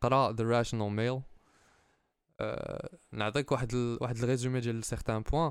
[0.00, 1.22] قرأ The Rational Male.
[2.40, 3.98] أه نعطيك واحد ال...
[4.00, 5.50] واحد ال résumé ديال certains points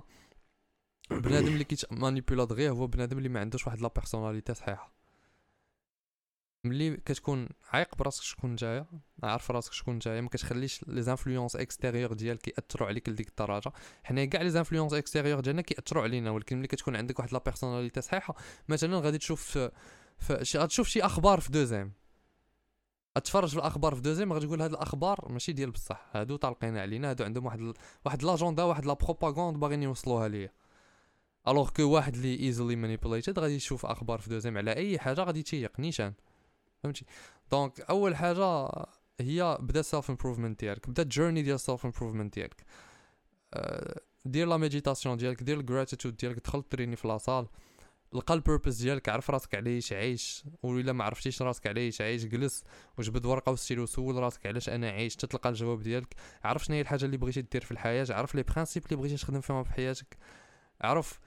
[1.12, 4.95] بنادم اللي كيت manipula دغيا هو بنادم اللي ما عندوش واحد la personnalité صحيحة.
[6.64, 8.86] ملي كتكون عايق براسك شكون نتايا
[9.24, 13.72] عارف راسك شكون نتايا ما كتخليش les influences extérieures ديالك ياثروا عليك لديك الدرجة.
[14.03, 18.02] حنا كاع les influences extérieures ديالنا كيأثروا علينا ولكن ملي كتكون عندك واحد la personnalité
[18.01, 18.36] صحيحة
[18.68, 19.72] مثلا غادي تشوف في
[20.18, 21.93] في شي غتشوف شي أخبار في Deuxième.
[23.18, 27.10] اتفرج في الأخبار في Deuxième غادي تقول هاد الأخبار ماشي ديال بصح هادو طالقين علينا
[27.10, 27.74] هادو عندهم واحد ال...
[28.06, 30.51] واحد l'agenda واحد la propagande باغيين يوصلوها ليا.
[31.48, 35.43] alors que واحد اللي easily manipulated غادي يشوف أخبار في Deuxième على أي حاجة غادي
[35.43, 36.14] تيق نيشان.
[36.84, 37.06] فهمتي؟
[37.52, 38.70] donc أول حاجة
[39.20, 42.66] هي بدأ self improvement ديالك بدأ journey ديال self improvement ديالك.
[43.54, 47.48] آه، دير la méditation ديالك دير ال gratitude ديالك دخل تريني في la salle
[48.14, 50.43] لقى ال purpose ديالك عرف راسك علاش عايش.
[50.63, 52.63] ولا ما عرفتيش راسك علاش عايش جلس.
[52.97, 55.17] وجبد ورقة وستيلو سول راسك علاش أنا عايش.
[55.17, 56.16] حتى تلقى الجواب ديالك.
[56.43, 58.05] عرف شنو هي الحاجة اللي بغيتي دير في الحياة.
[58.09, 60.17] عرف les principes اللي بغيتي تخدم فيهم في حياتك.
[60.82, 61.20] عرف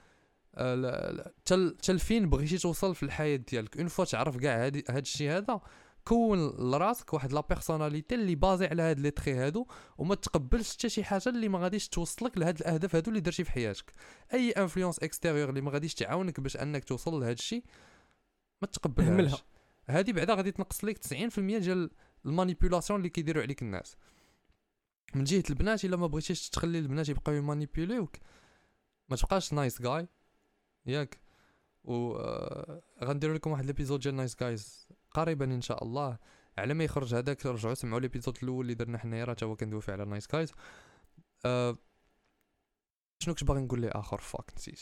[0.54, 4.64] آه، لا- لا، تل تل فين بغيتي توصل في الحياة ديالك؟ une fois تعرف كاع
[4.66, 5.60] هاد الشيء هذا
[6.04, 6.38] كون
[6.70, 9.66] لراسك واحد la personnalité اللي basée على هاد les traits هادو
[9.98, 13.50] وما تقبلش حتى شي حاجة اللي ما غاديش توصلك لهاد الأهداف هادو اللي درتي في
[13.50, 13.92] حياتك.
[14.34, 17.64] أي influence extérieure اللي ما غاديش تعاونك باش أنك توصل لهاد الشيء
[18.62, 19.44] ما تقبلهاش.
[19.88, 21.90] هادي بعدا غادي تنقص لك 90% ديال
[22.26, 23.96] ال manipulation اللي كيديروا عليك الناس.
[25.14, 28.16] من جهة البنات إلا ما بغيتيش تخلي البنات يبقاو ي manipuler وك
[29.08, 30.08] ما تبقاش nice guy
[30.86, 31.18] ياك.
[31.84, 36.18] و آه، غندير لكم واحد l'épisode ديال nice guys قريبا إن شاء الله.
[36.58, 39.80] على ما يخرج هذاك رجعوا سمعوا l'épisode الأول اللي درنا حنايا راه تا هو كندوي
[39.80, 40.52] فيه على nice guys.
[41.46, 41.76] أه
[43.22, 44.80] شنو كنت باغي نقول ليه آخر؟ fuck نسيت.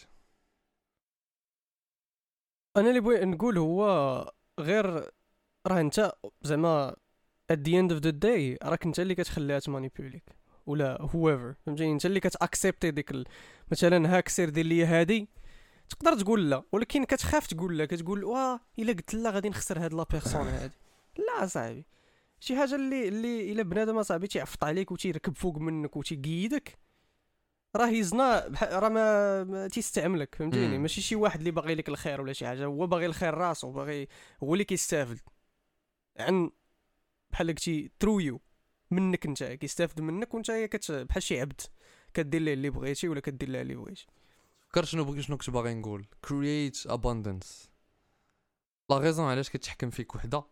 [2.77, 3.85] أنا اللي بغيت نقول هو
[4.61, 5.11] غير
[5.67, 6.13] راه أنت
[6.43, 6.97] زعما
[7.53, 10.37] at the end of the day راك أنت اللي كتخليها ت manipuler يك
[10.67, 11.65] ولا whoever.
[11.67, 13.13] فهمتيني أنت اللي كت accepter ي ديك.
[13.71, 15.29] مثلا هاك سير دير لي هادي
[15.89, 19.95] تقدر تقول لا ولكن كتخاف تقول لا كتقول واه إلا قلت لا غادي نخسر هاد
[19.95, 20.75] la personne هادي.
[21.19, 21.87] لا صاحبي.
[22.41, 26.79] شي حاجة اللي اللي إلا بنادم صاحبي تيعفط عليك وتيركب فوق منك وتيقيدك
[27.77, 30.79] راه يزنا راه ما, تيستعملك فهمتيني.
[30.79, 34.09] ماشي شي واحد اللي باغي لك الخير ولا شي حاجة هو باغي الخير راسو باغي
[34.43, 35.21] هو اللي كيستافد
[36.19, 36.51] عن
[37.31, 38.41] بحال قلتي ثرو يو
[38.91, 41.61] منك انت كيستافد منك وانت كت بحال شي عبد
[42.15, 44.07] كدير ليه اللي بغيتي ولا كدير ليه اللي بغيتي.
[44.77, 46.07] فكر شنو شنو كنت باغي نقول.
[46.27, 47.69] Create abundance.
[48.91, 50.45] لا غيزون علاش كتحكم فيك وحدة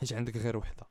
[0.00, 0.86] حيت عندك غير وحدة.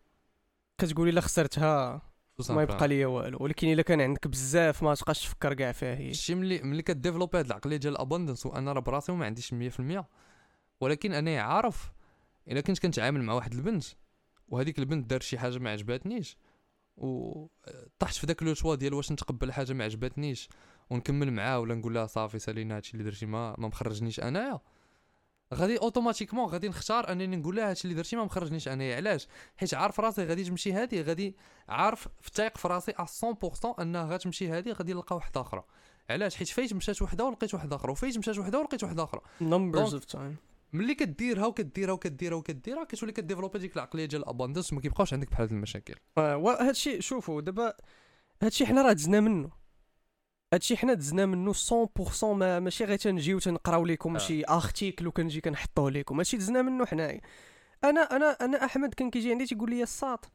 [0.77, 2.01] كتقولي إلا خسرتها
[2.49, 2.61] ما.
[2.63, 3.37] يبقى ليا والو.
[3.41, 6.13] ولكن إلا كان عندك بزاف ما تبقاش تفكر كاع فيها هي.
[6.13, 10.05] شي ملي ملي كديفلوبي هاد العقلية ديال الابوندنس وأنا راه براسي ما عنديش 100%
[10.81, 11.91] ولكن أنا عارف
[12.47, 13.83] إلا كنت كنتعامل مع واحد البنت
[14.47, 16.37] وهذيك البنت دار شي حاجة ما عجباتنيش
[16.97, 17.45] و
[17.99, 20.49] طحت في داك لو شوا ديال واش نتقبل حاجة ما عجباتنيش.
[20.89, 24.59] ونكمل معاها ولا نقول لها صافي سالينا هادشي اللي درتي ما ما مخرجنيش أنايا.
[25.53, 28.95] غادي اوتوماتيكمون غادي نختار أنني نقول لها هادشي اللي درتي ما مخرجنيش أنايا.
[28.95, 31.35] علاش؟ حيت عارف راسي غادي تمشي هادي غادي
[31.69, 35.63] عارف فتايق في راسي 100% أنها غتمشي هادي غادي نلقى واحدة أخرى
[36.09, 39.89] علاش؟ حيت فايت مشات وحده ولقيت واحدة أخرى وفايت مشات وحده ولقيت واحدة أخرى numbers
[39.89, 40.35] donc- of time.
[40.73, 44.81] ملي كديرها وكديرها وكديرها وكديرها كتولي كد développer ي ديك العقلية ديال ال abundance وما
[44.81, 45.95] كيبقاوش عندك بحال هاد المشاكل.
[46.17, 47.73] آه، وهادشي شوفوا دابا
[48.43, 49.49] هادشي حنا راه دزنا منه.
[50.53, 54.19] هادشي حنا دزنا منه 100% ما ماشي غير تنجيو تنقراو لكم آه.
[54.19, 57.21] شي article وكنجي كنحطوه لكم هادشي دزنا منه حنايا.
[57.83, 60.31] أنا أنا أنا أحمد كان كيجي عندي تيقول لي الساط.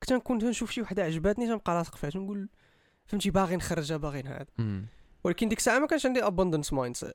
[0.00, 2.48] كنت نكون تنشوف شي وحدة عجباتني تنبقى لاصق فيها تنقول
[3.06, 4.46] فهمتي باغي نخرجها باغي هذا
[5.24, 7.14] ولكن ديك الساعة ما كانش عندي ابوندنس مايند سيت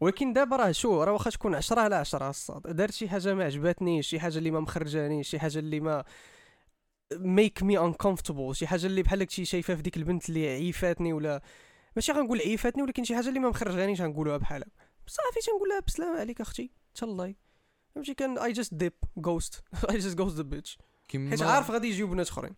[0.00, 3.44] ولكن دابا راه شو راه واخا تكون 10 على 10 الصاد دارت شي حاجة ما
[3.44, 6.04] عجباتنيش شي حاجة اللي ما مخرجانيش شي حاجة اللي ما
[7.12, 11.42] ميك مي uncomfortable شي حاجة اللي بحال شي شايفة في ديك البنت اللي عيفاتني ولا
[11.96, 14.70] ماشي غنقول عيفاتني ولكن شي حاجة اللي ما مخرجانيش غنقولوها بحال هكا.
[15.06, 17.36] صافي تنقول لها بسلام عليك أختي تهلاي
[17.94, 18.92] فهمتي؟ كان اي جاست ديب
[19.26, 20.78] غوست اي جاست غوست ذا بيتش
[21.12, 22.54] حيت عارف غادي يجيو بنات أخرين.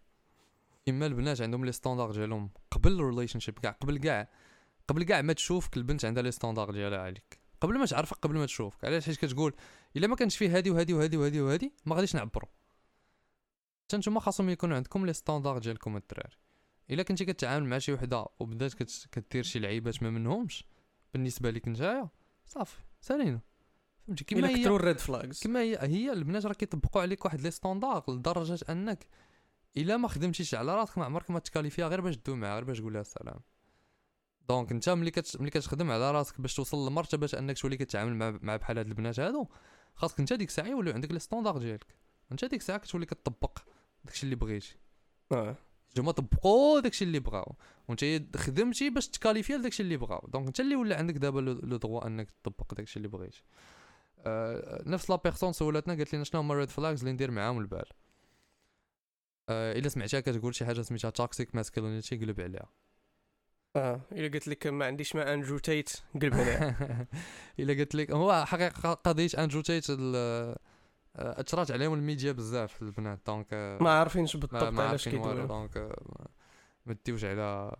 [0.86, 4.28] كيما البنات عندهم les standards ديالهم قبل ال relationship كاع قبل كاع
[4.89, 7.40] قبل كاع ما تشوفك البنت عندها les standards ديالها عليك.
[7.61, 8.85] قبل ما تعرفك قبل ما تشوفك.
[8.85, 9.55] علاش؟ حيت كتقول
[9.97, 12.48] إلا ما كانش فيه هادي وهادي وهادي وهادي وهادي ما غاديش نعبروا
[13.85, 16.36] حتى نتوما خاصهم يكونوا عندكم les standards ديالكم الدراري.
[16.90, 19.08] إلا كنتي كتعامل مع شي وحدة وبدات كت...
[19.12, 20.64] كدير شي لعيبات ما منهمش
[21.14, 22.08] بالنسبة لك نتايا
[22.46, 23.40] صافي سالينا.
[24.06, 27.40] فهمتي؟ كيما إلا هي كثروا الريد فلاجز كما هي هي البنات راه كيطبقوا عليك واحد
[27.40, 29.06] لي ستاندار لدرجة أنك
[29.76, 32.64] إلا ما خدمتيش على راسك ما عمرك ما تكالي فيها غير باش تدوم معاها غير
[32.64, 33.40] باش تقول لها السلام.
[34.48, 35.40] دونك أنت ملي كت...
[35.40, 39.20] ملي كتخدم على راسك باش توصل لمرتبة أنك تولي كتعامل مع مع بحال هاد البنات
[39.20, 39.46] هادو
[39.94, 41.94] خاصك أنت ديك الساعة يوليو عندك لي ستاندار ديالك.
[42.32, 43.58] أنت ديك الساعة كتولي كتطبق
[44.04, 44.76] داكشي اللي بغيتي.
[45.32, 45.56] آه.
[45.98, 47.54] هما طبقوا داكشي اللي بغاو
[47.88, 50.28] وانت خدمتي باش تكاليفي لداكشي اللي بغاو.
[50.28, 53.42] دونك انت اللي ولا عندك دابا لو دروا انك تطبق داكشي اللي بغيتي.
[54.26, 57.58] آه نفس la personne سولتنا قالت لنا شنو هما ال red flags اللي ندير معاهم
[57.58, 57.84] البال.
[59.48, 62.68] آه إلا سمعتها كتقول شي حاجة سميتها toxic masculinity قلب عليها.
[63.76, 65.90] آه إلا قلت لك ما عنديش مع Andrew Tate
[66.22, 67.06] قلب عليها.
[67.60, 70.58] إلا قلت لك هو حقيقة قضية أندرو آه،
[71.16, 75.46] اثرات عليهم الميديا بزاف البنات donc آه، ما عارفينش بالضبط ما علاش كيدويو.
[75.47, 76.28] donc آه،
[76.86, 77.76] ما- تديوش على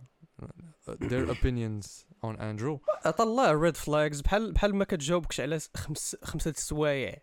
[0.89, 1.87] their opinions
[2.25, 3.09] on Andrew.
[3.11, 7.17] طلع red flags بحال بحال ما كتجاوبكش على خمس خمسة السوايع.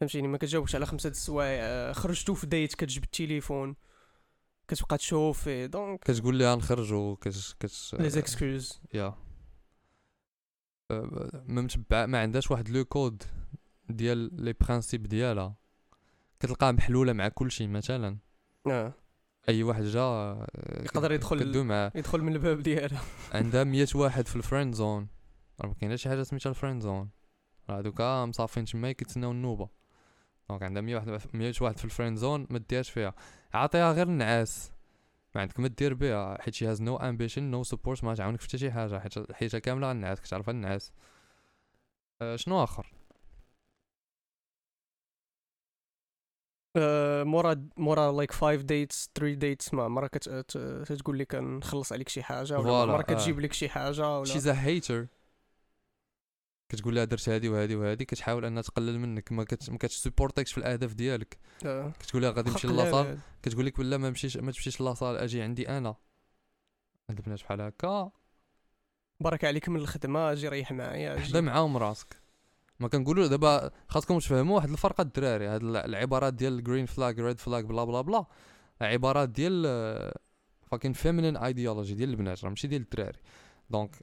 [0.00, 3.76] فهمتيني؟ ما كتجاوبكش على خمسة السوايع آه، خرجتو في date كتجبد التليفون
[4.68, 6.00] كتبقى تشوف فيه donc.
[6.04, 9.14] كتقول لها نخرجوا كت كت les excuses يا.
[10.90, 13.22] آه، ما متبع ما عندهاش واحد le code.
[13.88, 15.54] ديال les principes ديالها.
[16.40, 18.18] كتلقاها محلولة مع كل شيء مثلا.
[18.66, 18.92] آه.
[19.48, 20.46] أي واحد جا آه،
[20.82, 23.02] يقدر يدخل- معاه يدخل من الباب ديالها.
[23.34, 25.08] عندها 100 واحد في ال friend zone
[25.60, 27.10] راه ما كاينش شي حاجة سميتها ال friend zone
[27.70, 29.68] راه دوكا مصافين تما كيتسناو النوبة.
[30.48, 33.14] donc عندها 100 واحد 100 واحد في ال friend zone ما ديرش فيها.
[33.54, 34.72] عطيها غير النعاس.
[35.34, 38.48] ما عندك ما دير بها حيت she has no ambition no support ما تعاونك في
[38.48, 40.92] حتى شي حاجة حيت حيت كاملة غنعاس كتعرفها النعاس.
[42.22, 42.86] أه شنو آخر؟
[47.24, 52.08] مورا مورا like 5 dates 3 dates ما عمرها كت- ت- تقول لك نخلص عليك
[52.08, 53.02] شي حاجة ولا voilà، عمرها آه.
[53.02, 55.06] كتجيب لك شي حاجة ولا شيز ا هيتر
[56.68, 60.58] كتقول لها درت هادي وهادي وهادي كتحاول أنها تقلل منك ما كت ما كتسبورتيكش في
[60.58, 61.38] الأهداف ديالك.
[61.66, 61.92] آه.
[62.00, 64.90] كتقول لها غادي نمشي la salle لا- كتقول لك ولا ما مشيش ما تمشيش la
[64.90, 65.94] salle أجي عندي أنا.
[67.10, 68.10] هاد البنات بحال هكا.
[69.20, 72.16] بركة عليك من الخدمة أجي ريح معايا حدا معاهم راسك.
[72.80, 77.64] ما كنقولوا دابا خاصكم تفهموا واحد الفرق الدراري هاد العبارات ديال green flag red flag
[77.64, 78.24] blah blah blah
[78.80, 79.62] عبارات ديال
[80.70, 83.18] fucking feminine ideology ديال البنات راه ماشي ديال الدراري.
[83.70, 83.96] donc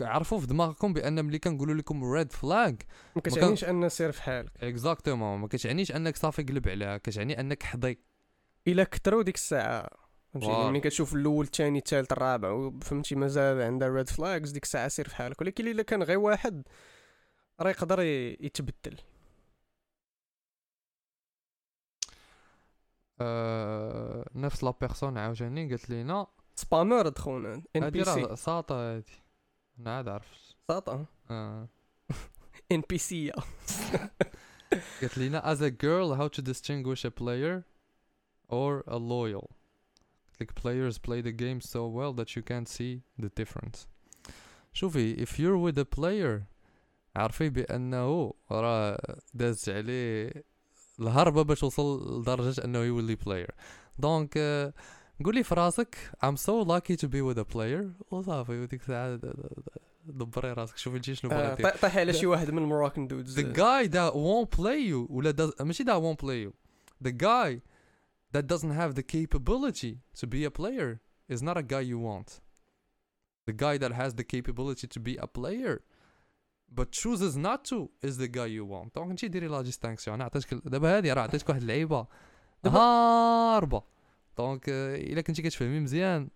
[0.00, 2.82] عرفوا في دماغكم بأن ملي كنقولوا لكم red flag
[3.16, 4.50] ما كتعنيش أن سير في حالك.
[4.60, 7.98] exactement ما كتعنيش أنك صافي قلب عليها كتعني أنك حضي
[8.68, 9.88] إلا كثروا ديك الساعة
[10.32, 15.08] فهمتي؟ ملي كتشوف الأول الثاني الثالث الرابع فهمتي؟ مازال عندها red flags ديك الساعة سير
[15.08, 15.40] في حالك.
[15.40, 16.62] ولكن إلا كان غير واحد
[17.62, 18.96] راه يقدر يتبدل
[23.20, 26.26] أه نفس la personne عاوتاني قالت لينا
[26.56, 29.12] spammer دخونا NPC ساطا هادي
[29.78, 31.68] أنا عاد عرفت ساطا آه
[32.72, 33.30] NPC
[35.00, 37.64] قالت لينا as a girl how to distinguish a player
[38.48, 39.50] or a loyal
[40.40, 43.86] like players play the game so well that you can't see the difference
[44.72, 46.51] شوفي if you're with a player
[47.16, 48.98] عارفي بأنه راه
[49.34, 50.32] دازت عليه
[51.00, 54.38] الهربة باش وصل لدرجة أنه يولي player آه، donc
[55.24, 59.20] قولي في راسك I'm so lucky to be with a player وصافي وديك الساعة
[60.04, 63.52] دبري راسك شوف الجيش شنو آه، بغيتي طيح على شي واحد من المراكن dudes the
[63.52, 66.52] guy that won't play you ولا ماشي that won't play you
[67.04, 67.62] the guy
[68.34, 70.98] that doesn't have the capability to be a player
[71.32, 72.30] is not a guy you want
[73.50, 75.80] the guy that has the capability to be a player
[76.78, 78.94] but chooses not to is the guy you want.
[78.94, 82.06] donc انت ديري la distinction أنا عطيتك دابا هادي راه عطيتك واحد اللعيبه
[82.66, 83.82] هاربه
[84.38, 86.28] donc الا كنتي كتفهمي مزيان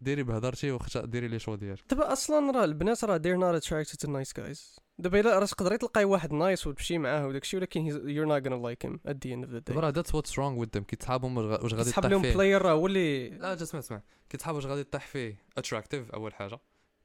[0.00, 3.96] ديري بهضرتي وخشا ديري les choix ديالك دابا أصلا راه البنات راه they're not attracted
[3.96, 4.80] to nice guys.
[4.98, 8.88] دابا إلا راه تقدري تلقاي واحد نايس وتمشي معاه وداكشي ولكن you're not gonna like
[8.88, 9.74] him at the end of the day.
[9.74, 10.84] دابا that's what's wrong with them.
[10.84, 14.02] كي تصحابهم واش غادي تحب لهم player راه هو اللي لا جا اسمع اسمع.
[14.28, 15.42] كي تصحاب واش غادي طيح فيه.
[15.58, 16.58] attractive أول حاجة.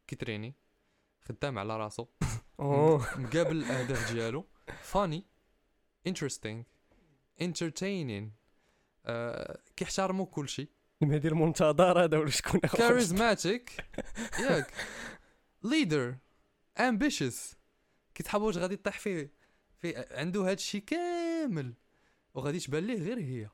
[0.07, 0.55] كيتريني.
[1.27, 2.07] خدام على راسو.
[2.59, 4.45] مقابل الأهداف ديالو.
[4.81, 5.25] funny
[6.07, 6.63] interesting
[7.41, 8.31] entertaining
[9.75, 10.69] كيحترموا كلشي
[11.01, 13.85] المهدي المنتظر هذا ولا شكون charismatic
[14.49, 14.73] ياك.
[15.63, 16.15] leader
[16.79, 17.55] ambitious
[18.15, 19.31] كي تحب واش غادي طيح فيه
[19.77, 21.73] في عنده هذا الشيء كامل.
[22.33, 23.49] وغادي تبان ليه غير هي.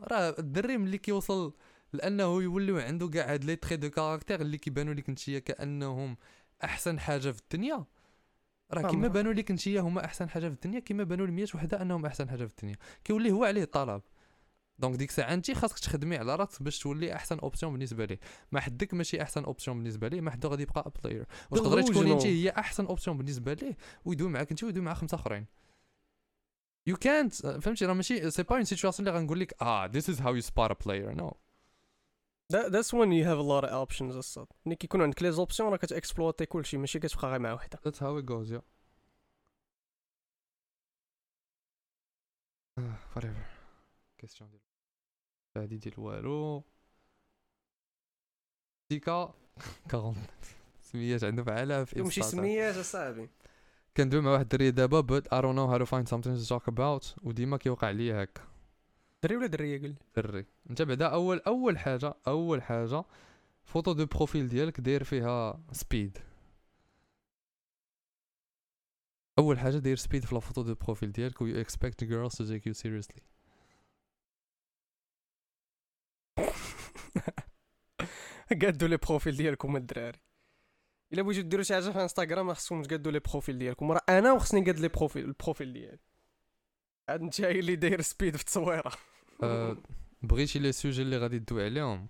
[0.00, 1.54] راه الدري ملي كيوصل
[1.92, 6.16] لأنه يولي عنده كاع هاد les traits de caractère اللي كيبانوا لك نتيا كأنهم
[6.64, 7.84] أحسن حاجة في الدنيا.
[8.72, 11.82] راه كيما بانوا لك نتيا هما أحسن حاجة في الدنيا كيما بانوا ل 100 وحدة
[11.82, 12.76] أنهم أحسن حاجة في الدنيا.
[13.04, 14.02] كيولي هو عليه الطلب.
[14.78, 18.20] donc ديك الساعة انت خاصك تخدمي على راسك باش تولي أحسن option بالنسبة ليه.
[18.52, 22.26] ما حدك ماشي أحسن option بالنسبة ليه ما حدو غادي يبقى player وتقدري تكون انت
[22.26, 25.46] هي أحسن option بالنسبة ليه ويدوي معاك انت ويدوي مع خمسة آخرين.
[26.86, 30.20] يو كانت فهمتي؟ راه ماشي c'est pas une situation اللي غنقول لك آه this is
[30.20, 31.36] how you spot a player no
[32.52, 35.68] That, that's when you have a lot of options الصاط ملي كيكون عندك les options
[35.70, 38.62] راه كتاكسبلوتي كلشي ماشي كتبقى غير مع وحده That's how it goes yeah.
[43.14, 43.46] Whatever.
[44.18, 44.60] question ديال
[45.56, 46.62] هادي ديال والو
[48.90, 49.34] ديكا
[49.94, 50.16] 40
[50.82, 53.28] سميات عنده فعالة في ماشي سميات اصاحبي
[53.96, 56.68] كندوي مع واحد الدري دابا but I don't know how to find something to talk
[56.72, 57.24] about.
[57.24, 58.42] وديما كيوقع ليا هكا
[59.26, 63.04] دري ولا دريه قول دري انت بعدا اول أول حاجة أول حاجة
[63.64, 66.18] photo de profil ديالك داير فيها Speed
[69.38, 72.34] أول حاجة داير Speed في la photo de profil ديالك و you expect the girls
[72.36, 73.22] to take you seriously.
[78.62, 80.18] قادوا les profils ديالكم الدراري.
[81.12, 83.92] إلا بغيتو ديروا شي حاجة في إنستغرام خصكم تقادوا les profils ديالكم.
[83.92, 85.98] راه أنا وخصني نقاد les profils ال profil ديالي.
[87.08, 88.92] عاد انت اللي داير Speed في التصويرة.
[90.22, 92.06] بغيتي les sujets اللي غادي تدوي عليهم.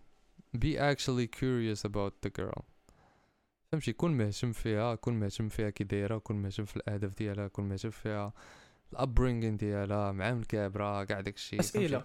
[0.56, 2.62] Be actually curious about the girl.
[3.72, 7.68] فهمتي؟ كون مهتم فيها كون مهتم فيها كي دايرة كون مهتم في الأهداف ديالها كون
[7.68, 8.32] مهتم فيها
[8.92, 12.04] ال upbringing ديالها مع من كابره كاع داكشي أسئلة.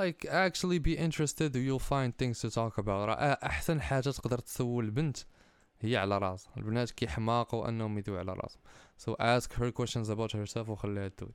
[0.00, 2.88] Like actually be interested you'll find things to talk about.
[2.88, 5.16] راه أحسن حاجة تقدر تسول البنت
[5.80, 6.52] هي على راسها.
[6.56, 8.62] البنات كيحماقوا أنهم يدوي على راسهم.
[8.98, 11.34] So ask her questions about herself وخليها تدوي.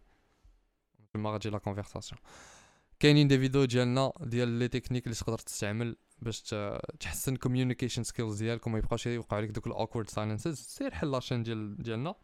[1.16, 2.22] ما غتجي la conversation
[3.00, 6.42] كاينين des vidéos ديالنا ديال les techniques اللي تقدر تستعمل باش
[7.00, 11.20] تحسن communication skills ديالك وما يبقاش يوقع لك دوك ال awkward silences سير حل la
[11.20, 12.16] chaîne ديال ديالنا.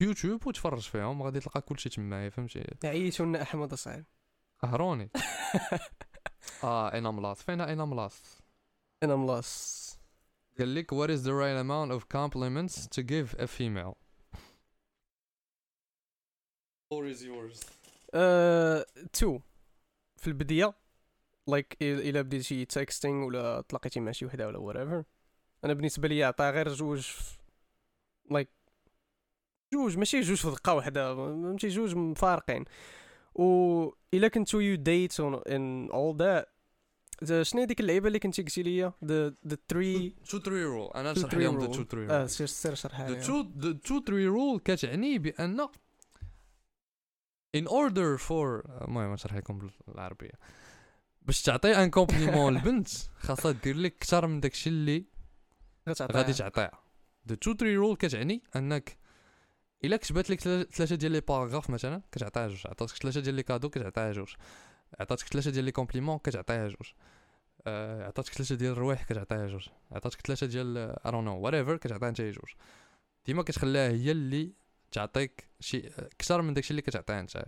[0.00, 4.04] يوتيوب وتفرج فيهم غادي تلقى كلشي تما فهمتي؟ عيشوا لنا أحمد اصاحبي
[4.58, 5.10] قهروني.
[6.64, 7.42] آه أنا ملاص.
[7.42, 8.40] فين أنا ملاص؟
[9.02, 9.98] أنا ملاص.
[10.58, 13.96] قال لك what is the right amount of compliments to give a female?
[16.88, 17.79] Floor is yours.
[19.12, 19.38] تو.
[20.16, 20.74] في البداية
[21.46, 25.04] لايك إلا بديتي تكستينغ ولا تلاقيتي مع شي وحدة ولا whatever.
[25.64, 27.08] أنا بالنسبة لي عطا غير جوج
[28.30, 28.48] لايك
[29.72, 32.64] جوج ماشي جوج في دقة واحدة فهمتي؟ جوج مفارقين.
[33.34, 33.44] و
[34.14, 36.48] إلا كنتو يو ديت ان اول ذات
[37.42, 41.12] شنو هي ديك اللعيبة اللي كنتي قلتي لي ذا ذا 3 تو 3 رول أنا
[41.12, 41.70] نشرح three لهم ذا rule.
[41.70, 45.18] 2 3 آه رول سير سير شرحها The لي two, the two three rule كتعني
[45.18, 45.68] بأن
[47.56, 50.32] in order for المهم نشرح لكم بالعربية.
[51.22, 55.04] باش تعطي un compliment للبنت خاصها دير لك أكثر من داكشي اللي
[56.02, 56.70] غادي تعطيها.
[57.28, 58.96] The two three rule كتعني أنك
[59.84, 62.66] إلا كتبت لك ثلا- ثلاثة ديال les paragraphes مثلا كتعطيها جوج.
[62.66, 64.34] عطاتك ثلاثة ديال les cadeaux كتعطيها جوج.
[65.00, 66.92] عطاتك ثلاثة ديال les compliments كتعطيها جوج.
[67.66, 69.68] آه، عطاتك ثلاثة ديال الروايح كتعطيها جوج.
[69.92, 72.50] عطاتك ثلاثة ديال I don't know whatever كتعطيها انت جوج.
[73.26, 74.52] ديما كتخليها هي اللي
[74.92, 77.44] تعطيك شي أكثر من داكشي اللي كتعطيها انت.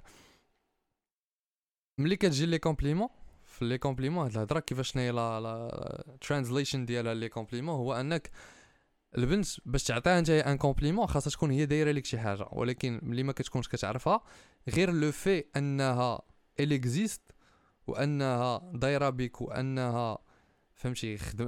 [1.98, 3.08] ملي كتجي les compliments
[3.44, 8.30] في les compliments هاد الهضرة كيفاش شنو هي la translation ديالها les compliments هو انك
[9.18, 12.46] البنت باش تعطيها انت un compliment خاصها تكون هي دايرة لك شي حاجة.
[12.52, 14.20] ولكن ملي ما كتكونش كتعرفها
[14.68, 16.22] غير le fait انها
[16.60, 17.22] elle existe
[17.86, 20.18] وانها دايرة بك وانها
[20.74, 21.46] فهمتي خدم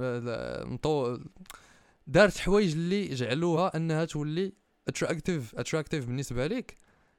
[0.73, 1.19] مطو
[2.07, 4.53] دارت حوايج اللي جعلوها انها تولي
[4.87, 6.75] attractive attractive بالنسبة لك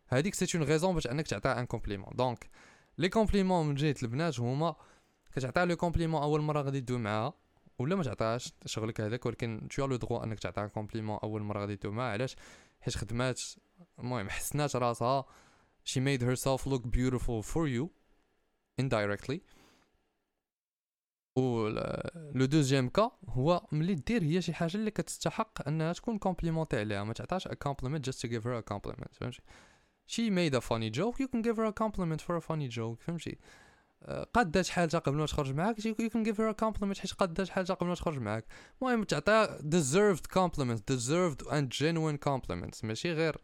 [0.09, 2.51] هذيك c'est une raison باش أنك تعطيها un compliment donc
[2.99, 4.77] les compliments من جهة البنات هما
[5.37, 7.33] كتعطيها le compliment أول مرة غادي تدوي معاها
[7.79, 11.77] ولا ما تعطيهاش شغلك هذاك ولكن t'as le droit أنك تعطيها compliment أول مرة غادي
[11.77, 12.13] تدوي معاها.
[12.13, 12.37] علاش؟
[12.81, 13.43] حيت خدمات
[13.99, 15.25] المهم حسنات راسها.
[15.85, 17.91] She made herself look beautiful for you
[18.83, 19.41] indirectly.
[21.37, 21.69] و
[22.35, 27.05] le deuxième cas هو ملي دير هي شي حاجة اللي كتستحق أنها تكون complimentée عليها
[27.05, 29.43] ما تعطاش a compliment just to give her a compliment فهمتي؟
[30.07, 33.03] she made a funny joke you can give her a compliment for a funny joke
[33.03, 33.39] فهمتي؟
[34.03, 37.49] آه، قادات حاجة قبل ما تخرج معاك you can give her a compliment حيت قادات
[37.49, 38.45] حاجة قبل ما تخرج معاك.
[38.83, 43.37] المهم تعطيها deserved compliments deserved and genuine compliments ماشي غير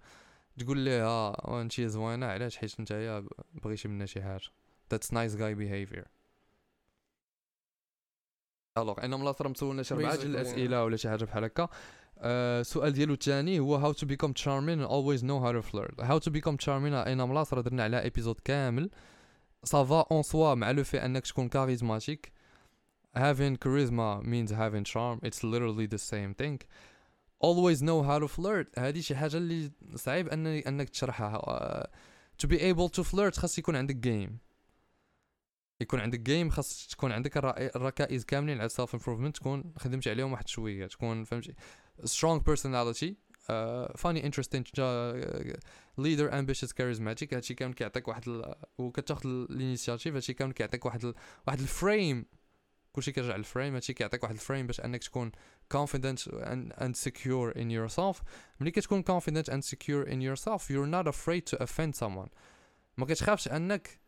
[0.58, 4.48] تقول ليها وانت زوينة علاش؟ حيت نتايا بغيتي منا شي حاجة.
[4.94, 6.21] That's nice guy behavior.
[8.78, 11.68] Alors أنا ملاصر مسولنا شي اربعه ديال الاسئلة ولا شي حاجة بحال هكا.
[12.18, 16.00] آه، السؤال ديالو الثاني هو how to become charming and always know how to flirt.
[16.00, 18.90] How to become charming أنا ملاصر درنا على épisode كامل.
[19.64, 22.32] ça va ensemble مع le fait انك تكون charismatique
[23.16, 25.20] having charisma means having charm.
[25.22, 26.58] It's literally the same thing.
[27.44, 28.78] Always know how to flirt.
[28.78, 31.36] هذه شي حاجة اللي صعيب ان أنك تشرحها.
[31.36, 31.90] آه،
[32.42, 34.38] to be able to flirt خاص يكون عندك game
[35.82, 37.36] يكون عندك game خاص تكون عندك
[37.76, 41.54] الركائز كاملين على ال self improvement تكون خدمت عليهم واحد شوية تكون فهمتي
[43.48, 45.14] uh, funny interesting uh,
[45.96, 48.42] leader ambitious charismatic هادشي كامل كيعطيك واحد.
[48.78, 51.14] وكتاخذ ال initiative هادشي كامل كيعطيك واحد.
[51.46, 52.26] واحد ال frame
[52.92, 55.32] كلشي كيرجع لل frame هادشي كيعطيك واحد ال frame باش أنك تكون
[55.74, 58.22] confident and, and secure in yourself
[58.60, 62.28] ملي كتكون confident and secure in yourself you're not afraid to offend someone
[62.96, 64.01] ما كتخافش أنك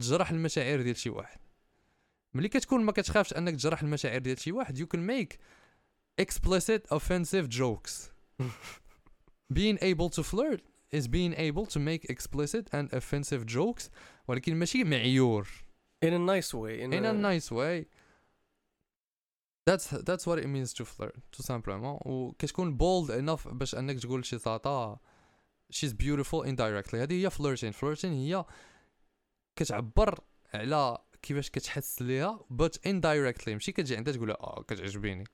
[0.00, 1.40] تجرح المشاعر ديال شي واحد
[2.34, 5.36] ملي كتكون ما كتخافش انك تجرح المشاعر ديال شي واحد you can make
[6.24, 8.10] explicit offensive jokes
[9.52, 10.62] being able to flirt
[10.92, 13.90] is being able to make explicit and offensive jokes
[14.28, 15.48] ولكن ماشي معيور
[16.04, 17.86] in a nice way in, in a nice way
[19.66, 24.24] that's that's what it means to flirt tout simplement وكتكون bold enough باش انك تقول
[24.24, 24.98] شي ساطا
[25.72, 28.44] she's beautiful indirectly هذه هي flirting flirting هي
[29.56, 30.18] كتعبر
[30.54, 33.48] على كيفاش كتحس ليها but indirectly.
[33.48, 35.24] ماشي كتجي عندها تقول لها آه كتعجبيني.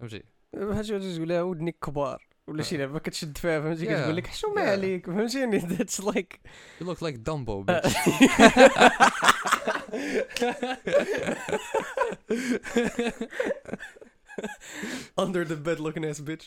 [0.00, 0.22] فهمتي؟
[0.54, 3.90] حاجة تقول لها ودنك كبار ولا شي لعبه كتشد فيها فهمتي؟ Yeah.
[3.92, 4.68] كتقول لك حشومه Yeah.
[4.68, 5.06] عليك.
[5.06, 6.40] فهمتيني؟ That's like
[6.82, 7.96] look like Dumbo bitch.
[15.16, 16.46] Under the bed looking ass bitch.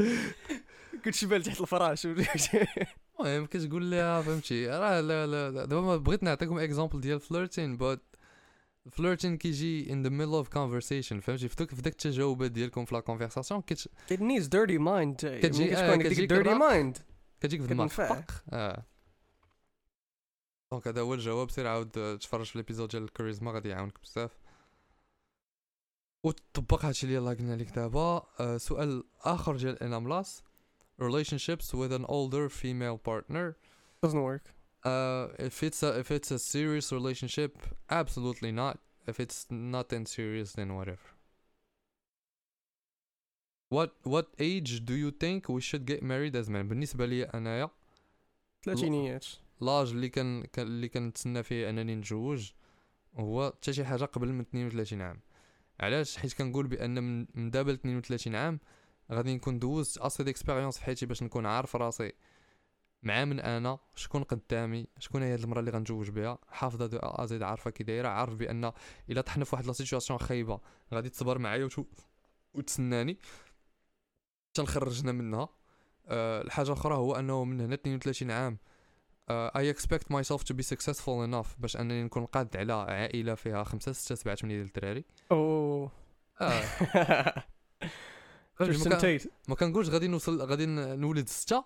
[1.04, 2.06] كنت شبال تحت الفراش.
[3.20, 8.18] المهم كتقول لها فهمتي؟ راه لا لا دابا بغيت نعطيكم example ديال flirting but
[8.92, 13.60] flirting كيجي in the middle of conversation فهمتي؟ في داك التجاوبات ديالكم في la conversation
[13.62, 13.78] كت
[14.12, 15.16] needs dirty mind.
[15.16, 16.06] كتجي- كتجي آه، كتكون عندك
[17.40, 18.84] كتجيك في دماغك آه.
[20.72, 21.50] donc هذا هو الجواب.
[21.50, 24.30] سير عاود آه، تفرج في ال épisode ديال الكاريزما غادي يعاونك بزاف.
[26.24, 28.26] وطبق هادشي اللي يلاه قلنا لك دابا.
[28.40, 30.42] آه، سؤال آخر ديال أنا ملاص
[30.99, 33.45] relationships with an older female partner
[34.03, 34.45] doesn't work
[34.93, 37.51] Uh, if it's a if it's a serious relationship,
[38.01, 38.75] absolutely not.
[39.11, 39.39] If it's
[39.73, 41.07] not then serious, then whatever.
[43.75, 46.67] What what age do you think we should get married as men?
[46.67, 47.69] بالنسبة لي أنايا
[48.65, 49.25] ثلاثينيات
[49.61, 52.51] لاج اللي كان كان- اللي كنتسنى فيه أنني نتزوج
[53.15, 55.19] هو حتى شي حاجة قبل من 32 عام.
[55.79, 58.59] علاش؟ حيت كنقول بأن من من دابا ل 32 عام
[59.12, 62.12] غادي نكون دوزت assez d'expérience في حياتي باش نكون عارف راسي.
[63.02, 67.26] مع من أنا شكون قدامي شكون هي هاد المرأة اللي غنتزوج بها؟ حافظة دو أ
[67.26, 68.72] زيد عارفة كي دايرة عارف بأن
[69.10, 70.60] إلا طحنا في واحد la situation خايبة
[70.94, 71.84] غادي تصبر معايا وتو...
[72.54, 73.18] وتسناني
[74.54, 75.48] تنخرجنا منها.
[76.06, 78.58] أه الحاجة الاخرى هو أنه من هنا 32 عام
[79.30, 83.92] I expect myself to be successful enough باش أنني نكون قاد على عائلة فيها خمسة
[83.92, 85.04] ستة سبعة ثمانية ديال الدراري.
[85.32, 85.90] أوه.
[86.40, 86.62] آه.
[88.60, 91.64] ما كان- percentage ما كنقولش غادي نوصل غادي نولد ستة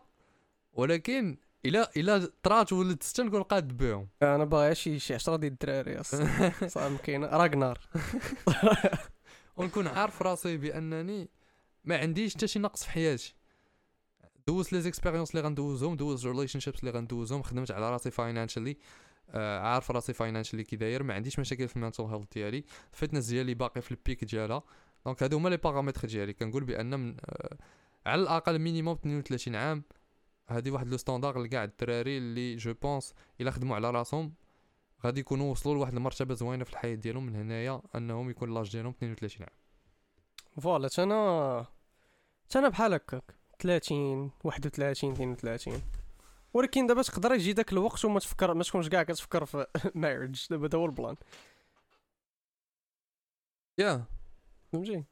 [0.72, 4.08] ولكن الا إلا طرات ولد ستة نكون قاد بهم.
[4.22, 6.02] أنا باغي شي شي 10 ديال الدراري
[6.74, 7.78] صافي كاين راغنار.
[9.56, 11.28] ونكون عارف راسي بأنني
[11.84, 13.34] ما عنديش حتى شي نقص في حياتي.
[14.46, 18.76] دوزت les expériences اللي غندوزهم دوزت relationships اللي غندوزهم خدمت على راسي financially
[19.30, 22.64] آه عارف راسي financially كي داير ما عنديش مشاكل في ال mental health ديالي.
[22.92, 24.62] ال fitness ديالي باقي في ال peak ديالها.
[25.06, 26.32] donc هادو هما les paramètres ديالي.
[26.32, 27.56] كنقول بأن من آه
[28.06, 29.82] على الأقل minimum 32 عام
[30.48, 34.34] هادي واحد le standard لكاع الدراري اللي je pense إلا خدموا على راسهم
[35.04, 38.90] غادي يكونوا وصلوا لواحد المرتبة زوينة في الحياة ديالهم من هنايا أنهم يكون l'âge ديالهم
[38.90, 39.56] 32 عام.
[40.60, 41.66] voilà أنا
[42.56, 45.82] أنا بحال هكاك 30 31 32
[46.54, 50.66] ولكن دابا تقدر يجي داك الوقت وما تفكر ما تكونش كاع كتفكر في mariage دابا
[50.66, 51.16] هذا هو البلان.
[53.78, 54.04] yeah
[54.74, 55.04] فهمتي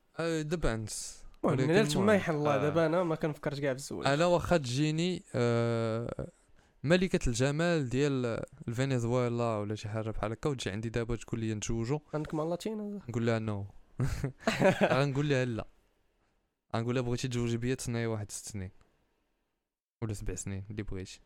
[0.42, 2.58] depends المهم ولكن من تما يحل الله آه.
[2.62, 6.28] دابا أنا ما كنفكرش كاع في الزواج أنا واخا تجيني آه
[6.84, 11.98] ملكة الجمال ديال الفنزويلا ولا شي حاجة بحال هكا وتجي عندي دابا تقول لي نتزوجوا
[12.14, 13.66] عندك مع Latina نقول لها no
[14.82, 15.66] غنقول لها لا.
[16.76, 18.70] غنقول لها بغيتي تزوجي بيا تسناي واحد ست سنين.
[20.02, 21.20] ولا سبع سنين اللي بغيتي.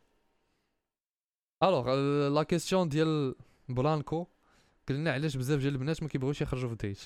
[1.62, 1.94] alors
[2.28, 3.34] la question ديال
[3.68, 4.26] بلانكو
[4.88, 7.00] قلنا علاش بزاف ديال البنات ما كيبغيوش يخرجوا في date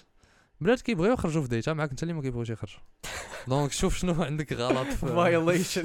[0.60, 2.80] بنات كيبغيو يخرجوا في date ها معاك أنت اللي ما كيبغيوش يخرجوا.
[3.48, 5.84] donc شوف شنو عندك غلط في violation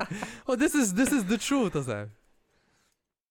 [0.50, 2.10] oh this is this is the truth أصاحبي.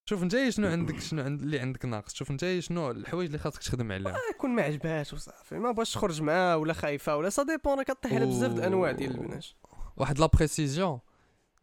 [0.10, 3.64] شوف انت شنو عندك شنو عند اللي عندك ناقص؟ شوف انت شنو الحوايج اللي خاصك
[3.64, 4.18] تخدم عليها.
[4.36, 8.14] يكون ما عجبهاش وصافي ما بغاش تخرج معاه ولا خايفة ولا ça dépend راه كطيح
[8.14, 9.46] على بزاف د الانواع ديال البنات.
[9.98, 11.00] واحد la précision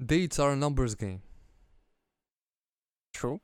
[0.03, 1.21] dates are a numbers game.
[3.17, 3.39] شو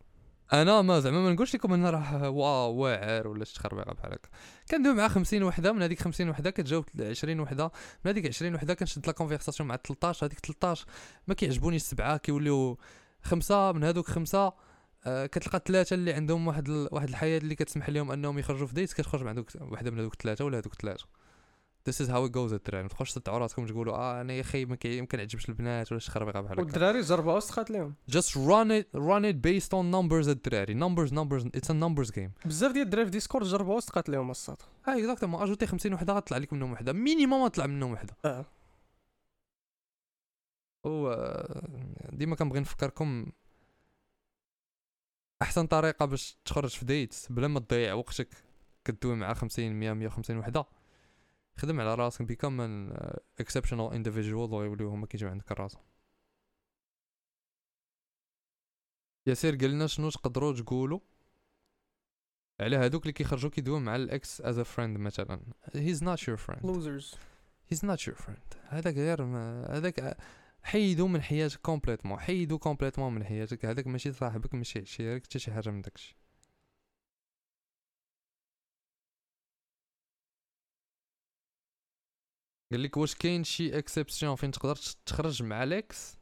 [0.53, 4.29] أنا ما زعما ما نقولش لكم أنا راه wow واعر ولا شي تخربيقه بحال هكا.
[4.71, 7.65] كندوي مع 50 وحدة من هذيك 50 وحدة كتجاوب 20 وحدة.
[8.05, 10.87] من هذيك 20 وحدة كنشد la conversation مع 13 هذيك 13
[11.27, 12.79] ما كيعجبونيش سبعة كيوليو
[13.23, 14.53] خمسة من هذوك خمسة
[15.07, 16.69] آه كتلقى ثلاثة اللي عندهم واحد.
[16.69, 20.13] واحد الحياة اللي كتسمح لهم أنهم يخرجوا في date كتخرج مع دوك وحده من هذوك
[20.13, 21.07] الثلاثه ولا هذوك الثلاثه
[21.87, 24.65] This is how it goes الدراري ما تبقاوش تدعوا راسكم تقولوا آه أنا يا أخي
[24.65, 26.63] ما كنعجبش البنات ولا شي خربيقه بحال هكا.
[26.63, 30.75] والدراري جربوها وسخات لهم just run it run it based on numbers الدراري.
[30.75, 32.47] Numbers numbers it's a numbers game.
[32.47, 34.57] بزاف ديال الدراري في Discord جربوها وسخات لهم الصاد
[34.89, 36.93] آه exactement ajoutez 50 وحدة غتطلع لك منهم وحدة.
[36.93, 38.17] minimum غتطلع منهم وحدة.
[38.25, 38.45] آه.
[40.87, 41.15] و
[42.13, 43.27] ديما كنبغي نفكركم
[45.43, 48.29] أحسن طريقة باش تخرج في date بلا ما تضيع وقتك
[48.85, 50.65] كدوي مع 50 100 150 وحدة.
[51.59, 53.01] خدم على راسك become an
[53.41, 55.83] exceptional individual ويوليو هما كيجيو عندك راسهم
[59.27, 61.01] ياسير قالنا شنو تقدروا تقولوا
[62.61, 65.41] على هادوك اللي كيخرجوا كيدويو مع ال ex as a friend مثلا.
[65.75, 67.15] he's not your friend losers
[67.69, 69.23] he's not your friend هذاك غير
[69.77, 70.17] هذاك
[70.63, 75.53] حيدو من حياتك complètement حيدو complètement من حياتك هذاك ماشي صاحبك ماشي عشيرك حتى شي
[75.53, 76.17] حاجة من داكشي.
[82.73, 84.77] قال لك واش كاين شي exception فين تقدر
[85.07, 86.19] تخرج مع l'ex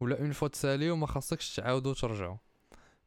[0.00, 2.36] ولا une fois تساليو ما خاصكش تعاودوا ترجعوا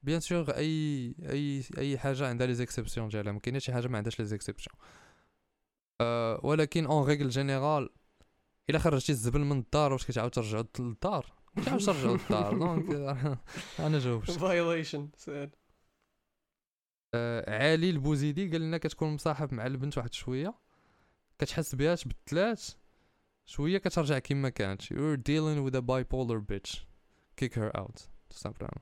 [0.03, 3.31] bien sûr اي اي أي حاجة عندها les exceptions ديالها.
[3.31, 4.75] ما كاينش شي حاجة ما عندهاش les exceptions
[6.01, 7.89] أه ولكن en règle générale
[8.69, 11.25] إلا خرجتي الزبل من الدار واش كتعاود ترجعوا للدار؟
[11.55, 12.95] ما كتعاودش ترجعوا للدار donc
[13.79, 14.31] أنا جاوبت.
[14.31, 15.09] violation
[17.13, 20.66] آه علي البوزيدي قال لنا كتكون مصاحب مع البنت واحد شوية.
[21.39, 22.63] كتحس بها تبدلات
[23.45, 24.83] شوية كترجع كما كانت.
[24.83, 26.79] You're dealing with a bipolar bitch.
[27.41, 28.07] Kick her out.
[28.33, 28.81] simplement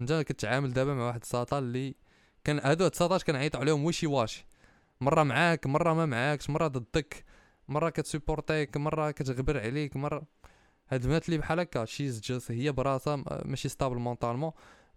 [0.00, 1.94] انت كتعامل دابا مع واحد الساطا اللي
[2.44, 4.46] كان هادو هاد الساطات كنعيطوا عليهم wishy washy
[5.00, 7.24] مرة معاك مرة ما معاكش مرة ضدك
[7.68, 10.26] مرة كتسيبورتيك مرة كتغبر عليك مرة.
[10.88, 14.52] هاد البنات اللي بحال هكا she's just هي براسها ماشي stable mentalement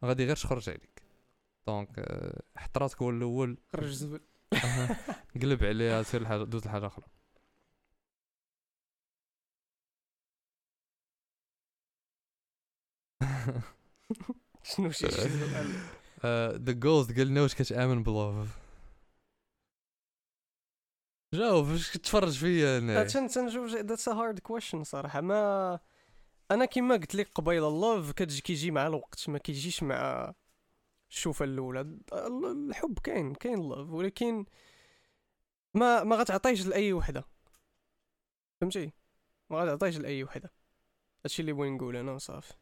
[0.05, 1.01] غادي غير تخرج عليك.
[1.68, 3.57] donc آه، حط راسك هو الأول.
[3.73, 4.19] خرج الزبل
[5.41, 7.05] قلب عليها سير الحاجة دوز لحاجه أخرى.
[14.63, 15.73] شنو شي شي زبل
[16.65, 18.47] The Ghost قال لنا واش كتأمن ب love
[21.34, 25.21] جاوب فاش كتفرج فيا أنا؟ تنجوج that's hard question صراحة.
[25.21, 25.80] ما
[26.51, 30.34] أنا كيما قلت لك قبيلة ال love كتجي كيجي مع الوقت ما كيجيش مع
[31.14, 31.98] الشوفه الأولى.
[32.69, 34.45] الحب كاين كاين love ولكن
[35.73, 37.23] ما ما غتعطيش لأي وحدة.
[38.61, 38.91] فهمتي؟
[39.49, 40.52] ما غتعطيش لأي وحدة.
[41.26, 42.53] هادشي اللي بغيت نقول أنا وصافي.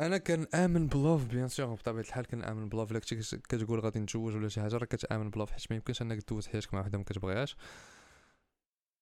[0.00, 2.90] أنا كنآمن ب love bien sûr بطبيعة الحال كنآمن ب love.
[2.90, 5.50] إلا كنتي كتقول غادي نتزوج ولا شي حاجة راه كتآمن ب love.
[5.52, 7.56] حيت ما يمكنش أنك دوز حياتك مع وحدة ما كتبغيهاش.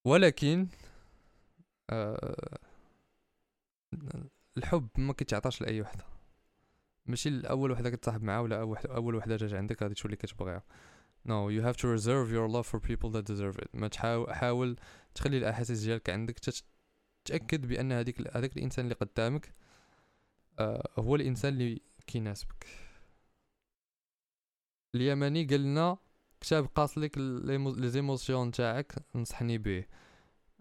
[0.05, 0.69] ولكن
[1.91, 2.59] آه
[4.57, 6.12] الحب ما كيتعطاش لأي وحدة.
[7.07, 10.63] ماشي الأول وحدة كتصاحب معاها ولا أول وحده جات عندك غادي تولي كتبغيها.
[11.29, 13.69] No you have to reserve your love for people that deserve it.
[13.75, 14.77] ما تحاول حاول
[15.15, 16.39] تخلي الأحاسيس ديالك عندك
[17.25, 19.55] تتاكد بأن هذيك هذاك الإنسان اللي قدامك
[20.59, 22.67] آه هو الإنسان اللي كيناسبك.
[24.95, 25.99] اليمني قال لنا
[26.41, 29.85] كتاب قاص لك les émotions تاعك نصحني به.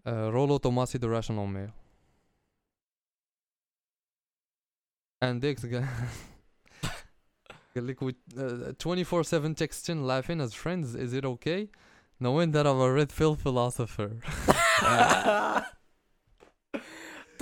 [0.06, 1.70] آه Rollo Tomassi The Rational Male
[5.22, 5.88] انديكس قال
[7.76, 7.98] قال لك
[8.80, 11.68] 24 7 texting laughing as friends is it okay?
[12.22, 14.10] Knowing that I'm a red pill philosopher.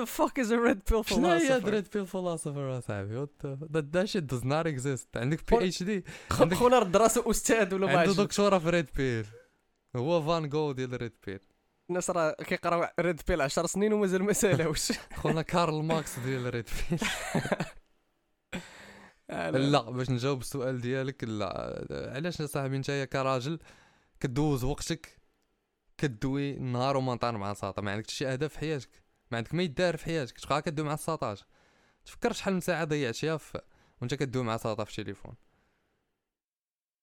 [0.00, 1.70] The fuck is a red pill شنو هي philosopher?
[1.70, 5.06] red pill philosopher اصاحبي that, that shit does not exist.
[5.16, 8.20] عندك PhD خونا رد راسو أستاذ ولا ما عنده عرفتش.
[8.20, 9.26] دكتوراه في red pill
[9.96, 11.40] هو Van Gogh ديال red pill
[11.90, 16.68] الناس راه كيقراو red pill 10 سنين ومازال ما سالاوش خونا كارل ماكس ديال red
[16.90, 16.98] pill
[19.30, 22.12] لا باش نجاوب السؤال ديالك لا.
[22.14, 23.58] علاش صاحبي نتايا كراجل
[24.20, 25.20] كدوز وقتك
[25.98, 28.90] كدوي نهار وما نطار مع الساطا ما عندك شي أهداف في حياتك؟
[29.30, 31.42] ما عندك ما يدار في حياتك؟ تبقى كدوي مع الساطاج
[32.04, 33.38] تفكر شحال من ساعة ضيعتيها
[34.00, 35.34] وانت كدوي مع ساطا في التليفون؟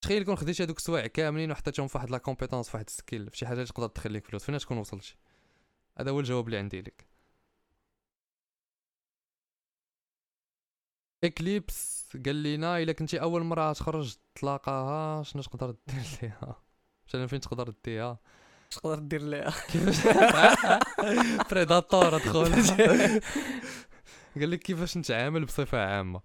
[0.02, 3.30] تخيل كون خديتي هذوك السوايع كاملين وحطيتهم في واحد la compétence في واحد ال skill
[3.30, 4.44] في شي حاجة تقدر تدخل لك فلوس.
[4.44, 5.16] فين تكون وصلتي؟
[6.00, 7.08] هذا هو الجواب اللي عندي لك.
[11.24, 16.56] اكليبس قال لينا إلا كنتي أول مرة تخرج تلاقاها شنو تقدر دير ليها؟
[17.06, 18.20] شنو فين تقدر ديها
[18.72, 19.54] تقدر دير ليها؟
[21.52, 22.52] بريداتور ادخل
[24.40, 26.22] قال لك كيفاش نتعامل بصفة عامة.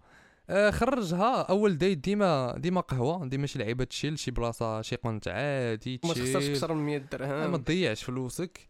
[0.50, 5.28] آه، خرجها أول date ديما ديما قهوة ديما شي لعيبة تشيل شي بلاصة شي قنت
[5.28, 8.68] عادي ما تخسرش أكثر من 100 آه، ما درهم تضيعش فلوسك.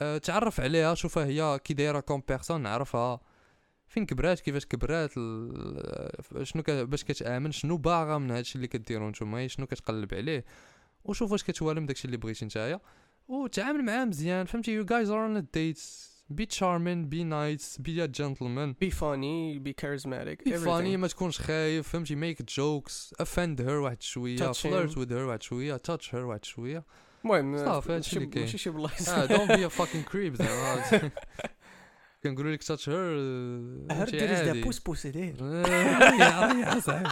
[0.00, 3.20] أه تعرف عليها شوفها هي كي دايرة comme personne نعرفها.
[3.90, 5.10] فين كبرات؟ كيفاش كبرات؟
[6.42, 6.62] شنو.
[6.68, 10.44] باش كتآمن؟ شنو باغا من هادشي اللي كديرو نتوما؟ شنو كتقلب عليه؟
[11.04, 12.80] وشوف واش كتوالم داكشي اللي بغيتي نتايا.
[13.28, 15.80] وتعامل معاه مزيان فهمتي؟ You guys are on date
[16.28, 21.88] be charming be nice be gentleman be funny be charismatic be funny ما تكونش خايف
[21.88, 24.52] فهمتي make jokes offend her واحد شوية.
[24.52, 26.84] flirt with her واحد شوية touch her واحد شوية.
[27.24, 28.44] المهم صافي، هادشي اللي كاين.
[28.44, 29.10] ماشي شي بلايص.
[29.10, 31.10] don't be a fucking creep زعما
[32.23, 33.17] كنقولوا لك تاتش هير
[33.91, 37.09] هر دير دا بوس بوس دير يا يا صاحبي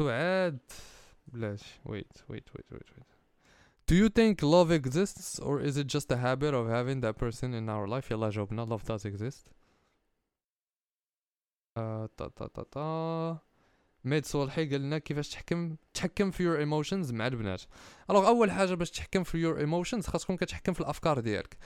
[0.00, 0.58] سعاد
[1.26, 3.10] بلاش wait wait wait wait wait
[3.86, 7.52] Do you think love exists or is it just a habit of having that person
[7.54, 9.50] in our life يلا جاوبنا love does exist
[11.76, 13.38] آه تا تا تا تا
[14.03, 17.61] ميد صالحي قال لنا كيفاش تحكم تحكم في your emotions مع البنات.
[18.09, 21.57] Alors أول حاجة باش تحكم في your emotions خاص تكون كتحكم في الأفكار ديالك.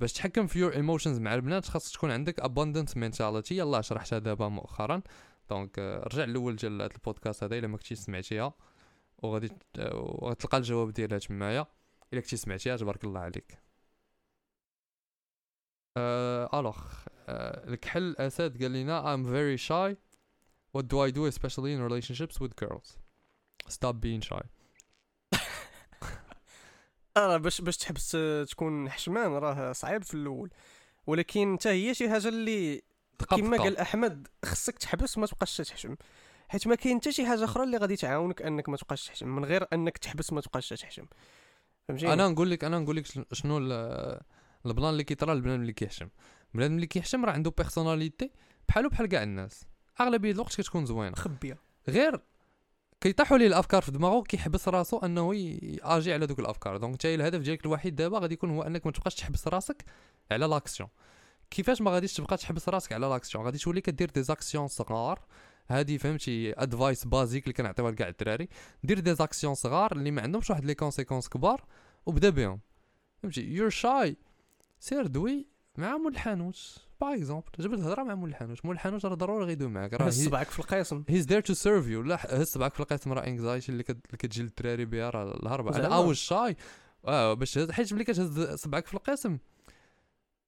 [0.00, 3.52] باش تحكم في your emotions مع البنات خاص تكون عندك abundant mentality.
[3.52, 5.02] يلا شرحتها دابا مؤخرا.
[5.50, 8.54] donc آه، رجع الأول ديال هذا البودكاست هذا إلا ما كنتيش سمعتيها.
[9.18, 11.66] وغادي آه، وغتلقى الجواب ديالها تمايا.
[12.12, 13.58] إلا كنتي سمعتيها تبارك الله عليك.
[16.54, 16.78] Alors
[17.28, 20.11] آه الكحل اسد قال لنا I'm very shy.
[20.76, 22.88] What do I do especially in relationships with girls?
[23.68, 24.42] Stop being shy.
[27.16, 30.50] آه باش باش تحبس آه، تكون حشمان راه صعيب في الأول.
[31.06, 32.82] ولكن حتى هي شي حاجة اللي
[33.30, 33.56] كما.
[33.56, 35.96] قال أحمد خصك تحبس ما تبقاش تحشم.
[36.48, 39.44] حيت ما كاين حتى شي حاجة أخرى اللي غادي تعاونك أنك ما تبقاش تحشم من
[39.44, 41.06] غير أنك تحبس ما تبقاش تحشم.
[41.88, 44.20] فهمتي أنا نقول لك أنا نقول لك شن- شنو ال-
[44.66, 46.08] البلان اللي كيطرى البنادم اللي كيحشم.
[46.54, 48.30] البنادم اللي كيحشم راه عنده personality
[48.68, 49.64] بحالو بحال كاع الناس.
[50.00, 51.14] أغلبية الوقت كتكون زوينة.
[51.14, 51.58] خبية.
[51.88, 52.20] غير
[53.00, 56.76] كيطيحوا ليه الأفكار في دماغه كيحبس راسو أنه يأجي على دوك الأفكار.
[56.76, 59.84] donc انت الهدف ديالك الوحيد دابا غادي يكون هو أنك ما تبقاش تحبس راسك
[60.30, 60.88] على l'action.
[61.50, 65.20] كيفاش ما غاديش تبقى تحبس راسك على l'action؟ غادي تولي كدير des actions صغار.
[65.70, 68.48] هادي فهمتي advice basic اللي كنعطيوها لكاع الدراري.
[68.84, 71.64] دير des actions صغار اللي ما عندهمش واحد les conséquences كبار
[72.06, 72.60] وبدا بهم.
[73.22, 74.16] فهمتي؟ You're shy
[74.80, 75.46] سير دوي
[75.76, 79.68] مع مول الحانوت par exemple جبت هضره مع مول الحانوت مول الحانوت راه ضروري غيدوي
[79.68, 79.94] معاك.
[79.94, 81.04] راه هز صبعك في القسم.
[81.08, 83.12] he's there to serve you لا هز صبعك في القسم.
[83.12, 85.70] راه anxiety اللي كت- اللي كتجي للدراري بها راه الهربة.
[85.70, 86.56] أنا زعما؟ اول shy
[87.06, 89.38] آه باش حيت ملي كتهز صبعك في القسم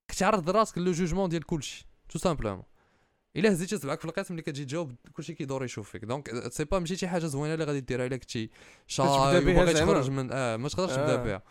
[0.08, 1.86] كتعرض راسك le jugement ديال كلشي.
[2.08, 2.62] tout simplement
[3.36, 6.78] إلا هزيتي صبعك في القسم اللي كتجي تجاوب كلشي كيدور يشوف فيك donc c'est pas
[6.78, 8.50] ماشي شي حاجة زوينة اللي غادي ديرها إلا كنتي
[8.86, 11.24] shy وباغي؟ تخرج من آه ما تقدرش تبدأ آه.
[11.24, 11.42] بها.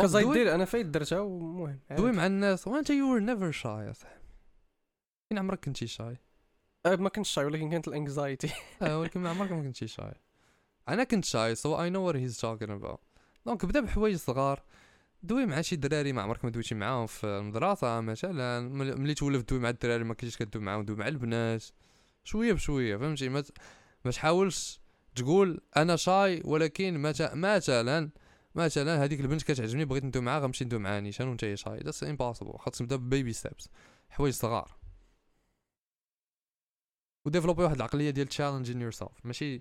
[0.00, 3.92] كزايد دير أنا فايت درتها ومهم دوي مع الناس؟ وانت you were never shy يا
[3.92, 4.22] صاحبي.
[5.28, 6.16] فين عمرك كنتي shy
[6.86, 8.50] آه، ما كنتش shy ولكن كانت ال anxiety
[8.82, 10.14] أه ولكن ما عمرك ما كنتي shy
[10.88, 13.00] أنا كنت shy so I know what he's talking about
[13.46, 14.62] donc بدا بحوايج صغار.
[15.22, 19.42] دوي مع شي دراري ما عمرك ما دويتي معاهم في المدرسة مثلا؟ مل- ملي تولف
[19.42, 21.64] دوي مع الدراري ما كنتيش كدوي معاهم دوي مع البنات.
[22.24, 24.80] شوية بشوية فهمتي؟ ما تحاولش
[25.14, 26.98] تقول أنا shy ولكن
[27.34, 28.10] مثلا
[28.54, 32.04] مثلا هذيك البنت كتعجبني بغيت ندوي معاها غنمشي ندوي معاها نيشان وانت هي shy that's
[32.04, 33.68] impossible خاصك تبدا ب baby steps
[34.10, 34.76] حوايج صغار.
[37.26, 39.60] و développer واحد العقلية ديال challenging yourself ماشي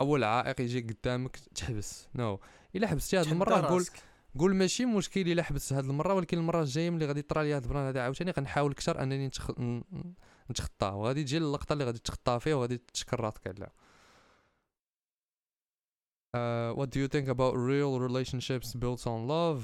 [0.00, 2.08] أول عائق يجي قدامك تحبس.
[2.14, 2.40] no no.
[2.76, 3.84] إلا حبستي هاد المرة قول.
[4.38, 7.62] قول ماشي مشكل إلا حبست هاد المرة ولكن المرة الجاية ملي غادي طرا لي هاد
[7.62, 9.50] البلان هذا عاوتاني غنحاول أكثر أنني نتخ...
[10.50, 10.96] نتخطاه.
[10.96, 13.72] وغادي تجي اللقطة اللي غادي تخطاها فيها وغادي تشكر راسك عليها.
[16.35, 19.61] Uh, what do you think about real relationships built on love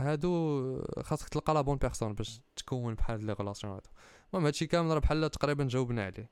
[0.00, 3.90] هادو خاصك تلقى لا بون بيرسون باش تكون بحال لي غولاسيون هادو
[4.32, 6.30] المهم هادشي كامل راه بحال تقريبا جاوبنا عليه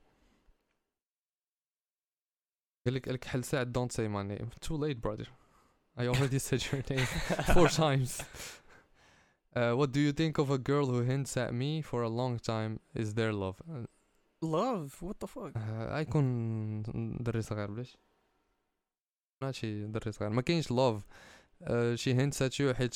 [2.86, 5.26] قال لك الكحل ساعد don't say my name too late brother
[5.98, 7.06] I already said your name
[7.54, 8.22] four times.
[9.56, 12.38] Uh, what do you think of a girl who hints at me for a long
[12.38, 13.56] time is their love?
[13.70, 13.86] Uh,
[14.42, 15.56] لاف وات ذا فاك
[15.92, 16.82] غيكون
[17.20, 17.98] دري صغير بلاش
[19.41, 20.67] ماشي دري صغير ما كاينش
[21.95, 22.95] she hints at you حيت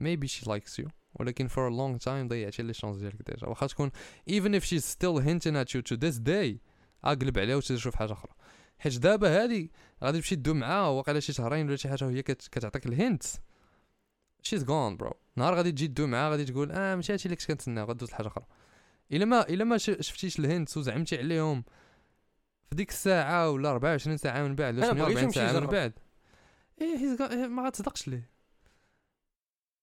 [0.00, 0.88] maybe she likes you.
[1.14, 3.90] ولكن for a long time ضيعتي les chances ديالك déjà واخا تكون
[4.30, 6.56] even if she's still hinting at you to this day
[7.04, 8.32] أقلب عليها وتشوف حاجة أخرى.
[8.78, 9.72] حيت دابا هادي
[10.04, 13.22] غادي تمشي تدوم معاها واقيلا شي شهرين ولا شي حاجة وهي كت- كتعطيك ال hint
[14.42, 17.46] she's gone bro نهار غادي تجي تدوم معاها غادي تقول آه ماشي هادشي اللي كنت
[17.46, 18.46] كنتسنى غدوز لحاجة أخرى.
[19.12, 21.64] إلا ما إلا ما شفتيش ال hint وزعمتي عليهم.
[22.74, 25.66] في ديك الساعة ولا 24 ساعة من بعد ولا أنا بغيت 48 نمشي ساعة من.
[25.66, 25.92] بعد
[26.80, 28.30] إيه ما غتصدقش ليه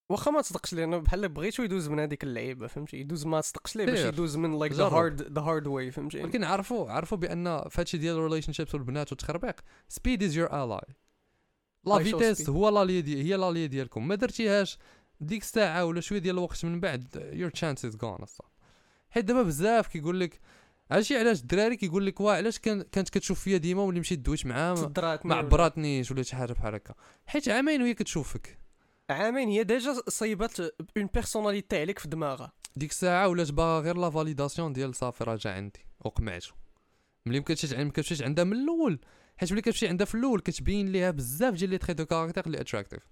[0.09, 3.75] واخا ما تصدقش ليه أنا بحال بغيتو يدوز من هذيك اللعيبة فهمتي يدوز ما تصدقش
[3.75, 3.99] ليه باش.
[3.99, 4.83] يدوز من like the.
[4.83, 9.55] hard the hard way فهمتي ولكن عرفوا عرفوا بأن فهادشي ديال ال relationships والبنات والتخربيق
[9.87, 10.95] speed is your ally
[11.85, 12.49] la vitesse.
[12.49, 14.77] هو l'allié دي هي l'allié ديالكم ما درتيهاش
[15.19, 18.25] ديك الساعة ولا شوية ديال الوقت من بعد your chance is gone
[19.09, 20.39] حيت دابا بزاف كيقول لك
[20.91, 24.45] عرفتي علاش الدراري كيقول لك واه علاش كان كانت كتشوف فيا ديما واللي مشيت دويت
[24.45, 24.73] معاه
[25.25, 26.93] ما- عبراتنيش ولا شي حاجة بحال هكا.
[27.25, 28.57] حيت عامين وهي كتشوفك.
[29.09, 32.51] عامين هي déjà صيبات une personnalité عليك في دماغها.
[32.75, 36.51] ديك الساعة ولات باغا غير la validation ديال صافي راه جا عندي وقمعتو.
[37.25, 38.99] ملي ما كتمشيش ما كتمشيش عندها من الأول.
[39.37, 42.61] حيت ملي كتمشي عندها في الأول كتبين ليها بزاف ديال les traits de caractère اللي
[42.61, 43.07] attractive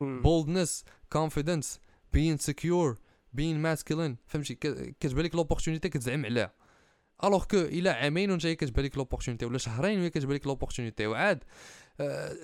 [0.00, 1.80] boldness confidence
[2.12, 2.98] being secure
[3.32, 4.54] being masculine فهمتي؟
[5.00, 6.52] كتبان لك l'opportunité كتزعم عليها.
[7.24, 11.44] alors que الا عامين وانت كتبان لك l'opportunité ولا شهرين وهي كتبان لك l'opportunité وعاد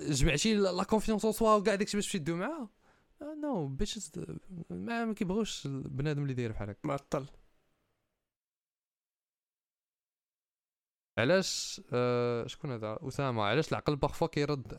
[0.09, 2.69] جمعتي la confiance en soi وكاع داكشي باش تمشي تدوي معاها
[3.23, 4.13] no bitches
[4.71, 7.27] ما كيبغوش البنادم اللي داير بحال هكا معطل
[11.19, 14.79] علاش آه شكون هذا اسامه علاش العقل parfois كيرد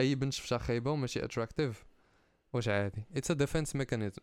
[0.00, 1.84] اي بنت شفتها خايبه وماشي attractive
[2.52, 4.22] واش عادي it's a defense mechanism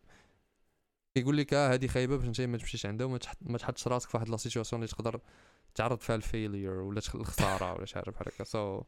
[1.18, 4.10] كيقول لك آه هذه خايبة باش انت ما تمشيش عندها وما تحط ما تحطش راسك
[4.10, 5.22] في واحد la situation اللي تقدر
[5.76, 8.44] تعرض فيها ال failure ولا الخساره ولا شي حاجة بحال هكا.
[8.44, 8.84] so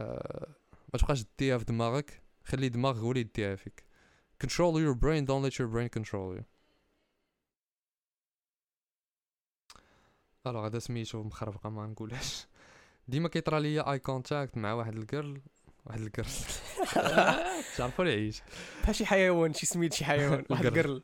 [0.00, 0.48] آه
[0.92, 2.22] ما تبقاش ديها في دماغك.
[2.44, 3.84] خلي دماغك هو اللي يديها فيك.
[4.44, 6.42] Control your brain don't let your brain control you.
[10.46, 12.46] alors هذا سميتو مخربقة ما نقولهاش.
[13.08, 15.40] ديما كيطرى ليا eye contact مع واحد ال girl
[15.86, 16.30] واحد ال girl
[17.76, 18.42] تعرفوا لي عيش
[18.82, 21.02] بحال شي حيوان شي سميت شي حيوان واحد القرد.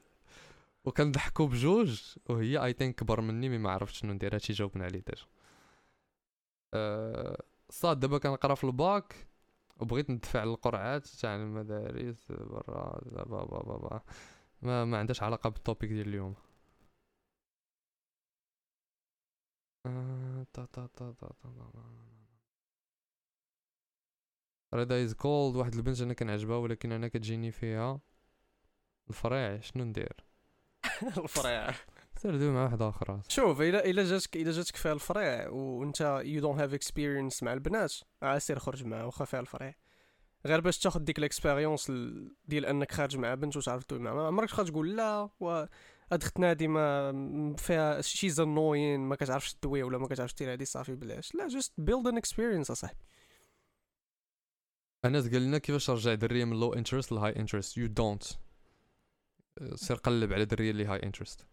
[0.85, 5.01] وكنضحكوا بجوج وهي I think كبر مني mais ما عرفتش شنو ندير هادشي جاوبنا عليه
[5.01, 5.27] ديجا.
[6.75, 9.27] أه صاد دابا كنقرا في الباك
[9.81, 14.01] وبغيت ندفع القرعات تاع المدارس برا دابا با با با
[14.63, 16.35] ما ما عندهاش علاقة بال topic ديال اليوم.
[19.87, 21.53] آه، تا تا تا تا تا.
[24.75, 28.01] رضا is cold واحد البنت أنا كنعجبها ولكن أنا كتجيني فيها.
[29.11, 30.32] الفريع شنو ندير؟
[31.25, 31.71] الفريع
[32.17, 36.41] سير دوي مع واحدة أخرى شوف الا إلا جاتك إلا جاتك فيها الفريع وانت you
[36.41, 37.93] don't have experience مع البنات
[38.39, 39.75] سير خرج معاه واخا فيها الفريع
[40.47, 41.93] غير باش تاخذ ديك ال expérience
[42.45, 45.67] ديال أنك خارج مع بنت وتعرف دوي معها ما عمرك تبقى تقول لا و
[46.13, 50.65] هاد ختنا هادي ما فيها شي انوين ما كتعرفش تدوي ولا ما كتعرفش دير هادي
[50.65, 51.35] صافي بلاش.
[51.35, 52.99] لا just build an experience أصاحبي.
[55.05, 58.25] الناس قال لنا كيفاش ترجع دريه من low interest ل high interest you don't
[59.75, 61.47] سير قلب على دريه اللي high interest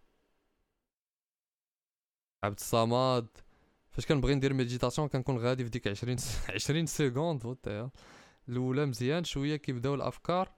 [2.44, 3.28] عبد الصمد
[3.92, 7.92] فاش كنبغي ندير méditation كنكون غادي في ديك 20 س- 20 secondes وات
[8.50, 10.52] الأولى مزيان شوية كيبداو الأفكار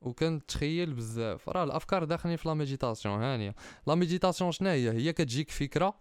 [0.00, 1.48] وكنتخيل بزاف.
[1.48, 3.54] راه الأفكار داخلين في la méditation هانية.
[3.86, 5.94] la méditation شنو هي؟ هي كتجيك فكرة.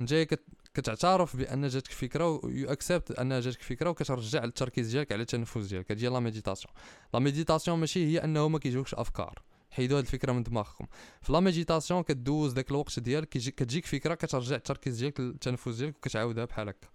[0.00, 0.42] نجاي كت...
[0.74, 5.66] كتعترف بأن جاتك فكرة و you accept أن جاتك فكرة وكترجع التركيز ديالك على التنفس
[5.66, 6.74] ديالك هادي هي la méditation
[7.14, 9.42] la méditation ماشي هي أنه ما كيجيوكش أفكار.
[9.70, 10.86] حيدوا هاد الفكرة من دماغكم.
[11.22, 16.44] في la méditation كدوز داك الوقت ديالك كتجيك فكرة كترجع التركيز ديالك للتنفس ديالك وكتعاودها
[16.44, 16.88] بحال هكا.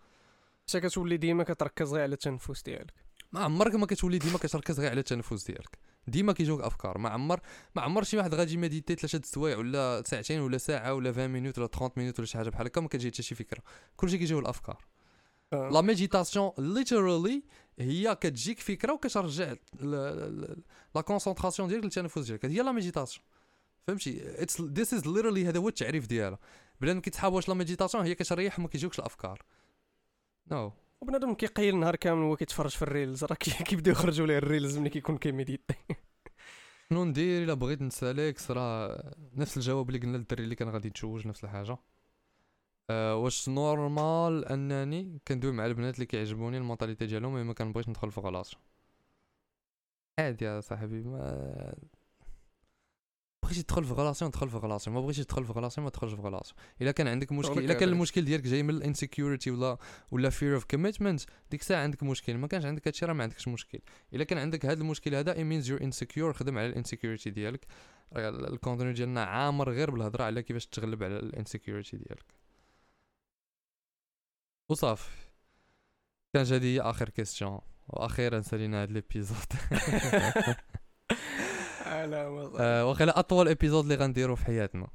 [0.70, 2.94] حتى كتولي ديما كتركز غير على التنفس ديالك.
[3.32, 5.78] ما عمرك ما كتولي ديما كتركز غير على التنفس ديالك.
[6.08, 6.98] ديما كيجوك أفكار.
[6.98, 7.40] ما عمر
[7.76, 11.58] ما عمر شي واحد غادي méditer ثلاثة السوايع ولا ساعتين ولا ساعة ولا 20 minutes
[11.58, 13.62] ولا 30 minutes ولا شي حاجة بحال هكا ما كتجي حتى شي فكرة.
[13.96, 14.86] كلشي كيجيو الأفكار.
[15.72, 17.44] la méditation literally
[17.80, 19.54] هي كتجيك فكرة وكترجع
[20.96, 22.46] la concentration ديالك للتنفس ديالك.
[22.46, 23.26] هي la méditation
[23.88, 24.22] فهمتي؟
[24.62, 26.40] this is literally هذا هو التعريف ديالها.
[26.82, 29.42] كيتحاب واش la méditation هي كتريح وما كيجيوكش الأفكار.
[30.52, 30.74] no no.
[31.02, 33.24] وبنادم كيقيل نهار كامل وهو كيتفرج في ال reels.
[33.24, 35.76] راه كي- كيبداو يخرجوا ليه ال reels ملي كيكون كي méditer
[36.90, 41.28] شنو ندير؟ إلا بغيت نساليكس راه نفس الجواب اللي قلنا للدري اللي كان غادي يتزوج
[41.28, 41.78] نفس الحاجة.
[42.90, 48.12] أه واش normal انني كندوي مع البنات اللي كيعجبوني ال mentalité ديالهم ما كنبغيش ندخل
[48.12, 48.58] في relation
[50.20, 51.76] عادي يا صاحبي ما
[53.46, 56.22] بغيتي تدخل في relation دخل في relation ما بغيتيش تدخل في relation ما تدخلش في
[56.22, 59.78] relation إلا كان عندك مشكل إلا كان؟ المشكل ديالك جاي من ال insecurity ولا
[60.12, 61.22] ولا fear of commitment
[61.52, 63.80] ديك الساعة عندك مشكل ما كانش عندك هادشي راه ما عندكش مشكل.
[64.14, 67.66] إلا كان عندك هذا المشكل هذا it means you're insecure خدم على ال insecurity ديالك.
[68.16, 72.45] ال contenu ديالنا عامر غير بالهضرة على كيفاش تغلب على ال insecurity ديالك.
[74.70, 75.10] وصافي.
[76.34, 79.38] كان هي آخر question وأخيرا سالينا هذا ال épisode.
[81.86, 82.16] على
[82.60, 84.88] آه، واقيلا أطول épisode اللي غنديرو في حياتنا.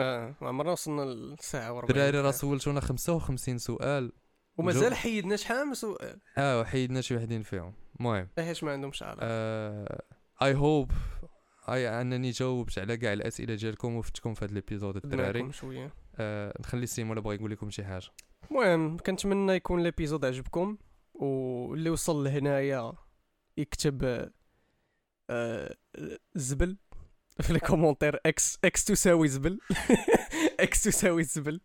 [0.00, 4.12] آه عمرنا وصلنا للساعه وربع الدراري راه سولتونا 55 سؤال.
[4.56, 6.20] ومازال حيدنا شحال من سؤال.
[6.38, 7.74] آه وحيدنا شي وحدين فيهم.
[8.00, 8.28] المهم.
[8.38, 9.26] علاش ما عندهمش علاقة.
[10.42, 10.90] I hope
[11.68, 15.52] I أنني جاوبت على كاع الأسئلة ديالكم وفتكم في هذا ال episode الدراري.
[15.52, 15.94] شوية.
[16.16, 18.10] آه نخلي سيم ولا بغى يقول لكم شي حاجة.
[18.50, 20.76] المهم كنتمنى يكون ال episode عجبكم
[21.14, 22.92] واللي وصل لهنايا
[23.56, 24.30] يكتب
[25.30, 25.76] آه،
[26.34, 26.76] زبل
[27.40, 29.58] في ال commentaire X X تساوي زبل.
[30.60, 31.60] X تساوي زبل.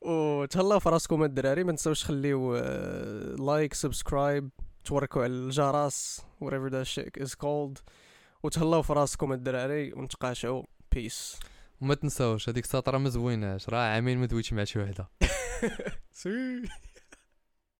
[0.00, 1.64] وتهلاو في راسكم الدراري.
[1.64, 4.50] ما تنساوش تخليو آه، like subscribe
[4.84, 7.82] توركوا على الجرس whatever that shit is called.
[8.42, 11.40] وتهلاو في راسكم الدراري ونتقاشعوا peace
[11.82, 15.08] وما تنساوش هذيك السطرة ما زويناش راه عامين ما دويتش مع شي وحدة.